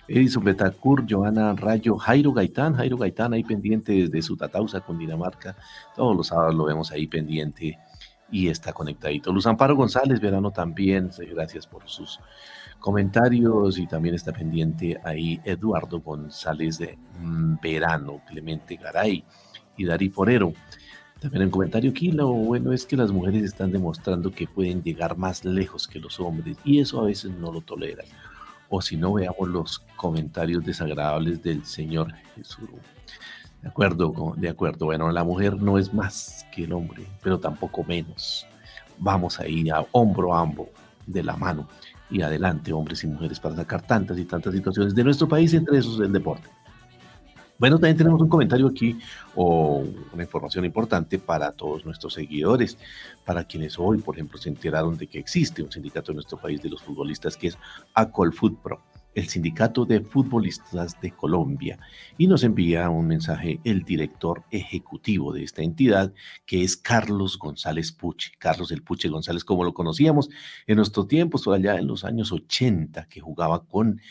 Edison 0.09 0.43
Betacur, 0.43 1.07
Joana 1.09 1.55
Rayo, 1.55 1.97
Jairo 1.97 2.33
Gaitán, 2.33 2.75
Jairo 2.75 2.97
Gaitán 2.97 3.33
ahí 3.33 3.45
pendiente 3.45 3.93
desde 3.93 4.21
su 4.23 4.37
Tatausa 4.37 4.81
con 4.81 4.99
Dinamarca. 4.99 5.57
Todos 5.95 6.17
los 6.17 6.27
sábados 6.27 6.55
lo 6.55 6.65
vemos 6.65 6.91
ahí 6.91 7.07
pendiente 7.07 7.79
y 8.31 8.49
está 8.49 8.73
conectadito. 8.73 9.33
Luz 9.33 9.47
Amparo 9.47 9.77
González, 9.77 10.21
verano 10.21 10.51
también, 10.51 11.11
gracias 11.33 11.67
por 11.67 11.89
sus 11.89 12.21
comentarios 12.81 13.79
y 13.79 13.87
también 13.87 14.15
está 14.15 14.33
pendiente 14.33 14.99
ahí 15.05 15.41
Eduardo 15.45 16.01
González 16.01 16.79
de 16.79 16.99
mm, 17.21 17.57
Verano, 17.63 18.21
Clemente 18.27 18.77
Garay 18.77 19.25
y 19.77 19.85
Dari 19.85 20.09
Forero. 20.09 20.53
También 21.27 21.43
en 21.43 21.51
comentario 21.51 21.91
aquí, 21.91 22.13
lo 22.13 22.29
bueno 22.29 22.73
es 22.73 22.87
que 22.87 22.97
las 22.97 23.11
mujeres 23.11 23.43
están 23.43 23.73
demostrando 23.73 24.31
que 24.31 24.47
pueden 24.47 24.81
llegar 24.81 25.17
más 25.17 25.45
lejos 25.45 25.89
que 25.89 25.99
los 25.99 26.21
hombres 26.21 26.57
y 26.65 26.79
eso 26.79 27.01
a 27.01 27.07
veces 27.07 27.33
no 27.33 27.53
lo 27.53 27.63
toleran. 27.63 28.07
O 28.69 28.81
si 28.81 28.97
no, 28.97 29.15
veamos 29.15 29.49
los 29.49 29.81
comentarios 29.97 30.65
desagradables 30.65 31.43
del 31.43 31.65
señor 31.65 32.13
Jesús. 32.37 32.69
De 33.61 33.69
acuerdo, 33.69 34.35
de 34.37 34.49
acuerdo. 34.49 34.87
Bueno, 34.87 35.11
la 35.11 35.25
mujer 35.25 35.61
no 35.61 35.79
es 35.79 35.93
más 35.93 36.47
que 36.55 36.63
el 36.63 36.73
hombre, 36.73 37.05
pero 37.25 37.41
tampoco 37.41 37.83
menos. 37.83 38.47
Vamos 38.99 39.41
ahí 39.41 39.69
a 39.69 39.85
hombro 39.91 40.33
a 40.33 40.43
hombro, 40.43 40.69
de 41.07 41.25
la 41.25 41.37
mano 41.37 41.69
y 42.09 42.23
adelante, 42.23 42.73
hombres 42.73 43.03
y 43.03 43.09
mujeres, 43.09 43.41
para 43.41 43.57
sacar 43.57 43.83
tantas 43.83 44.17
y 44.17 44.25
tantas 44.25 44.55
situaciones 44.55 44.95
de 44.95 45.03
nuestro 45.03 45.29
país, 45.29 45.53
entre 45.55 45.79
esos 45.79 45.99
el 45.99 46.13
deporte. 46.13 46.49
Bueno, 47.59 47.79
también 47.79 47.97
tenemos 47.97 48.21
un 48.21 48.29
comentario 48.29 48.67
aquí 48.67 48.99
o 49.35 49.83
una 50.13 50.23
información 50.23 50.67
importante 50.67 51.19
para 51.19 51.53
todos 51.53 51.87
nuestros 51.87 52.13
seguidores, 52.13 52.77
para 53.25 53.45
quienes 53.45 53.79
hoy, 53.79 53.99
por 53.99 54.15
ejemplo, 54.15 54.39
se 54.39 54.51
enteraron 54.51 54.99
de 54.99 55.07
que 55.07 55.19
existe 55.19 55.63
un 55.63 55.73
sindicato 55.73 56.13
en 56.13 56.17
nuestro 56.17 56.39
país 56.39 56.61
de 56.61 56.69
los 56.69 56.83
futbolistas 56.83 57.37
que 57.37 57.49
es 57.49 57.59
Pro, 58.63 58.83
el 59.15 59.29
sindicato 59.29 59.87
de 59.87 60.03
futbolistas 60.03 61.01
de 61.01 61.13
Colombia. 61.13 61.79
Y 62.19 62.27
nos 62.27 62.45
envía 62.45 62.91
un 62.91 63.07
mensaje 63.07 63.59
el 63.65 63.85
director 63.85 64.45
ejecutivo 64.51 65.33
de 65.33 65.43
esta 65.43 65.63
entidad, 65.63 66.13
que 66.45 66.63
es 66.63 66.77
Carlos 66.77 67.39
González 67.39 67.91
Puche. 67.91 68.33
Carlos 68.39 68.71
el 68.71 68.83
Puche 68.83 69.09
González, 69.09 69.45
como 69.45 69.65
lo 69.65 69.73
conocíamos 69.73 70.29
en 70.67 70.77
nuestros 70.77 71.09
tiempos, 71.09 71.45
por 71.45 71.55
allá 71.55 71.79
en 71.79 71.87
los 71.87 72.05
años 72.05 72.31
80, 72.33 73.07
que 73.09 73.21
jugaba 73.21 73.65
con 73.65 74.03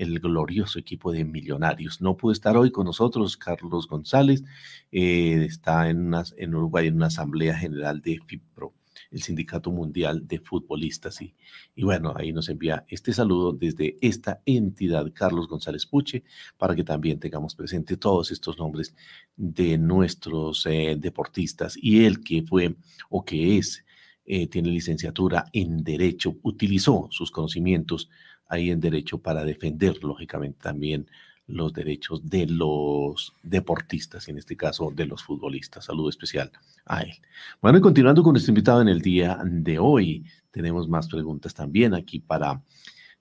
el 0.00 0.18
glorioso 0.18 0.78
equipo 0.78 1.12
de 1.12 1.24
Millonarios. 1.24 2.00
No 2.00 2.16
pudo 2.16 2.32
estar 2.32 2.56
hoy 2.56 2.70
con 2.70 2.86
nosotros 2.86 3.36
Carlos 3.36 3.86
González, 3.86 4.42
eh, 4.90 5.44
está 5.44 5.90
en, 5.90 6.12
en 6.38 6.54
Uruguay 6.54 6.86
en 6.86 6.96
una 6.96 7.06
asamblea 7.06 7.54
general 7.54 8.00
de 8.00 8.18
FIPRO, 8.26 8.72
el 9.10 9.22
Sindicato 9.22 9.70
Mundial 9.70 10.26
de 10.26 10.38
Futbolistas. 10.38 11.20
Y, 11.20 11.34
y 11.74 11.82
bueno, 11.82 12.14
ahí 12.16 12.32
nos 12.32 12.48
envía 12.48 12.86
este 12.88 13.12
saludo 13.12 13.52
desde 13.52 13.98
esta 14.00 14.40
entidad, 14.46 15.12
Carlos 15.12 15.48
González 15.48 15.84
Puche, 15.84 16.24
para 16.56 16.74
que 16.74 16.82
también 16.82 17.20
tengamos 17.20 17.54
presente 17.54 17.98
todos 17.98 18.30
estos 18.30 18.58
nombres 18.58 18.94
de 19.36 19.76
nuestros 19.76 20.64
eh, 20.64 20.96
deportistas 20.98 21.76
y 21.76 22.06
el 22.06 22.24
que 22.24 22.42
fue 22.42 22.74
o 23.10 23.22
que 23.22 23.58
es. 23.58 23.84
Eh, 24.32 24.46
tiene 24.46 24.68
licenciatura 24.68 25.46
en 25.52 25.82
Derecho, 25.82 26.36
utilizó 26.42 27.08
sus 27.10 27.32
conocimientos 27.32 28.08
ahí 28.50 28.70
en 28.70 28.80
derecho 28.80 29.18
para 29.18 29.44
defender, 29.44 30.02
lógicamente, 30.04 30.58
también 30.60 31.06
los 31.46 31.72
derechos 31.72 32.28
de 32.28 32.46
los 32.46 33.34
deportistas, 33.42 34.28
y 34.28 34.30
en 34.30 34.38
este 34.38 34.56
caso 34.56 34.92
de 34.94 35.06
los 35.06 35.22
futbolistas. 35.22 35.86
Saludo 35.86 36.08
especial 36.08 36.50
a 36.86 37.02
él. 37.02 37.14
Bueno, 37.60 37.78
y 37.78 37.80
continuando 37.80 38.22
con 38.22 38.32
nuestro 38.32 38.50
invitado 38.50 38.82
en 38.82 38.88
el 38.88 39.00
día 39.00 39.40
de 39.44 39.78
hoy, 39.78 40.24
tenemos 40.50 40.88
más 40.88 41.08
preguntas 41.08 41.54
también 41.54 41.94
aquí 41.94 42.20
para 42.20 42.62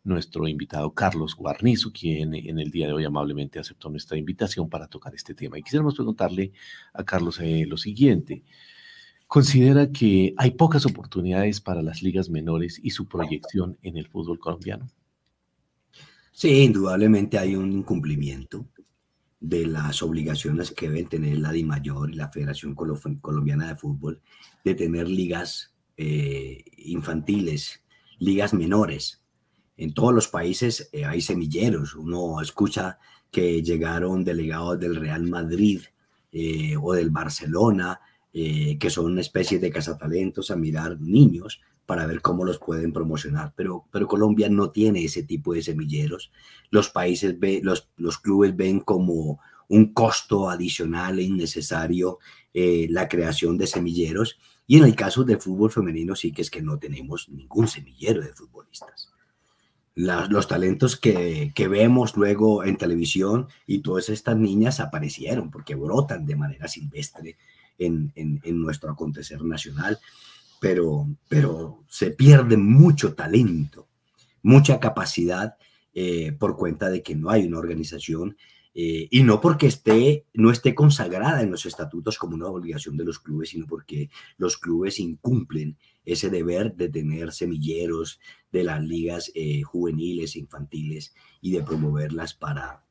nuestro 0.04 0.48
invitado 0.48 0.94
Carlos 0.94 1.36
Guarnizo, 1.36 1.92
quien 1.92 2.34
en 2.34 2.60
el 2.60 2.72
día 2.72 2.88
de 2.88 2.94
hoy 2.94 3.06
amablemente 3.06 3.60
aceptó 3.60 3.90
nuestra 3.90 4.18
invitación 4.18 4.70
para 4.70 4.88
tocar 4.88 5.14
este 5.14 5.34
tema. 5.34 5.58
Y 5.58 5.64
quisiéramos 5.64 5.96
preguntarle 5.96 6.52
a 6.94 7.04
Carlos 7.04 7.40
eh, 7.40 7.66
lo 7.68 7.78
siguiente. 7.78 8.44
¿Considera 9.28 9.92
que 9.92 10.34
hay 10.38 10.52
pocas 10.52 10.86
oportunidades 10.86 11.62
para 11.62 11.84
las 11.84 12.02
ligas 12.02 12.30
menores 12.30 12.80
y 12.82 12.92
su 12.92 13.08
proyección 13.08 13.78
en 13.84 13.98
el 13.98 14.08
fútbol 14.08 14.40
colombiano? 14.40 14.88
Sí, 16.32 16.64
indudablemente 16.64 17.38
hay 17.38 17.56
un 17.56 17.72
incumplimiento 17.72 18.66
de 19.40 19.66
las 19.66 20.02
obligaciones 20.04 20.72
que 20.72 20.90
deben 20.90 21.08
tener 21.08 21.38
la 21.38 21.52
DIMAYOR 21.52 22.12
y 22.12 22.16
la 22.16 22.30
Federación 22.30 22.76
Colombiana 22.76 23.68
de 23.70 23.76
Fútbol 23.76 24.22
de 24.64 24.76
tener 24.76 25.08
ligas 25.08 25.74
eh, 25.98 26.64
infantiles, 26.78 27.82
ligas 28.20 28.54
menores. 28.54 29.22
En 29.78 29.94
todos 29.94 30.14
los 30.14 30.28
países 30.28 30.90
eh, 30.92 31.06
hay 31.06 31.22
semilleros. 31.22 31.96
Uno 31.96 32.42
escucha 32.42 33.00
que 33.32 33.62
llegaron 33.62 34.24
delegados 34.24 34.80
del 34.80 34.96
Real 34.96 35.24
Madrid 35.28 35.82
eh, 36.32 36.76
o 36.82 36.94
del 36.94 37.10
Barcelona, 37.10 38.00
que 38.32 38.90
son 38.92 39.06
una 39.06 39.22
especie 39.22 39.58
de 39.58 39.72
cazatalentos 39.72 40.52
a 40.52 40.56
mirar 40.56 41.02
niños 41.02 41.62
para 41.90 42.06
ver 42.06 42.22
cómo 42.22 42.46
los 42.46 42.60
pueden 42.60 42.94
promocionar. 42.94 43.52
Pero, 43.56 43.88
pero 43.90 44.08
Colombia 44.08 44.48
no 44.48 44.70
tiene 44.70 45.04
ese 45.04 45.24
tipo 45.24 45.56
de 45.56 45.64
semilleros. 45.64 46.32
Los 46.70 46.92
países, 46.92 47.40
ve, 47.40 47.62
los, 47.64 47.90
los 47.98 48.20
clubes 48.20 48.56
ven 48.56 48.80
como 48.80 49.40
un 49.70 49.92
costo 49.92 50.52
adicional 50.52 51.18
e 51.18 51.24
innecesario 51.24 52.20
eh, 52.54 52.86
la 52.92 53.08
creación 53.08 53.58
de 53.58 53.66
semilleros. 53.66 54.38
Y 54.68 54.78
en 54.78 54.84
el 54.84 54.96
caso 54.96 55.24
del 55.24 55.42
fútbol 55.42 55.72
femenino 55.72 56.16
sí 56.16 56.32
que 56.32 56.44
es 56.44 56.52
que 56.52 56.62
no 56.62 56.78
tenemos 56.78 57.28
ningún 57.28 57.68
semillero 57.68 58.22
de 58.22 58.34
futbolistas. 58.34 59.12
los 59.96 60.48
talentos 60.48 60.96
que, 60.96 61.52
que, 61.56 61.68
vemos 61.68 62.16
luego 62.16 62.64
en 62.64 62.78
televisión 62.78 63.48
y 63.66 63.80
todas 63.80 64.10
estas 64.10 64.38
niñas 64.38 64.80
aparecieron 64.80 65.50
porque 65.50 65.74
brotan 65.74 66.28
de 66.28 66.36
manera 66.36 66.68
silvestre 66.68 67.36
en, 67.80 68.12
en, 68.14 68.40
en 68.44 68.62
nuestro 68.62 68.92
acontecer 68.92 69.44
nacional 69.44 69.98
pero, 70.60 71.08
pero 71.28 71.84
se 71.88 72.12
pierde 72.12 72.58
mucho 72.58 73.14
talento, 73.14 73.88
mucha 74.42 74.80
capacidad 74.80 75.56
eh, 75.94 76.32
por 76.34 76.56
cuenta 76.56 76.90
de 76.90 77.02
que 77.02 77.16
no 77.16 77.30
hay 77.30 77.46
una 77.46 77.60
organización 77.60 78.38
eh, 78.76 79.08
y 79.10 79.24
no 79.24 79.42
porque 79.42 79.68
esté, 79.68 80.26
no 80.34 80.52
esté 80.52 80.76
consagrada 80.76 81.42
en 81.42 81.52
los 81.52 81.66
estatutos 81.66 82.18
como 82.18 82.36
una 82.36 82.48
obligación 82.48 82.96
de 82.98 83.04
los 83.04 83.20
clubes, 83.20 83.50
sino 83.50 83.66
porque 83.66 84.10
los 84.38 84.58
clubes 84.58 85.00
incumplen 85.00 85.78
ese 86.06 86.30
deber 86.30 86.76
de 86.76 86.90
tener 86.90 87.32
semilleros 87.32 88.20
de 88.52 88.64
las 88.64 88.84
ligas 88.84 89.32
eh, 89.36 89.64
juveniles 89.64 90.36
e 90.36 90.40
infantiles 90.40 91.14
y 91.42 91.52
de 91.52 91.64
promoverlas 91.64 92.34
para, 92.34 92.84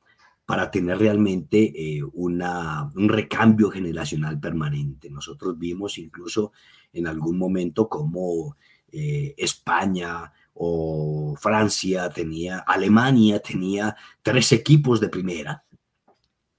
para 0.49 0.71
tener 0.71 0.97
realmente 0.97 2.01
una, 2.15 2.91
un 2.97 3.11
recambio 3.11 3.71
generacional 3.71 4.41
permanente. 4.41 5.11
Nosotros 5.11 5.59
vimos 5.59 5.99
incluso 5.99 6.53
en 6.91 7.07
algún 7.07 7.37
momento 7.37 7.87
como 7.87 8.57
eh, 8.91 9.35
España 9.37 10.33
o 10.55 11.37
Francia 11.39 12.09
tenía, 12.09 12.61
Alemania 12.61 13.41
tenía 13.41 13.95
tres 14.23 14.51
equipos 14.53 15.01
de 15.01 15.11
primera 15.11 15.65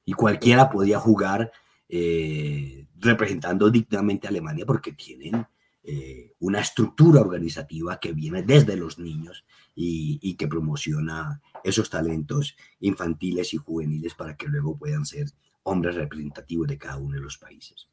y 0.06 0.14
cualquiera 0.14 0.70
podía 0.70 1.00
jugar 1.00 1.52
eh, 1.88 2.86
representando 2.98 3.70
dignamente 3.72 4.28
a 4.28 4.30
Alemania 4.30 4.66
porque 4.66 4.94
tienen 4.94 5.46
eh, 5.84 6.34
una 6.40 6.60
estructura 6.60 7.22
organizativa 7.22 8.00
que 8.00 8.14
viene 8.14 8.44
desde 8.44 8.78
los 8.78 9.00
niños 9.00 9.44
y, 9.76 10.20
y, 10.22 10.36
que 10.36 10.48
promociona 10.48 11.42
esos 11.64 11.90
talentos 11.90 12.56
infantiles 12.80 13.54
y 13.54 13.58
juveniles 13.58 14.16
para 14.16 14.36
que 14.36 14.48
luego 14.48 14.78
puedan 14.78 15.06
ser 15.06 15.28
hombres 15.64 15.96
representativos 15.96 16.68
de 16.68 16.78
cada 16.78 16.98
uno 16.98 17.16
de 17.16 17.22
los 17.22 17.38
países. 17.38 17.90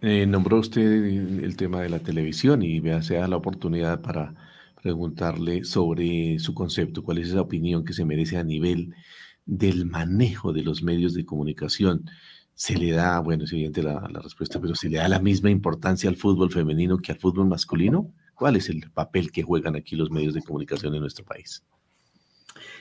Eh, 0.00 0.26
nombró 0.26 0.58
usted 0.58 0.82
el 0.82 1.56
tema 1.56 1.80
de 1.80 1.88
la 1.88 1.98
televisión 1.98 2.62
y 2.62 2.78
vea, 2.80 3.02
sea 3.02 3.26
la 3.26 3.36
oportunidad 3.36 4.02
para 4.02 4.34
preguntarle 4.82 5.64
sobre 5.64 6.38
su 6.38 6.52
concepto, 6.52 7.02
cuál 7.02 7.18
es 7.18 7.28
esa 7.28 7.40
opinión 7.40 7.86
que 7.86 7.94
se 7.94 8.04
merece 8.04 8.36
a 8.36 8.44
nivel 8.44 8.94
del 9.46 9.86
manejo 9.86 10.52
de 10.52 10.62
los 10.62 10.82
medios 10.82 11.14
de 11.14 11.24
comunicación. 11.24 12.04
Se 12.52 12.76
le 12.76 12.90
da, 12.90 13.18
bueno, 13.20 13.44
es 13.44 13.52
evidente 13.52 13.82
la, 13.82 14.06
la 14.10 14.20
respuesta, 14.20 14.60
pero 14.60 14.74
se 14.74 14.90
le 14.90 14.98
da 14.98 15.08
la 15.08 15.20
misma 15.20 15.50
importancia 15.50 16.10
al 16.10 16.16
fútbol 16.16 16.52
femenino 16.52 16.98
que 16.98 17.12
al 17.12 17.18
fútbol 17.18 17.48
masculino. 17.48 18.12
¿Cuál 18.34 18.56
es 18.56 18.68
el 18.68 18.90
papel 18.90 19.30
que 19.30 19.42
juegan 19.42 19.76
aquí 19.76 19.96
los 19.96 20.10
medios 20.10 20.34
de 20.34 20.42
comunicación 20.42 20.94
en 20.94 21.00
nuestro 21.00 21.24
país? 21.24 21.64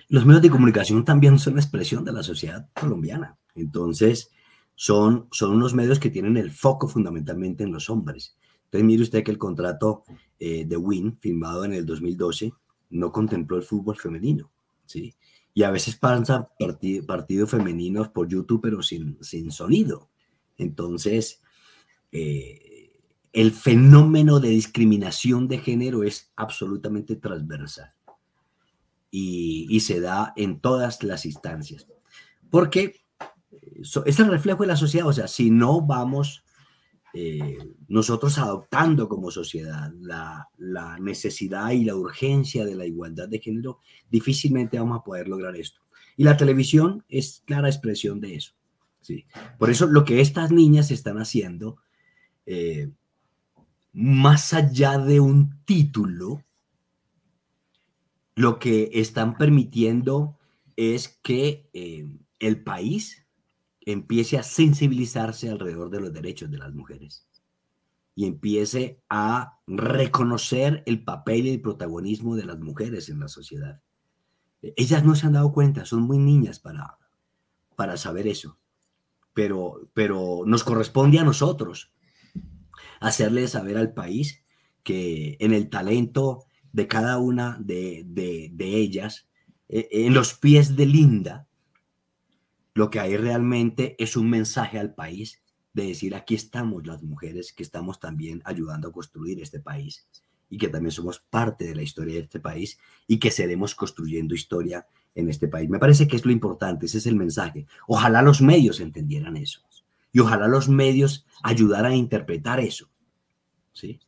Los 0.10 0.26
medios 0.26 0.42
de 0.42 0.50
comunicación 0.50 1.06
también 1.06 1.40
son 1.40 1.56
la 1.56 1.62
expresión 1.62 2.04
de 2.04 2.12
la 2.12 2.24
sociedad 2.24 2.70
colombiana. 2.74 3.38
Entonces, 3.56 4.32
son, 4.76 5.28
son 5.32 5.56
unos 5.56 5.74
medios 5.74 6.00
que 6.00 6.10
tienen 6.10 6.38
el 6.38 6.52
foco 6.52 6.88
fundamentalmente 6.88 7.64
en 7.64 7.72
los 7.72 7.90
hombres. 7.90 8.36
Entonces, 8.66 8.86
mire 8.86 9.04
usted 9.04 9.24
que 9.24 9.32
el 9.32 9.38
contrato 9.38 10.04
eh, 10.40 10.66
de 10.66 10.78
Win, 10.78 11.18
firmado 11.20 11.64
en 11.66 11.74
el 11.74 11.86
2012, 11.86 12.52
no 12.90 13.12
contempló 13.12 13.58
el 13.58 13.64
fútbol 13.64 13.98
femenino, 13.98 14.52
¿sí? 14.86 15.16
Y 15.54 15.64
a 15.64 15.72
veces 15.72 15.96
pasan 15.96 16.48
partidos 17.06 17.52
femeninos 17.52 18.10
por 18.10 18.28
YouTube, 18.28 18.62
pero 18.62 18.82
sin, 18.82 19.18
sin 19.22 19.52
sonido. 19.52 20.10
Entonces, 20.58 21.42
eh, 22.12 22.73
el 23.34 23.52
fenómeno 23.52 24.40
de 24.40 24.50
discriminación 24.50 25.48
de 25.48 25.58
género 25.58 26.04
es 26.04 26.32
absolutamente 26.36 27.16
transversal 27.16 27.92
y, 29.10 29.80
se 29.82 30.00
da 30.00 30.34
en 30.36 30.60
todas 30.60 31.04
las 31.04 31.26
instancias. 31.26 31.88
Porque 32.50 33.02
es 34.06 34.20
el 34.20 34.28
reflejo 34.28 34.64
de 34.64 34.68
la 34.68 34.76
sociedad, 34.76 35.08
o 35.08 35.14
sea, 35.14 35.28
si 35.28 35.50
no 35.52 35.82
vamos 35.82 36.44
eh, 37.16 37.58
nosotros 37.88 38.40
adoptando 38.40 39.08
como 39.08 39.30
sociedad 39.30 39.92
la, 40.00 40.48
la, 40.58 40.98
necesidad 40.98 41.70
y 41.72 41.84
la 41.84 41.96
urgencia 41.96 42.66
de 42.66 42.76
la 42.76 42.88
igualdad 42.88 43.30
de 43.30 43.40
género, 43.40 43.80
difícilmente 44.10 44.80
vamos 44.80 45.00
a 45.00 45.04
poder 45.04 45.28
lograr 45.28 45.56
esto. 45.56 45.82
Y 46.18 46.24
la 46.24 46.38
televisión 46.38 47.04
es 47.10 47.44
clara 47.46 47.70
expresión 47.70 48.20
de 48.20 48.36
eso. 48.36 48.54
¿sí? 49.02 49.26
Por 49.60 49.70
eso 49.70 49.86
lo 49.86 50.06
que 50.06 50.22
estas 50.22 50.52
niñas 50.52 50.90
están 50.90 51.18
haciendo, 51.20 51.78
eh, 52.48 52.90
más 53.94 54.54
allá 54.54 54.98
de 54.98 55.20
un 55.20 55.64
título, 55.66 56.44
lo 58.36 58.58
que 58.58 58.90
están 58.94 59.38
permitiendo 59.38 60.40
es 60.76 61.20
que 61.22 61.70
eh, 61.74 62.10
el 62.40 62.64
país 62.64 63.28
empiece 63.82 64.38
a 64.38 64.44
sensibilizarse 64.44 65.50
alrededor 65.50 65.92
de 65.92 66.02
los 66.02 66.12
derechos 66.12 66.50
de 66.50 66.58
las 66.58 66.74
mujeres 66.74 67.28
y 68.16 68.26
empiece 68.26 69.02
a 69.10 69.60
reconocer 69.68 70.84
el 70.88 71.04
papel 71.04 71.46
y 71.46 71.52
el 71.52 71.62
protagonismo 71.62 72.36
de 72.36 72.46
las 72.46 72.60
mujeres 72.60 73.10
en 73.10 73.20
la 73.20 73.28
sociedad. 73.28 73.82
Ellas 74.62 75.04
no 75.04 75.16
se 75.16 75.28
han 75.28 75.34
dado 75.34 75.52
cuenta, 75.52 75.86
son 75.86 76.04
muy 76.04 76.18
niñas 76.18 76.60
para, 76.60 76.98
para 77.76 77.98
saber 77.98 78.28
eso, 78.28 78.58
pero, 79.34 79.90
pero 79.94 80.44
nos 80.46 80.64
corresponde 80.64 81.20
a 81.20 81.24
nosotros 81.24 81.93
hacerle 83.04 83.48
saber 83.48 83.78
al 83.78 83.94
país 83.94 84.44
que 84.84 85.38
en 85.40 85.54
el 85.54 85.70
talento 85.70 86.46
de 86.72 86.88
cada 86.88 87.18
una 87.18 87.58
de, 87.60 88.04
de 88.06 88.76
ellas, 88.78 89.28
eh, 89.70 89.88
en 89.92 90.14
los 90.14 90.34
pies 90.34 90.76
de 90.76 90.86
Linda, 90.86 91.48
lo 92.74 92.90
que 92.90 93.00
hay 93.00 93.18
realmente 93.18 93.96
es 94.00 94.18
un 94.18 94.30
mensaje 94.30 94.80
al 94.80 94.94
país 94.94 95.42
de 95.74 95.88
decir 95.88 96.16
aquí 96.16 96.36
estamos 96.36 96.88
las 96.88 97.04
mujeres 97.04 97.52
que 97.52 97.64
estamos 97.64 98.00
también 98.00 98.42
ayudando 98.46 98.88
a 98.88 98.92
construir 98.92 99.42
este 99.42 99.60
país 99.60 100.08
y 100.50 100.58
que 100.58 100.70
también 100.70 100.92
somos 100.92 101.20
parte 101.20 101.66
de 101.66 101.76
la 101.76 101.82
historia 101.82 102.16
de 102.16 102.22
este 102.22 102.40
país 102.40 102.78
y 103.08 103.18
que 103.18 103.32
seremos 103.32 103.76
construyendo 103.76 104.34
historia 104.34 104.88
en 105.16 105.30
este 105.30 105.48
país. 105.48 105.70
Me 105.70 105.80
parece 105.80 106.08
que 106.08 106.16
es 106.16 106.26
lo 106.26 106.32
importante, 106.32 106.86
ese 106.86 107.00
es 107.00 107.08
el 107.08 107.16
mensaje. 107.16 107.66
Ojalá 107.88 108.22
los 108.22 108.42
medios 108.42 108.80
entendieran 108.80 109.36
eso 109.36 109.62
y 110.14 110.20
ojalá 110.20 110.48
los 110.48 110.70
medios 110.70 111.26
ayudaran 111.42 111.92
a 111.92 111.96
interpretar 111.96 112.60
eso, 112.60 112.90
¿sí? 113.74 114.00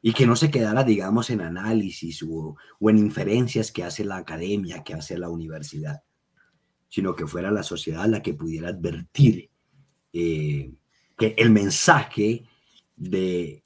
Y 0.00 0.12
que 0.12 0.26
no 0.26 0.36
se 0.36 0.50
quedara, 0.50 0.84
digamos, 0.84 1.30
en 1.30 1.40
análisis 1.40 2.24
o, 2.28 2.56
en 2.80 2.98
inferencias 2.98 3.72
que 3.72 3.84
hace 3.84 4.04
la 4.04 4.16
academia, 4.16 4.84
que 4.84 4.94
hace 4.94 5.18
la 5.18 5.28
universidad 5.28 6.02
sino 6.88 7.14
que 7.14 7.26
fuera 7.26 7.50
la 7.50 7.62
sociedad 7.62 8.06
la 8.06 8.22
que 8.22 8.34
pudiera 8.34 8.68
advertir 8.68 9.50
eh, 10.12 10.72
que 11.16 11.34
el 11.36 11.50
mensaje 11.50 12.44
de 12.96 13.62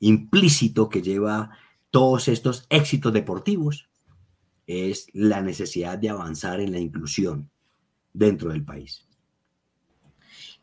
implícito 0.00 0.88
que 0.88 1.02
lleva 1.02 1.50
todos 1.90 2.28
estos 2.28 2.66
éxitos 2.68 3.12
deportivos 3.12 3.88
es 4.66 5.06
la 5.12 5.40
necesidad 5.40 5.96
de 5.96 6.10
avanzar 6.10 6.60
en 6.60 6.72
la 6.72 6.78
inclusión 6.78 7.50
dentro 8.12 8.50
del 8.50 8.64
país. 8.64 9.05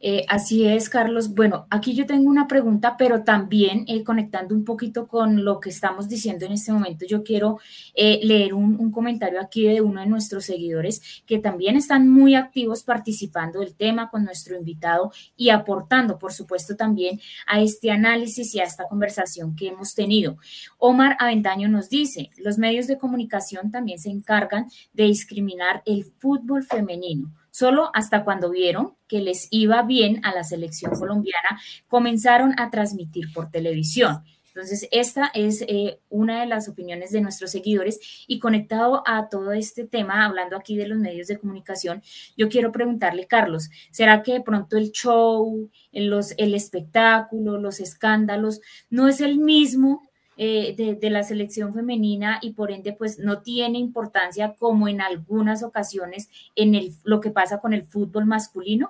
Eh, 0.05 0.25
así 0.27 0.65
es, 0.65 0.89
Carlos. 0.89 1.33
Bueno, 1.33 1.65
aquí 1.69 1.93
yo 1.95 2.05
tengo 2.05 2.29
una 2.29 2.45
pregunta, 2.45 2.97
pero 2.97 3.23
también 3.23 3.85
eh, 3.87 4.03
conectando 4.03 4.53
un 4.53 4.65
poquito 4.65 5.07
con 5.07 5.45
lo 5.45 5.61
que 5.61 5.69
estamos 5.69 6.09
diciendo 6.09 6.45
en 6.45 6.51
este 6.51 6.73
momento, 6.73 7.05
yo 7.05 7.23
quiero 7.23 7.59
eh, 7.95 8.19
leer 8.21 8.53
un, 8.53 8.91
comentario 8.91 9.39
aquí 9.39 9.65
de 9.65 9.79
uno 9.79 10.01
de 10.01 10.07
nuestros 10.07 10.43
seguidores 10.43 11.23
que 11.25 11.39
también 11.39 11.77
están 11.77 12.09
muy 12.09 12.35
activos 12.35 12.83
participando 12.83 13.61
del 13.61 13.75
tema 13.75 14.09
con 14.09 14.25
nuestro 14.25 14.57
invitado 14.57 15.13
y 15.37 15.51
aportando, 15.51 16.19
por 16.19 16.33
supuesto, 16.33 16.75
también 16.75 17.21
a 17.47 17.61
este 17.61 17.89
análisis 17.89 18.53
y 18.55 18.59
a 18.59 18.65
esta 18.65 18.89
conversación 18.89 19.55
que 19.55 19.69
hemos 19.69 19.95
tenido. 19.95 20.35
Omar 20.79 21.15
Aventaño 21.17 21.69
nos 21.69 21.87
dice, 21.87 22.29
los 22.35 22.57
medios 22.57 22.87
de 22.87 22.97
comunicación 22.97 23.71
también 23.71 23.99
se 23.99 24.09
encargan 24.09 24.67
de 24.91 25.05
discriminar 25.05 25.81
el 25.85 26.03
fútbol 26.03 26.65
femenino 26.65 27.31
Solo 27.53 27.91
hasta 27.93 28.23
cuando 28.23 28.49
vieron 28.49 28.95
que 29.07 29.21
les 29.21 29.47
iba 29.51 29.83
bien 29.83 30.25
a 30.25 30.33
la 30.33 30.43
selección 30.43 30.91
colombiana, 30.97 31.61
comenzaron 31.87 32.59
a 32.59 32.71
transmitir 32.71 33.31
por 33.31 33.51
televisión. 33.51 34.23
Entonces, 34.47 34.87
esta 34.91 35.29
es 35.35 35.61
eh, 35.67 35.99
una 36.09 36.41
de 36.41 36.47
las 36.47 36.67
opiniones 36.67 37.11
de 37.11 37.21
nuestros 37.21 37.51
seguidores 37.51 37.99
y 38.25 38.39
conectado 38.39 39.03
a 39.05 39.29
todo 39.29 39.51
este 39.51 39.85
tema, 39.85 40.25
hablando 40.25 40.57
aquí 40.57 40.75
de 40.75 40.87
los 40.87 40.97
medios 40.97 41.27
de 41.27 41.37
comunicación, 41.37 42.01
yo 42.35 42.49
quiero 42.49 42.71
preguntarle, 42.71 43.27
Carlos, 43.27 43.69
¿será 43.91 44.23
que 44.23 44.33
de 44.33 44.41
pronto 44.41 44.75
el 44.75 44.91
show, 44.91 45.69
los, 45.91 46.33
el 46.37 46.55
espectáculo, 46.55 47.59
los 47.59 47.79
escándalos, 47.79 48.61
no 48.89 49.07
es 49.07 49.21
el 49.21 49.37
mismo 49.37 50.09
eh, 50.35 50.97
de, 50.99 51.09
la 51.09 51.23
selección 51.23 51.73
femenina 51.73 52.39
y 52.41 52.53
por 52.53 52.71
ende 52.71 52.93
pues 52.93 53.19
no 53.19 53.41
tiene 53.41 53.77
importancia 53.77 54.55
como 54.57 54.87
en 54.87 54.99
algunas 54.99 55.61
ocasiones 55.61 56.29
en 56.55 56.73
el, 56.73 56.93
lo 57.03 57.19
que 57.19 57.29
pasa 57.29 57.59
con 57.59 57.73
el 57.73 57.83
fútbol 57.83 58.25
masculino? 58.25 58.89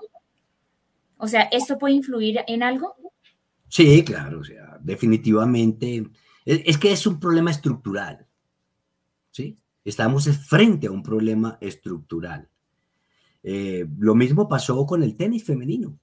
O 1.17 1.27
sea, 1.27 1.43
¿esto 1.43 1.77
puede 1.77 1.95
influir 1.95 2.39
en 2.47 2.63
algo? 2.63 2.95
Sí, 3.67 4.03
claro, 4.03 4.39
o 4.39 4.43
sea, 4.43 4.77
definitivamente. 4.81 6.09
Es, 6.45 6.77
que 6.77 6.91
es 6.91 7.07
un 7.07 7.19
problema 7.19 7.51
estructural, 7.51 8.27
¿sí? 9.31 9.57
Estamos 9.83 10.29
frente 10.47 10.87
a 10.87 10.91
un 10.91 11.03
problema 11.03 11.57
estructural. 11.59 12.49
Eh, 13.41 13.85
lo 13.97 14.15
mismo 14.15 14.47
pasó 14.47 14.85
con 14.85 15.03
el 15.03 15.15
tenis 15.15 15.43
femenino, 15.43 15.97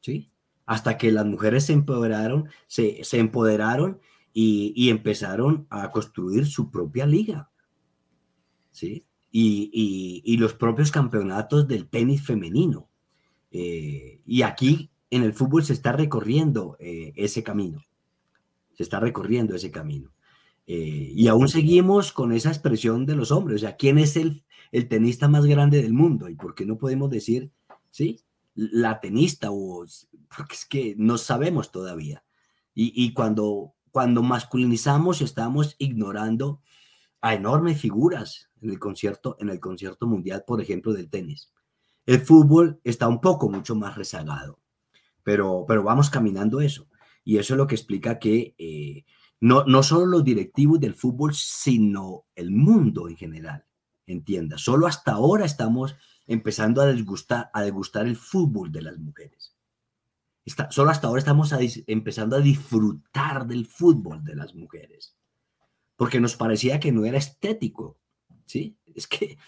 ¿sí? 0.00 0.30
Hasta 0.66 0.96
que 0.96 1.12
las 1.12 1.26
mujeres 1.26 1.66
se 1.66 1.72
empoderaron, 1.72 2.48
se, 2.66 3.04
se 3.04 3.18
empoderaron 3.18 4.00
y, 4.32 4.88
empezaron 4.88 5.66
a 5.70 5.90
construir 5.90 6.46
su 6.46 6.70
propia 6.70 7.06
liga. 7.06 7.50
¿sí? 8.70 9.06
Y, 9.30 10.36
los 10.38 10.54
propios 10.54 10.90
campeonatos 10.90 11.68
del 11.68 11.88
tenis 11.88 12.22
femenino. 12.22 12.88
Eh, 13.50 14.20
y 14.26 14.42
aquí 14.42 14.90
en 15.10 15.22
el 15.22 15.34
fútbol 15.34 15.64
se 15.64 15.74
está 15.74 15.92
recorriendo 15.92 16.76
eh, 16.80 17.12
ese 17.16 17.42
camino. 17.42 17.82
Se 18.74 18.82
está 18.82 18.98
recorriendo 18.98 19.54
ese 19.54 19.70
camino. 19.70 20.12
Eh, 20.66 21.12
y 21.14 21.28
aún 21.28 21.48
seguimos 21.48 22.12
con 22.12 22.32
esa 22.32 22.48
expresión 22.48 23.04
de 23.04 23.16
los 23.16 23.30
hombres. 23.30 23.56
O 23.56 23.58
sea, 23.60 23.76
¿quién 23.76 23.98
es 23.98 24.16
el, 24.16 24.42
el 24.70 24.88
tenista 24.88 25.28
más 25.28 25.44
grande 25.44 25.82
del 25.82 25.92
mundo? 25.92 26.28
¿Y 26.28 26.34
por 26.34 26.54
qué 26.54 26.64
no 26.64 26.78
podemos 26.78 27.10
decir, 27.10 27.50
sí, 27.90 28.20
la 28.54 29.00
tenista? 29.00 29.50
O, 29.50 29.84
porque 30.34 30.54
es 30.54 30.64
que 30.64 30.94
no 30.96 31.18
sabemos 31.18 31.72
todavía. 31.72 32.24
Y, 32.74 32.92
y 33.04 33.12
cuando 33.12 33.74
cuando 33.92 34.22
masculinizamos 34.22 35.20
estamos 35.20 35.76
ignorando 35.78 36.60
a 37.20 37.34
enormes 37.34 37.80
figuras 37.80 38.50
en 38.60 38.70
el 38.70 38.78
concierto, 38.78 39.36
en 39.38 39.50
el 39.50 39.60
concierto 39.60 40.06
mundial, 40.06 40.42
por 40.46 40.60
ejemplo, 40.60 40.92
del 40.92 41.10
tenis. 41.10 41.52
El 42.06 42.20
fútbol 42.20 42.80
está 42.82 43.06
un 43.06 43.20
poco 43.20 43.48
mucho 43.48 43.76
más 43.76 43.94
rezagado, 43.94 44.58
pero, 45.22 45.64
pero 45.68 45.84
vamos 45.84 46.10
caminando 46.10 46.60
eso. 46.60 46.88
Y 47.22 47.36
eso 47.36 47.54
es 47.54 47.58
lo 47.58 47.66
que 47.68 47.76
explica 47.76 48.18
que 48.18 48.56
eh, 48.58 49.04
no, 49.40 49.64
no 49.64 49.82
solo 49.82 50.06
los 50.06 50.24
directivos 50.24 50.80
del 50.80 50.94
fútbol, 50.94 51.34
sino 51.34 52.24
el 52.34 52.50
mundo 52.50 53.08
en 53.08 53.16
general, 53.16 53.64
entienda. 54.06 54.58
Solo 54.58 54.86
hasta 54.86 55.12
ahora 55.12 55.44
estamos 55.44 55.94
empezando 56.26 56.80
a 56.80 56.86
a 56.86 57.62
degustar 57.62 58.06
el 58.06 58.16
fútbol 58.16 58.72
de 58.72 58.82
las 58.82 58.98
mujeres. 58.98 59.54
Está, 60.44 60.70
solo 60.70 60.90
hasta 60.90 61.06
ahora 61.06 61.20
estamos 61.20 61.54
empezando 61.86 62.36
a 62.36 62.40
disfrutar 62.40 63.46
del 63.46 63.66
fútbol 63.66 64.24
de 64.24 64.34
las 64.34 64.54
mujeres, 64.54 65.16
porque 65.96 66.20
nos 66.20 66.36
parecía 66.36 66.80
que 66.80 66.90
no 66.90 67.04
era 67.04 67.18
estético, 67.18 67.98
¿sí? 68.46 68.76
Es 68.94 69.06
que 69.06 69.38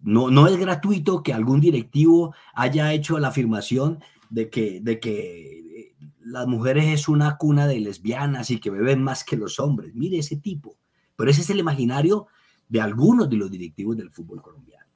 no, 0.00 0.30
no 0.30 0.46
es 0.46 0.56
gratuito 0.56 1.22
que 1.22 1.32
algún 1.32 1.60
directivo 1.60 2.34
haya 2.54 2.92
hecho 2.92 3.18
la 3.18 3.28
afirmación 3.28 4.00
de 4.28 4.48
que, 4.48 4.80
de 4.80 5.00
que 5.00 5.80
eh, 5.80 5.96
las 6.20 6.46
mujeres 6.46 6.86
es 6.86 7.08
una 7.08 7.36
cuna 7.36 7.66
de 7.66 7.80
lesbianas 7.80 8.50
y 8.50 8.60
que 8.60 8.70
beben 8.70 9.02
más 9.02 9.24
que 9.24 9.36
los 9.36 9.58
hombres. 9.58 9.94
Mire 9.94 10.18
ese 10.18 10.36
tipo. 10.36 10.78
Pero 11.16 11.30
ese 11.30 11.42
es 11.42 11.50
el 11.50 11.58
imaginario 11.58 12.28
de 12.68 12.80
algunos 12.80 13.28
de 13.28 13.36
los 13.36 13.50
directivos 13.50 13.96
del 13.96 14.10
fútbol 14.10 14.40
colombiano. 14.40 14.86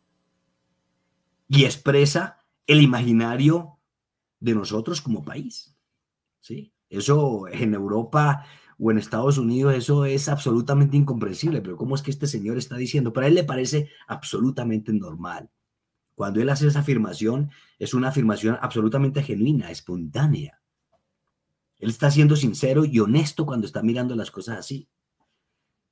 Y 1.48 1.64
expresa 1.64 2.38
el 2.66 2.80
imaginario 2.80 3.73
de 4.44 4.54
nosotros 4.54 5.00
como 5.00 5.24
país. 5.24 5.76
¿sí? 6.40 6.72
Eso 6.88 7.48
en 7.48 7.74
Europa 7.74 8.44
o 8.78 8.90
en 8.90 8.98
Estados 8.98 9.38
Unidos, 9.38 9.74
eso 9.74 10.04
es 10.04 10.28
absolutamente 10.28 10.96
incomprensible. 10.96 11.60
Pero 11.62 11.76
¿cómo 11.76 11.94
es 11.94 12.02
que 12.02 12.10
este 12.10 12.26
señor 12.26 12.58
está 12.58 12.76
diciendo? 12.76 13.12
Para 13.12 13.26
él 13.26 13.34
le 13.34 13.44
parece 13.44 13.90
absolutamente 14.06 14.92
normal. 14.92 15.50
Cuando 16.14 16.40
él 16.40 16.48
hace 16.48 16.68
esa 16.68 16.80
afirmación, 16.80 17.50
es 17.78 17.94
una 17.94 18.08
afirmación 18.08 18.58
absolutamente 18.60 19.22
genuina, 19.22 19.70
espontánea. 19.70 20.60
Él 21.78 21.90
está 21.90 22.10
siendo 22.10 22.36
sincero 22.36 22.84
y 22.84 23.00
honesto 23.00 23.46
cuando 23.46 23.66
está 23.66 23.82
mirando 23.82 24.14
las 24.14 24.30
cosas 24.30 24.58
así. 24.58 24.88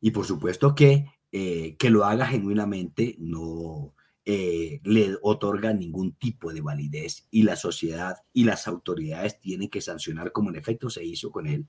Y 0.00 0.10
por 0.10 0.26
supuesto 0.26 0.74
que 0.74 1.06
eh, 1.34 1.76
que 1.78 1.88
lo 1.88 2.04
haga 2.04 2.26
genuinamente 2.26 3.16
no 3.18 3.94
eh, 4.24 4.80
le 4.84 5.16
otorga 5.20 5.72
ningún 5.72 6.12
tipo 6.12 6.52
de 6.52 6.60
validez 6.60 7.26
y 7.30 7.42
la 7.42 7.56
sociedad 7.56 8.18
y 8.32 8.44
las 8.44 8.68
autoridades 8.68 9.40
tienen 9.40 9.68
que 9.68 9.80
sancionar 9.80 10.30
como 10.30 10.50
en 10.50 10.56
efecto 10.56 10.90
se 10.90 11.04
hizo 11.04 11.32
con 11.32 11.48
él 11.48 11.66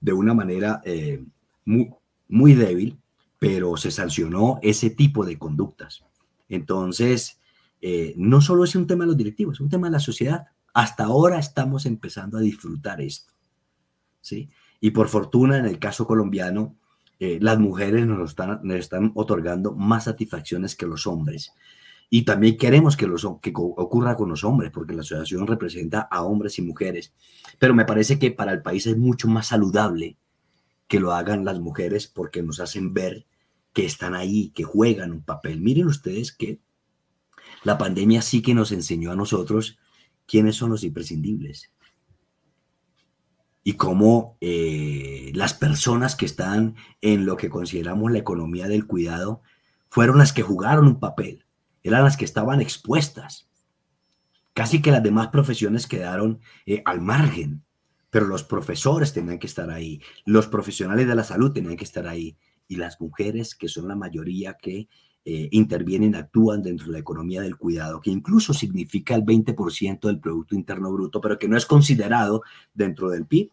de 0.00 0.12
una 0.12 0.34
manera 0.34 0.80
eh, 0.84 1.24
muy, 1.64 1.90
muy 2.28 2.54
débil, 2.54 2.98
pero 3.38 3.76
se 3.76 3.90
sancionó 3.90 4.58
ese 4.62 4.90
tipo 4.90 5.24
de 5.24 5.38
conductas. 5.38 6.04
Entonces, 6.48 7.38
eh, 7.80 8.14
no 8.16 8.40
solo 8.40 8.64
es 8.64 8.74
un 8.76 8.86
tema 8.86 9.04
de 9.04 9.08
los 9.08 9.16
directivos, 9.16 9.56
es 9.56 9.60
un 9.60 9.68
tema 9.68 9.86
de 9.88 9.92
la 9.92 10.00
sociedad. 10.00 10.46
Hasta 10.72 11.04
ahora 11.04 11.38
estamos 11.38 11.86
empezando 11.86 12.38
a 12.38 12.40
disfrutar 12.40 13.00
esto. 13.00 13.32
¿sí? 14.20 14.48
Y 14.80 14.90
por 14.90 15.08
fortuna, 15.08 15.58
en 15.58 15.66
el 15.66 15.78
caso 15.78 16.06
colombiano, 16.06 16.76
eh, 17.20 17.38
las 17.40 17.58
mujeres 17.58 18.06
nos 18.06 18.30
están, 18.30 18.60
nos 18.62 18.76
están 18.76 19.12
otorgando 19.14 19.72
más 19.72 20.04
satisfacciones 20.04 20.76
que 20.76 20.86
los 20.86 21.06
hombres. 21.06 21.52
Y 22.10 22.22
también 22.22 22.56
queremos 22.56 22.96
que, 22.96 23.06
los, 23.06 23.26
que 23.40 23.52
ocurra 23.54 24.16
con 24.16 24.28
los 24.28 24.44
hombres, 24.44 24.70
porque 24.70 24.94
la 24.94 25.00
asociación 25.00 25.46
representa 25.46 26.00
a 26.00 26.22
hombres 26.22 26.58
y 26.58 26.62
mujeres. 26.62 27.12
Pero 27.58 27.74
me 27.74 27.84
parece 27.84 28.18
que 28.18 28.30
para 28.30 28.52
el 28.52 28.62
país 28.62 28.86
es 28.86 28.96
mucho 28.96 29.28
más 29.28 29.48
saludable 29.48 30.16
que 30.86 31.00
lo 31.00 31.12
hagan 31.12 31.44
las 31.44 31.60
mujeres 31.60 32.06
porque 32.06 32.42
nos 32.42 32.60
hacen 32.60 32.92
ver 32.92 33.26
que 33.72 33.86
están 33.86 34.14
ahí, 34.14 34.50
que 34.50 34.64
juegan 34.64 35.12
un 35.12 35.22
papel. 35.22 35.60
Miren 35.60 35.86
ustedes 35.86 36.30
que 36.30 36.60
la 37.64 37.78
pandemia 37.78 38.22
sí 38.22 38.42
que 38.42 38.54
nos 38.54 38.70
enseñó 38.70 39.10
a 39.10 39.16
nosotros 39.16 39.78
quiénes 40.26 40.56
son 40.56 40.70
los 40.70 40.84
imprescindibles 40.84 41.73
y 43.64 43.72
cómo 43.74 44.36
eh, 44.42 45.32
las 45.34 45.54
personas 45.54 46.14
que 46.14 46.26
están 46.26 46.76
en 47.00 47.24
lo 47.24 47.38
que 47.38 47.48
consideramos 47.48 48.12
la 48.12 48.18
economía 48.18 48.68
del 48.68 48.86
cuidado 48.86 49.42
fueron 49.88 50.18
las 50.18 50.34
que 50.34 50.42
jugaron 50.42 50.86
un 50.86 51.00
papel, 51.00 51.46
eran 51.82 52.04
las 52.04 52.18
que 52.18 52.26
estaban 52.26 52.60
expuestas. 52.60 53.48
Casi 54.52 54.82
que 54.82 54.90
las 54.90 55.02
demás 55.02 55.28
profesiones 55.28 55.86
quedaron 55.86 56.40
eh, 56.66 56.82
al 56.84 57.00
margen, 57.00 57.64
pero 58.10 58.26
los 58.26 58.44
profesores 58.44 59.14
tenían 59.14 59.38
que 59.38 59.46
estar 59.46 59.70
ahí, 59.70 60.00
los 60.26 60.46
profesionales 60.46 61.08
de 61.08 61.14
la 61.14 61.24
salud 61.24 61.52
tenían 61.52 61.76
que 61.76 61.84
estar 61.84 62.06
ahí, 62.06 62.36
y 62.68 62.76
las 62.76 63.00
mujeres, 63.00 63.54
que 63.54 63.68
son 63.68 63.88
la 63.88 63.96
mayoría 63.96 64.54
que 64.54 64.88
eh, 65.26 65.48
intervienen, 65.52 66.14
actúan 66.16 66.62
dentro 66.62 66.86
de 66.86 66.92
la 66.92 66.98
economía 66.98 67.40
del 67.40 67.56
cuidado, 67.56 68.00
que 68.00 68.10
incluso 68.10 68.52
significa 68.52 69.14
el 69.14 69.22
20% 69.24 70.06
del 70.06 70.20
Producto 70.20 70.54
Interno 70.54 70.92
Bruto, 70.92 71.20
pero 71.20 71.38
que 71.38 71.48
no 71.48 71.56
es 71.56 71.64
considerado 71.64 72.42
dentro 72.74 73.08
del 73.08 73.26
PIB, 73.26 73.50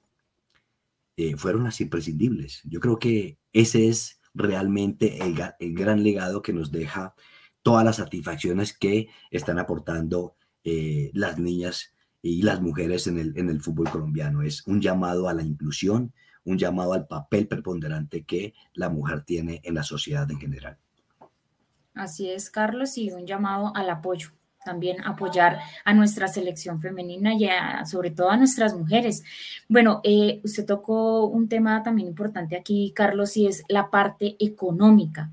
eh, 1.15 1.37
fueron 1.37 1.63
las 1.63 1.79
imprescindibles. 1.79 2.61
Yo 2.65 2.79
creo 2.79 2.99
que 2.99 3.37
ese 3.53 3.87
es 3.87 4.19
realmente 4.33 5.19
el, 5.21 5.73
gran 5.73 6.03
legado 6.03 6.41
que 6.41 6.51
nos 6.51 6.71
deja 6.71 7.15
todas 7.61 7.85
las 7.85 7.97
satisfacciones 7.97 8.77
que 8.77 9.07
están 9.29 9.59
aportando 9.59 10.35
eh, 10.63 11.11
las 11.13 11.39
niñas 11.39 11.93
y 12.21 12.41
las 12.41 12.61
mujeres 12.61 13.07
el, 13.07 13.37
en 13.37 13.49
el 13.49 13.61
fútbol 13.61 13.89
colombiano. 13.89 14.41
Es 14.41 14.65
un 14.67 14.81
llamado 14.81 15.29
a 15.29 15.33
la 15.33 15.43
inclusión, 15.43 16.13
un 16.43 16.57
llamado 16.57 16.93
al 16.93 17.07
papel 17.07 17.47
preponderante 17.47 18.23
que 18.23 18.53
la 18.73 18.89
mujer 18.89 19.23
tiene 19.23 19.61
en 19.63 19.75
la 19.75 19.83
sociedad 19.83 20.29
en 20.31 20.39
general. 20.39 20.77
Así 21.93 22.29
es, 22.29 22.49
Carlos, 22.49 22.97
y 22.97 23.11
un 23.11 23.25
llamado 23.25 23.71
al 23.75 23.89
apoyo. 23.89 24.29
También 24.63 25.01
apoyar 25.03 25.59
a 25.83 25.93
nuestra 25.93 26.27
selección 26.27 26.79
femenina 26.79 27.33
y 27.33 27.45
a- 27.47 27.83
sobre 27.85 28.11
todo 28.11 28.29
a 28.29 28.37
nuestras 28.37 28.75
mujeres. 28.75 29.23
Bueno, 29.67 30.01
eh, 30.03 30.39
usted 30.43 30.65
tocó 30.65 31.25
un 31.25 31.49
tema 31.49 31.81
también 31.81 32.07
importante 32.07 32.55
aquí, 32.55 32.93
Carlos, 32.95 33.35
y 33.37 33.47
es 33.47 33.63
la 33.67 33.89
parte 33.89 34.35
económica. 34.39 35.31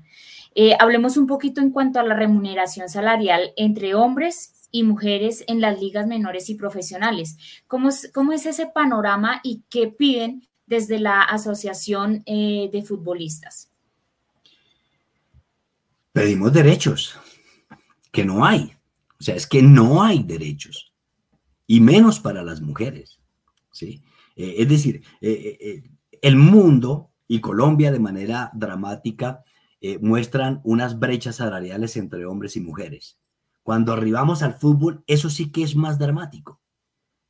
Eh, 0.55 0.75
hablemos 0.79 1.15
un 1.15 1.27
poquito 1.27 1.61
en 1.61 1.69
cuanto 1.69 1.99
a 1.99 2.03
la 2.03 2.15
remuneración 2.15 2.89
salarial 2.89 3.53
entre 3.55 3.93
hombres 3.93 4.67
y 4.71 4.83
mujeres 4.83 5.43
en 5.47 5.61
las 5.61 5.79
ligas 5.79 6.07
menores 6.07 6.49
y 6.49 6.55
profesionales. 6.55 7.37
¿Cómo 7.67 7.89
es, 7.89 8.45
ese 8.45 8.67
panorama 8.67 9.41
y 9.43 9.63
qué 9.69 9.87
piden 9.87 10.47
desde 10.65 10.99
la 10.99 11.21
Asociación 11.21 12.23
eh, 12.25 12.69
de 12.71 12.81
Futbolistas? 12.83 13.68
Pedimos 16.11 16.53
derechos, 16.53 17.19
que 18.11 18.25
no 18.25 18.45
hay. 18.45 18.75
O 19.19 19.23
sea, 19.23 19.35
es 19.35 19.45
que 19.47 19.61
no 19.61 20.01
hay 20.01 20.23
derechos, 20.23 20.93
y 21.67 21.81
menos 21.81 22.19
para 22.19 22.41
las 22.41 22.61
mujeres. 22.61 23.19
¿sí? 23.71 24.01
Eh, 24.35 24.55
es 24.57 24.69
decir, 24.69 25.03
eh, 25.21 25.57
eh, 25.59 25.83
el 26.21 26.35
mundo 26.35 27.11
y 27.27 27.41
Colombia 27.41 27.91
de 27.91 27.99
manera 27.99 28.51
dramática 28.53 29.43
muestran 30.01 30.59
unas 30.65 30.99
brechas 30.99 31.37
salariales 31.37 31.95
entre 31.95 32.25
hombres 32.25 32.57
y 32.57 32.59
mujeres. 32.59 33.17
Cuando 33.63 33.93
arribamos 33.93 34.43
al 34.43 34.55
fútbol, 34.55 35.05
eso 35.07 35.29
sí 35.29 35.53
que 35.53 35.63
es 35.63 35.73
más 35.73 35.97
dramático. 35.97 36.59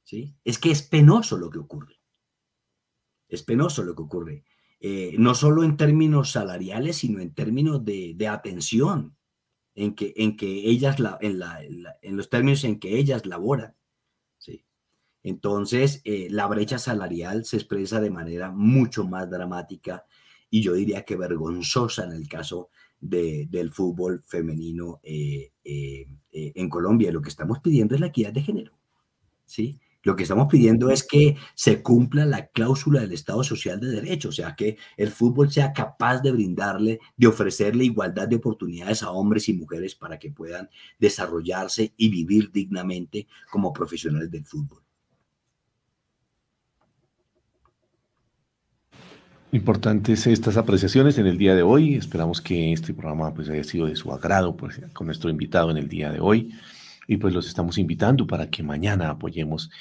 ¿sí? 0.04 0.36
Es 0.44 0.58
que 0.58 0.72
es 0.72 0.82
penoso 0.82 1.38
lo 1.38 1.52
que 1.52 1.60
ocurre. 1.60 2.00
Es 3.28 3.44
penoso 3.44 3.84
lo 3.84 3.94
que 3.94 4.02
ocurre. 4.02 4.44
Eh, 4.82 5.16
no 5.18 5.36
solo 5.36 5.64
en 5.64 5.76
términos 5.76 6.32
salariales, 6.32 6.98
sino 6.98 7.20
en 7.20 7.34
términos 7.34 7.84
de, 7.84 8.16
atención, 8.30 9.18
en 9.76 9.94
que, 9.94 10.14
en 10.16 10.38
que 10.38 10.48
ellas, 10.70 11.00
la, 11.00 11.18
en, 11.20 11.40
la, 11.40 11.60
en, 12.02 12.16
los 12.16 12.30
términos 12.30 12.64
en 12.64 12.80
que 12.80 12.98
ellas 12.98 13.26
laboran. 13.26 13.76
¿sí? 14.38 14.66
Entonces, 15.22 16.02
eh, 16.06 16.28
la 16.32 16.48
brecha 16.48 16.80
salarial 16.80 17.44
se 17.44 17.58
expresa 17.58 18.00
de 18.00 18.10
manera 18.10 18.52
mucho 18.52 19.06
más 19.06 19.30
dramática 19.30 20.06
y 20.50 20.62
yo 20.62 20.74
diría 20.74 21.04
que 21.04 21.18
vergonzosa 21.18 22.06
en 22.06 22.14
el 22.14 22.30
caso 22.30 22.70
de, 23.02 23.48
del 23.50 23.72
fútbol 23.72 24.24
femenino 24.26 25.02
eh, 25.04 25.52
en 25.62 26.70
Colombia. 26.70 27.12
Lo 27.12 27.22
que 27.22 27.30
estamos 27.30 27.60
pidiendo 27.60 27.96
es 27.96 28.02
la 28.02 28.08
equidad 28.08 28.32
de 28.32 28.42
género. 28.42 28.80
¿sí? 29.46 29.80
Lo 30.04 30.16
que 30.16 30.24
estamos 30.24 30.48
pidiendo 30.50 30.90
es 30.90 31.04
que 31.04 31.36
se 31.56 31.82
cumpla 31.82 32.26
la 32.26 32.48
cláusula 32.48 33.02
del 33.02 33.12
Estado 33.12 33.44
Social 33.44 33.80
de 33.80 33.88
Derecho, 33.88 34.30
o 34.30 34.32
sea, 34.32 34.56
que 34.56 34.78
el 34.96 35.10
fútbol 35.10 35.52
sea 35.52 35.74
capaz 35.74 36.22
de 36.22 36.32
brindarle, 36.32 37.00
de 37.18 37.28
ofrecerle 37.28 37.84
igualdad 37.84 38.28
de 38.28 38.38
oportunidades 38.38 39.04
a 39.04 39.12
hombres 39.12 39.50
y 39.50 39.54
mujeres 39.54 39.96
para 39.96 40.18
que 40.18 40.32
puedan 40.32 40.70
desarrollarse 41.00 41.94
y 41.98 42.10
vivir 42.10 42.50
dignamente 42.52 43.28
como 43.52 43.74
profesionales 43.74 44.32
del 44.32 44.46
fútbol. 44.46 44.82
Importantes 49.52 50.28
estas 50.28 50.58
apreciaciones 50.58 51.18
en 51.18 51.26
el 51.26 51.38
día 51.38 51.56
de 51.56 51.64
hoy. 51.64 51.96
Esperamos 51.96 52.40
que 52.40 52.72
este 52.72 52.94
programa 52.94 53.34
pues, 53.34 53.50
haya 53.50 53.64
sido 53.64 53.88
de 53.88 53.96
su 53.96 54.14
agrado 54.14 54.56
pues, 54.56 54.80
con 54.94 55.08
nuestro 55.08 55.30
invitado 55.30 55.72
en 55.72 55.78
el 55.78 55.90
día 55.90 56.12
de 56.12 56.20
hoy. 56.20 56.54
Y 57.12 57.18
pues 57.18 57.34
los 57.34 57.48
estamos 57.48 57.80
invitando 57.80 58.28
para 58.28 58.52
que 58.52 58.62
mañana 58.62 59.10
apoyemos 59.10 59.72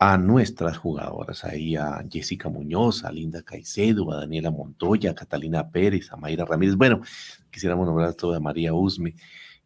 a 0.00 0.18
nuestras 0.18 0.78
jugadoras, 0.78 1.44
ahí 1.44 1.76
a 1.76 2.04
Jessica 2.10 2.48
Muñoz, 2.48 3.04
a 3.04 3.12
Linda 3.12 3.44
Caicedo, 3.44 4.10
a 4.10 4.16
Daniela 4.16 4.50
Montoya, 4.50 5.12
a 5.12 5.14
Catalina 5.14 5.70
Pérez, 5.70 6.10
a 6.10 6.16
Mayra 6.16 6.44
Ramírez. 6.44 6.74
Bueno, 6.74 7.00
quisiéramos 7.52 7.86
nombrar 7.86 8.14
todo 8.14 8.34
a 8.34 8.40
María 8.40 8.74
Usme, 8.74 9.14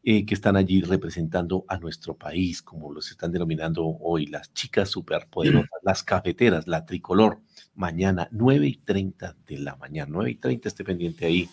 eh, 0.02 0.26
que 0.26 0.34
están 0.34 0.56
allí 0.56 0.82
representando 0.82 1.64
a 1.68 1.78
nuestro 1.78 2.18
país, 2.18 2.60
como 2.60 2.92
los 2.92 3.10
están 3.10 3.32
denominando 3.32 3.86
hoy, 3.86 4.26
las 4.26 4.52
chicas 4.52 4.90
superpoderosas, 4.90 5.70
las 5.84 6.02
cafeteras, 6.02 6.66
la 6.68 6.84
tricolor. 6.84 7.40
Mañana, 7.74 8.28
9 8.30 8.66
y 8.66 8.76
30 8.76 9.36
de 9.46 9.58
la 9.58 9.74
mañana, 9.76 10.10
9 10.12 10.32
y 10.32 10.34
30, 10.34 10.68
esté 10.68 10.84
pendiente 10.84 11.24
ahí 11.24 11.48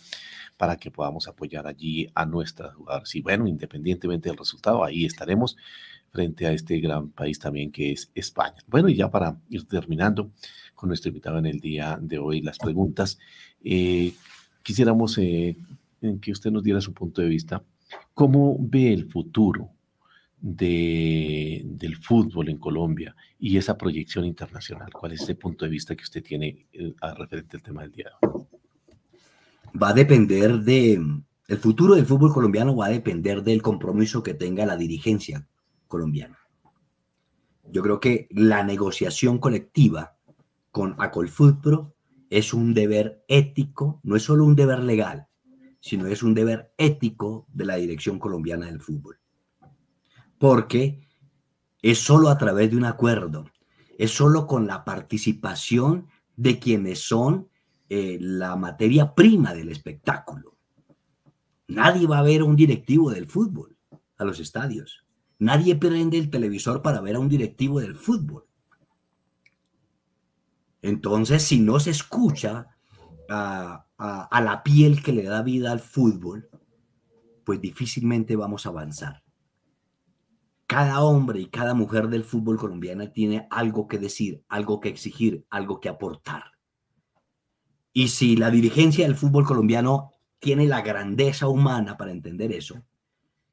para 0.57 0.77
que 0.77 0.91
podamos 0.91 1.27
apoyar 1.27 1.67
allí 1.67 2.07
a 2.13 2.25
nuestras 2.25 2.73
jugadoras. 2.75 3.13
Y 3.15 3.21
bueno, 3.21 3.47
independientemente 3.47 4.29
del 4.29 4.37
resultado, 4.37 4.83
ahí 4.83 5.05
estaremos 5.05 5.57
frente 6.11 6.45
a 6.45 6.51
este 6.51 6.79
gran 6.79 7.09
país 7.09 7.39
también 7.39 7.71
que 7.71 7.91
es 7.91 8.11
España. 8.13 8.57
Bueno, 8.67 8.87
y 8.87 8.95
ya 8.95 9.09
para 9.09 9.37
ir 9.49 9.67
terminando 9.67 10.31
con 10.75 10.89
nuestro 10.89 11.09
invitado 11.09 11.39
en 11.39 11.47
el 11.47 11.59
día 11.59 11.97
de 11.99 12.19
hoy, 12.19 12.41
las 12.41 12.59
preguntas, 12.59 13.17
eh, 13.63 14.13
quisiéramos 14.61 15.17
eh, 15.17 15.57
que 16.21 16.31
usted 16.31 16.51
nos 16.51 16.63
diera 16.63 16.81
su 16.81 16.93
punto 16.93 17.21
de 17.21 17.29
vista. 17.29 17.63
¿Cómo 18.13 18.57
ve 18.59 18.93
el 18.93 19.09
futuro 19.09 19.71
de, 20.39 21.63
del 21.65 21.97
fútbol 21.97 22.49
en 22.49 22.57
Colombia 22.57 23.15
y 23.39 23.57
esa 23.57 23.77
proyección 23.77 24.25
internacional? 24.25 24.91
¿Cuál 24.93 25.13
es 25.13 25.21
ese 25.23 25.35
punto 25.35 25.65
de 25.65 25.71
vista 25.71 25.95
que 25.95 26.03
usted 26.03 26.23
tiene 26.23 26.67
eh, 26.73 26.93
referente 27.17 27.57
al 27.57 27.63
tema 27.63 27.81
del 27.81 27.91
día 27.91 28.05
de 28.21 28.27
hoy? 28.27 28.52
Va 29.81 29.89
a 29.89 29.93
depender 29.93 30.59
de, 30.59 30.93
el 31.47 31.57
futuro 31.57 31.95
del 31.95 32.05
fútbol 32.05 32.33
colombiano 32.33 32.75
va 32.75 32.87
a 32.87 32.89
depender 32.89 33.43
del 33.43 33.61
compromiso 33.61 34.23
que 34.23 34.33
tenga 34.33 34.65
la 34.65 34.77
dirigencia 34.77 35.47
colombiana. 35.87 36.37
Yo 37.71 37.81
creo 37.81 37.99
que 37.99 38.27
la 38.31 38.63
negociación 38.63 39.39
colectiva 39.39 40.17
con 40.71 40.95
Acolfutpro 40.99 41.95
es 42.29 42.53
un 42.53 42.73
deber 42.73 43.23
ético, 43.27 43.99
no 44.03 44.15
es 44.15 44.23
solo 44.23 44.45
un 44.45 44.55
deber 44.55 44.79
legal, 44.79 45.27
sino 45.79 46.07
es 46.07 46.23
un 46.23 46.33
deber 46.33 46.73
ético 46.77 47.47
de 47.53 47.65
la 47.65 47.75
dirección 47.75 48.19
colombiana 48.19 48.67
del 48.67 48.81
fútbol 48.81 49.17
porque 50.43 51.07
es 51.81 51.99
solo 51.99 52.27
a 52.27 52.37
través 52.37 52.69
de 52.69 52.75
un 52.75 52.83
acuerdo, 52.83 53.45
es 53.97 54.11
solo 54.11 54.45
con 54.45 54.67
la 54.67 54.83
participación 54.83 56.07
de 56.35 56.59
quienes 56.59 56.99
son 56.99 57.47
eh, 57.95 58.17
la 58.19 58.55
materia 58.55 59.13
prima 59.13 59.53
del 59.53 59.69
espectáculo. 59.69 60.57
Nadie 61.67 62.07
va 62.07 62.17
a 62.17 62.23
ver 62.23 62.41
a 62.41 62.45
un 62.45 62.55
directivo 62.55 63.11
del 63.11 63.27
fútbol 63.27 63.77
a 64.17 64.25
los 64.25 64.39
estadios. 64.39 65.05
Nadie 65.37 65.75
prende 65.75 66.17
el 66.17 66.31
televisor 66.31 66.81
para 66.81 67.01
ver 67.01 67.17
a 67.17 67.19
un 67.19 67.29
directivo 67.29 67.79
del 67.79 67.93
fútbol. 67.93 68.45
Entonces, 70.81 71.43
si 71.43 71.59
no 71.59 71.79
se 71.79 71.91
escucha 71.91 72.67
a, 73.29 73.85
a 73.97 74.41
la 74.41 74.63
piel 74.63 75.03
que 75.03 75.13
le 75.13 75.23
da 75.23 75.43
vida 75.43 75.71
al 75.71 75.79
fútbol, 75.79 76.49
pues 77.43 77.61
difícilmente 77.61 78.35
vamos 78.35 78.65
a 78.65 78.69
avanzar 78.69 79.23
cada 80.65 81.03
hombre 81.03 81.39
y 81.39 81.45
cada 81.47 81.75
mujer 81.75 82.07
del 82.07 82.23
fútbol 82.23 82.57
colombiano 82.57 83.11
tiene 83.11 83.47
algo 83.51 83.87
que 83.87 83.99
decir, 83.99 84.43
algo 84.49 84.79
que 84.79 84.89
exigir, 84.89 85.45
algo 85.51 85.79
que 85.79 85.87
aportar. 85.87 86.52
Y 87.93 88.07
si 88.07 88.35
la 88.35 88.49
dirigencia 88.49 89.05
del 89.05 89.15
fútbol 89.15 89.45
colombiano 89.45 90.11
tiene 90.39 90.65
la 90.65 90.81
grandeza 90.81 91.47
humana 91.47 91.95
para 91.95 92.11
entender 92.11 92.51
eso 92.51 92.83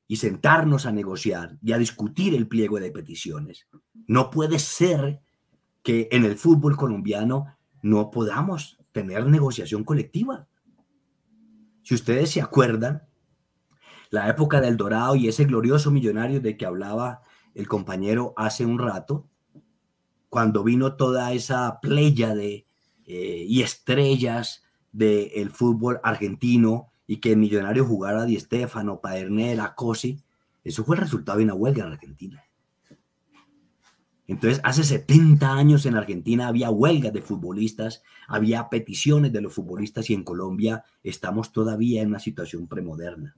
y 0.08 0.16
sentarnos 0.16 0.86
a 0.86 0.92
negociar 0.92 1.58
y 1.62 1.72
a 1.72 1.78
discutir 1.78 2.34
el 2.34 2.48
pliego 2.48 2.80
de 2.80 2.90
peticiones, 2.90 3.68
no 4.06 4.30
puede 4.30 4.58
ser 4.58 5.20
que 5.82 6.08
en 6.10 6.24
el 6.24 6.36
fútbol 6.36 6.76
colombiano 6.76 7.56
no 7.82 8.10
podamos 8.10 8.78
tener 8.92 9.26
negociación 9.26 9.84
colectiva. 9.84 10.48
Si 11.82 11.94
ustedes 11.94 12.30
se 12.30 12.40
acuerdan, 12.40 13.02
la 14.10 14.28
época 14.28 14.60
del 14.60 14.76
Dorado 14.76 15.14
y 15.14 15.28
ese 15.28 15.44
glorioso 15.44 15.90
millonario 15.90 16.40
de 16.40 16.56
que 16.56 16.66
hablaba 16.66 17.22
el 17.54 17.68
compañero 17.68 18.34
hace 18.36 18.66
un 18.66 18.78
rato, 18.78 19.28
cuando 20.28 20.64
vino 20.64 20.96
toda 20.96 21.32
esa 21.32 21.78
playa 21.80 22.34
de, 22.34 22.66
eh, 23.12 23.44
y 23.48 23.62
estrellas 23.62 24.62
del 24.92 25.50
fútbol 25.50 25.98
argentino 26.04 26.92
y 27.08 27.16
que 27.16 27.34
millonario 27.34 27.84
jugara 27.84 28.24
Di 28.24 28.38
Stefano, 28.38 29.00
Padernera, 29.00 29.74
Cosi, 29.74 30.22
eso 30.62 30.84
fue 30.84 30.94
el 30.94 31.02
resultado 31.02 31.38
de 31.38 31.44
una 31.44 31.54
huelga 31.54 31.84
en 31.84 31.92
Argentina. 31.92 32.44
Entonces, 34.28 34.60
hace 34.62 34.84
70 34.84 35.52
años 35.52 35.86
en 35.86 35.96
Argentina 35.96 36.46
había 36.46 36.70
huelgas 36.70 37.12
de 37.12 37.20
futbolistas, 37.20 38.04
había 38.28 38.68
peticiones 38.68 39.32
de 39.32 39.40
los 39.40 39.52
futbolistas 39.52 40.08
y 40.08 40.14
en 40.14 40.22
Colombia 40.22 40.84
estamos 41.02 41.50
todavía 41.50 42.02
en 42.02 42.10
una 42.10 42.20
situación 42.20 42.68
premoderna. 42.68 43.34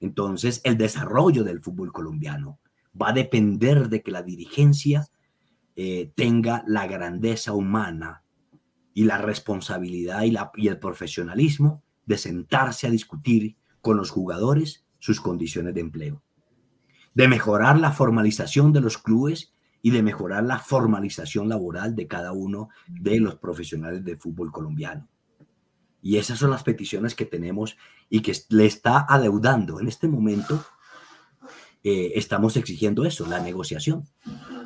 Entonces, 0.00 0.60
el 0.64 0.76
desarrollo 0.76 1.42
del 1.42 1.62
fútbol 1.62 1.90
colombiano 1.90 2.58
va 3.00 3.08
a 3.08 3.14
depender 3.14 3.88
de 3.88 4.02
que 4.02 4.10
la 4.10 4.22
dirigencia 4.22 5.06
eh, 5.74 6.12
tenga 6.14 6.64
la 6.66 6.86
grandeza 6.86 7.54
humana 7.54 8.23
y 8.94 9.04
la 9.04 9.18
responsabilidad 9.18 10.22
y, 10.22 10.68
el 10.68 10.78
profesionalismo 10.78 11.82
de 12.06 12.16
sentarse 12.16 12.86
a 12.86 12.90
discutir 12.90 13.56
con 13.80 13.96
los 13.96 14.10
jugadores 14.10 14.86
sus 15.00 15.20
condiciones 15.20 15.74
de 15.74 15.80
empleo, 15.80 16.22
de 17.12 17.28
mejorar 17.28 17.78
la 17.78 17.90
formalización 17.90 18.72
de 18.72 18.80
los 18.80 18.96
clubes 18.96 19.52
y 19.82 19.90
de 19.90 20.02
mejorar 20.02 20.44
la 20.44 20.58
formalización 20.58 21.48
laboral 21.48 21.94
de 21.94 22.06
cada 22.06 22.32
uno 22.32 22.70
de 22.86 23.20
los 23.20 23.34
profesionales 23.36 24.04
del 24.04 24.18
fútbol 24.18 24.50
colombiano. 24.50 25.08
Y 26.00 26.16
esas 26.16 26.38
son 26.38 26.50
las 26.50 26.62
peticiones 26.62 27.14
que 27.14 27.26
tenemos 27.26 27.76
y 28.08 28.20
que 28.20 28.34
le 28.50 28.66
está 28.66 29.04
adeudando. 29.08 29.80
En 29.80 29.88
este 29.88 30.06
momento 30.06 30.64
eh, 31.82 32.12
estamos 32.14 32.56
exigiendo 32.56 33.04
eso, 33.04 33.26
la 33.26 33.40
negociación. 33.40 34.06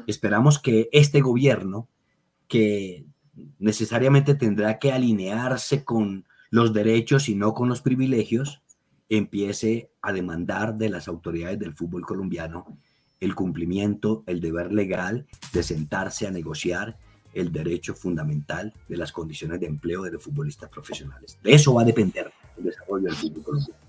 Esperamos 0.07 0.59
que 0.59 0.89
este 0.93 1.21
gobierno, 1.21 1.89
que 2.47 3.07
necesariamente 3.59 4.35
tendrá 4.35 4.79
que 4.79 4.93
alinearse 4.93 5.85
con 5.85 6.25
los 6.51 6.73
derechos 6.73 7.29
y 7.29 7.35
no 7.35 7.55
con 7.55 7.69
los 7.69 7.83
privilegios, 7.83 8.63
empiece 9.09 9.91
a 10.03 10.13
demandar 10.13 10.77
de 10.77 10.91
las 10.91 11.09
autoridades 11.09 11.59
del 11.59 11.73
fútbol 11.73 12.05
colombiano 12.05 12.79
el 13.21 13.35
cumplimiento, 13.35 14.23
el 14.27 14.41
deber 14.41 14.73
legal 14.73 15.27
de 15.53 15.63
sentarse 15.63 16.27
a 16.27 16.31
negociar 16.31 16.97
el 17.35 17.53
derecho 17.53 17.95
fundamental 17.95 18.73
de 18.89 18.97
las 18.97 19.13
condiciones 19.13 19.61
de 19.61 19.67
empleo 19.67 20.03
de 20.03 20.13
los 20.13 20.23
futbolistas 20.23 20.71
profesionales. 20.71 21.39
De 21.43 21.53
eso 21.53 21.75
va 21.75 21.83
a 21.83 21.85
depender 21.85 22.31
el 22.57 22.65
desarrollo 22.65 23.05
del 23.05 23.15
fútbol 23.15 23.43
colombiano. 23.43 23.81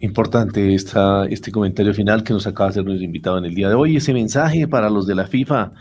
Importante 0.00 0.74
este 0.74 1.50
comentario 1.50 1.92
final 1.92 2.22
que 2.22 2.32
nos 2.32 2.46
acaba 2.46 2.68
de 2.68 2.70
hacer 2.70 2.84
nuestro 2.84 3.04
invitado 3.04 3.38
en 3.38 3.46
el 3.46 3.54
día 3.54 3.68
de 3.68 3.74
hoy. 3.74 3.96
Ese 3.96 4.12
mensaje 4.12 4.68
para 4.68 4.88
los 4.88 5.06
de 5.08 5.16
la 5.16 5.26
FIFA 5.26 5.72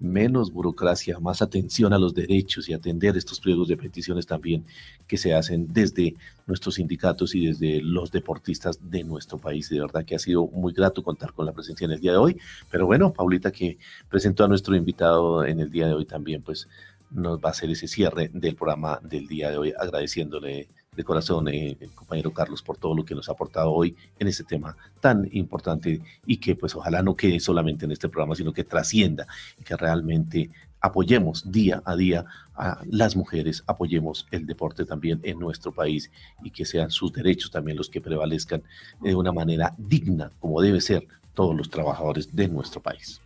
menos 0.00 0.50
burocracia, 0.50 1.20
más 1.20 1.42
atención 1.42 1.92
a 1.92 1.98
los 1.98 2.14
derechos 2.14 2.68
y 2.68 2.72
atender 2.72 3.16
estos 3.16 3.38
pliegos 3.38 3.68
de 3.68 3.76
peticiones 3.76 4.26
también 4.26 4.64
que 5.06 5.18
se 5.18 5.34
hacen 5.34 5.66
desde 5.72 6.16
nuestros 6.46 6.76
sindicatos 6.76 7.34
y 7.34 7.46
desde 7.46 7.82
los 7.82 8.10
deportistas 8.10 8.90
de 8.90 9.04
nuestro 9.04 9.38
país. 9.38 9.68
De 9.68 9.80
verdad 9.80 10.04
que 10.04 10.16
ha 10.16 10.18
sido 10.18 10.46
muy 10.46 10.72
grato 10.72 11.02
contar 11.02 11.32
con 11.34 11.46
la 11.46 11.52
presencia 11.52 11.84
en 11.84 11.92
el 11.92 12.00
día 12.00 12.12
de 12.12 12.18
hoy. 12.18 12.38
Pero 12.70 12.86
bueno, 12.86 13.12
Paulita 13.12 13.52
que 13.52 13.78
presentó 14.08 14.44
a 14.44 14.48
nuestro 14.48 14.74
invitado 14.74 15.44
en 15.44 15.60
el 15.60 15.70
día 15.70 15.86
de 15.86 15.94
hoy 15.94 16.06
también, 16.06 16.42
pues 16.42 16.66
nos 17.10 17.38
va 17.38 17.48
a 17.48 17.52
hacer 17.52 17.70
ese 17.70 17.86
cierre 17.86 18.30
del 18.32 18.54
programa 18.54 19.00
del 19.02 19.26
día 19.26 19.50
de 19.50 19.58
hoy, 19.58 19.74
agradeciéndole 19.78 20.68
de 20.96 21.04
corazón, 21.04 21.46
eh, 21.48 21.78
compañero 21.94 22.32
Carlos, 22.32 22.62
por 22.62 22.76
todo 22.76 22.96
lo 22.96 23.04
que 23.04 23.14
nos 23.14 23.28
ha 23.28 23.32
aportado 23.32 23.70
hoy 23.70 23.96
en 24.18 24.26
este 24.26 24.42
tema 24.42 24.76
tan 25.00 25.28
importante 25.30 26.02
y 26.26 26.38
que 26.38 26.56
pues 26.56 26.74
ojalá 26.74 27.00
no 27.00 27.14
quede 27.14 27.38
solamente 27.38 27.84
en 27.84 27.92
este 27.92 28.08
programa, 28.08 28.34
sino 28.34 28.52
que 28.52 28.64
trascienda 28.64 29.28
y 29.58 29.62
que 29.62 29.76
realmente 29.76 30.50
apoyemos 30.80 31.52
día 31.52 31.80
a 31.84 31.94
día 31.94 32.24
a 32.56 32.80
las 32.90 33.14
mujeres, 33.14 33.62
apoyemos 33.68 34.26
el 34.32 34.46
deporte 34.46 34.84
también 34.84 35.20
en 35.22 35.38
nuestro 35.38 35.72
país 35.72 36.10
y 36.42 36.50
que 36.50 36.64
sean 36.64 36.90
sus 36.90 37.12
derechos 37.12 37.52
también 37.52 37.76
los 37.76 37.88
que 37.88 38.00
prevalezcan 38.00 38.64
de 39.00 39.14
una 39.14 39.30
manera 39.30 39.74
digna, 39.78 40.32
como 40.40 40.60
debe 40.60 40.80
ser 40.80 41.06
todos 41.34 41.56
los 41.56 41.70
trabajadores 41.70 42.34
de 42.34 42.48
nuestro 42.48 42.80
país. 42.80 43.20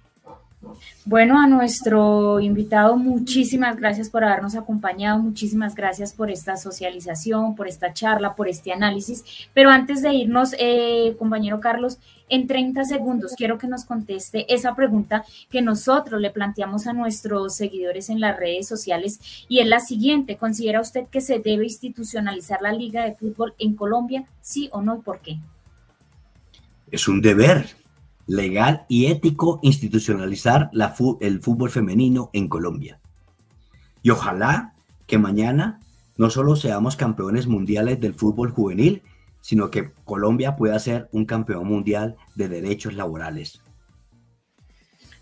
Bueno, 1.05 1.39
a 1.39 1.47
nuestro 1.47 2.41
invitado, 2.41 2.97
muchísimas 2.97 3.77
gracias 3.77 4.09
por 4.09 4.25
habernos 4.25 4.55
acompañado, 4.55 5.19
muchísimas 5.19 5.75
gracias 5.75 6.13
por 6.13 6.31
esta 6.31 6.57
socialización, 6.57 7.55
por 7.55 7.69
esta 7.69 7.93
charla, 7.93 8.35
por 8.35 8.49
este 8.49 8.73
análisis. 8.73 9.23
Pero 9.53 9.71
antes 9.71 10.01
de 10.03 10.15
irnos, 10.15 10.55
eh, 10.59 11.15
compañero 11.19 11.61
Carlos, 11.61 11.99
en 12.29 12.47
30 12.47 12.85
segundos 12.85 13.35
quiero 13.37 13.59
que 13.59 13.67
nos 13.67 13.85
conteste 13.85 14.53
esa 14.53 14.75
pregunta 14.75 15.25
que 15.51 15.61
nosotros 15.61 16.21
le 16.21 16.31
planteamos 16.31 16.87
a 16.87 16.95
nuestros 16.95 17.55
seguidores 17.55 18.09
en 18.09 18.21
las 18.21 18.37
redes 18.39 18.67
sociales 18.67 19.21
y 19.49 19.61
es 19.61 19.67
la 19.67 19.81
siguiente. 19.81 20.37
¿Considera 20.37 20.81
usted 20.81 21.07
que 21.11 21.21
se 21.21 21.39
debe 21.39 21.65
institucionalizar 21.65 22.63
la 22.63 22.73
Liga 22.73 23.05
de 23.05 23.15
Fútbol 23.15 23.55
en 23.59 23.75
Colombia? 23.75 24.25
¿Sí 24.41 24.69
o 24.73 24.81
no 24.81 24.97
y 24.97 25.01
por 25.01 25.21
qué? 25.21 25.39
Es 26.91 27.09
un 27.09 27.21
deber 27.21 27.84
legal 28.27 28.87
y 28.89 29.07
ético 29.07 29.61
institucionalizar 29.63 30.71
la 30.73 30.95
el 31.21 31.41
fútbol 31.41 31.71
femenino 31.71 32.31
en 32.33 32.49
Colombia. 32.49 33.01
Y 34.03 34.11
ojalá 34.11 34.75
que 35.07 35.19
mañana 35.19 35.81
no 36.17 36.31
solo 36.31 36.57
seamos 36.57 36.97
campeones 36.97 37.47
mundiales 37.47 38.01
del 38.01 38.15
fútbol 38.15 38.51
juvenil, 38.51 39.03
sino 39.41 39.71
que 39.71 39.93
Colombia 40.05 40.57
pueda 40.57 40.79
ser 40.79 41.09
un 41.13 41.27
campeón 41.27 41.67
mundial 41.67 42.17
de 42.35 42.49
derechos 42.49 42.95
laborales. 42.95 43.64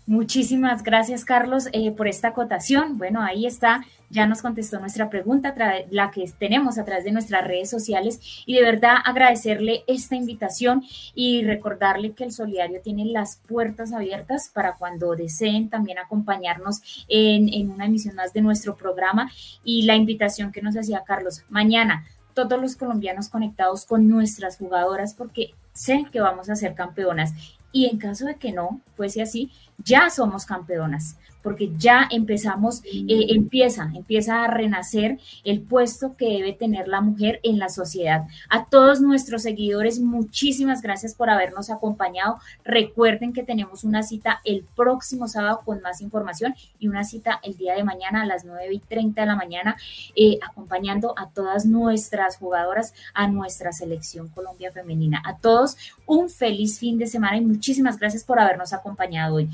Muchísimas 0.05 0.83
gracias, 0.83 1.23
Carlos, 1.23 1.69
eh, 1.71 1.91
por 1.91 2.09
esta 2.09 2.29
acotación. 2.29 2.97
Bueno, 2.97 3.21
ahí 3.21 3.45
está, 3.45 3.85
ya 4.09 4.27
nos 4.27 4.41
contestó 4.41 4.77
nuestra 4.81 5.09
pregunta, 5.09 5.55
la 5.91 6.11
que 6.11 6.29
tenemos 6.37 6.77
a 6.77 6.83
través 6.83 7.05
de 7.05 7.13
nuestras 7.13 7.47
redes 7.47 7.69
sociales. 7.69 8.19
Y 8.45 8.55
de 8.55 8.63
verdad 8.63 8.97
agradecerle 9.05 9.85
esta 9.87 10.15
invitación 10.15 10.83
y 11.15 11.45
recordarle 11.45 12.11
que 12.11 12.25
el 12.25 12.33
Solidario 12.33 12.81
tiene 12.81 13.05
las 13.05 13.37
puertas 13.47 13.93
abiertas 13.93 14.51
para 14.53 14.75
cuando 14.75 15.15
deseen 15.15 15.69
también 15.69 15.99
acompañarnos 15.99 17.05
en, 17.07 17.47
en 17.53 17.71
una 17.71 17.85
emisión 17.85 18.15
más 18.15 18.33
de 18.33 18.41
nuestro 18.41 18.75
programa. 18.75 19.31
Y 19.63 19.83
la 19.83 19.95
invitación 19.95 20.51
que 20.51 20.61
nos 20.61 20.75
hacía 20.75 21.03
Carlos, 21.05 21.45
mañana 21.49 22.05
todos 22.33 22.59
los 22.59 22.75
colombianos 22.75 23.29
conectados 23.29 23.85
con 23.85 24.09
nuestras 24.09 24.57
jugadoras 24.57 25.13
porque 25.13 25.53
sé 25.71 26.05
que 26.11 26.19
vamos 26.19 26.49
a 26.49 26.55
ser 26.55 26.73
campeonas. 26.75 27.33
Y 27.73 27.87
en 27.87 27.97
caso 27.97 28.25
de 28.25 28.35
que 28.35 28.53
no 28.53 28.79
fuese 28.95 29.21
así, 29.21 29.51
ya 29.77 30.09
somos 30.09 30.45
campeonas 30.45 31.17
porque 31.43 31.71
ya 31.77 32.07
empezamos, 32.09 32.81
eh, 32.85 33.27
empieza, 33.29 33.91
empieza 33.93 34.43
a 34.43 34.47
renacer 34.47 35.19
el 35.43 35.61
puesto 35.61 36.15
que 36.15 36.29
debe 36.29 36.53
tener 36.53 36.87
la 36.87 37.01
mujer 37.01 37.39
en 37.43 37.59
la 37.59 37.69
sociedad. 37.69 38.25
A 38.49 38.65
todos 38.65 39.01
nuestros 39.01 39.43
seguidores, 39.43 39.99
muchísimas 39.99 40.81
gracias 40.81 41.13
por 41.13 41.29
habernos 41.29 41.69
acompañado. 41.69 42.37
Recuerden 42.63 43.33
que 43.33 43.43
tenemos 43.43 43.83
una 43.83 44.03
cita 44.03 44.41
el 44.45 44.65
próximo 44.75 45.27
sábado 45.27 45.61
con 45.65 45.81
más 45.81 46.01
información 46.01 46.55
y 46.79 46.87
una 46.87 47.03
cita 47.03 47.39
el 47.43 47.57
día 47.57 47.75
de 47.75 47.83
mañana 47.83 48.23
a 48.23 48.25
las 48.25 48.45
9 48.45 48.73
y 48.73 48.79
30 48.79 49.21
de 49.21 49.27
la 49.27 49.35
mañana, 49.35 49.75
eh, 50.15 50.39
acompañando 50.41 51.13
a 51.17 51.29
todas 51.29 51.65
nuestras 51.65 52.37
jugadoras, 52.37 52.93
a 53.13 53.27
nuestra 53.27 53.71
selección 53.71 54.29
Colombia 54.29 54.71
Femenina. 54.71 55.21
A 55.25 55.37
todos 55.37 55.77
un 56.05 56.29
feliz 56.29 56.79
fin 56.79 56.97
de 56.97 57.07
semana 57.07 57.37
y 57.37 57.41
muchísimas 57.41 57.99
gracias 57.99 58.23
por 58.23 58.39
habernos 58.39 58.73
acompañado 58.73 59.35
hoy. 59.35 59.49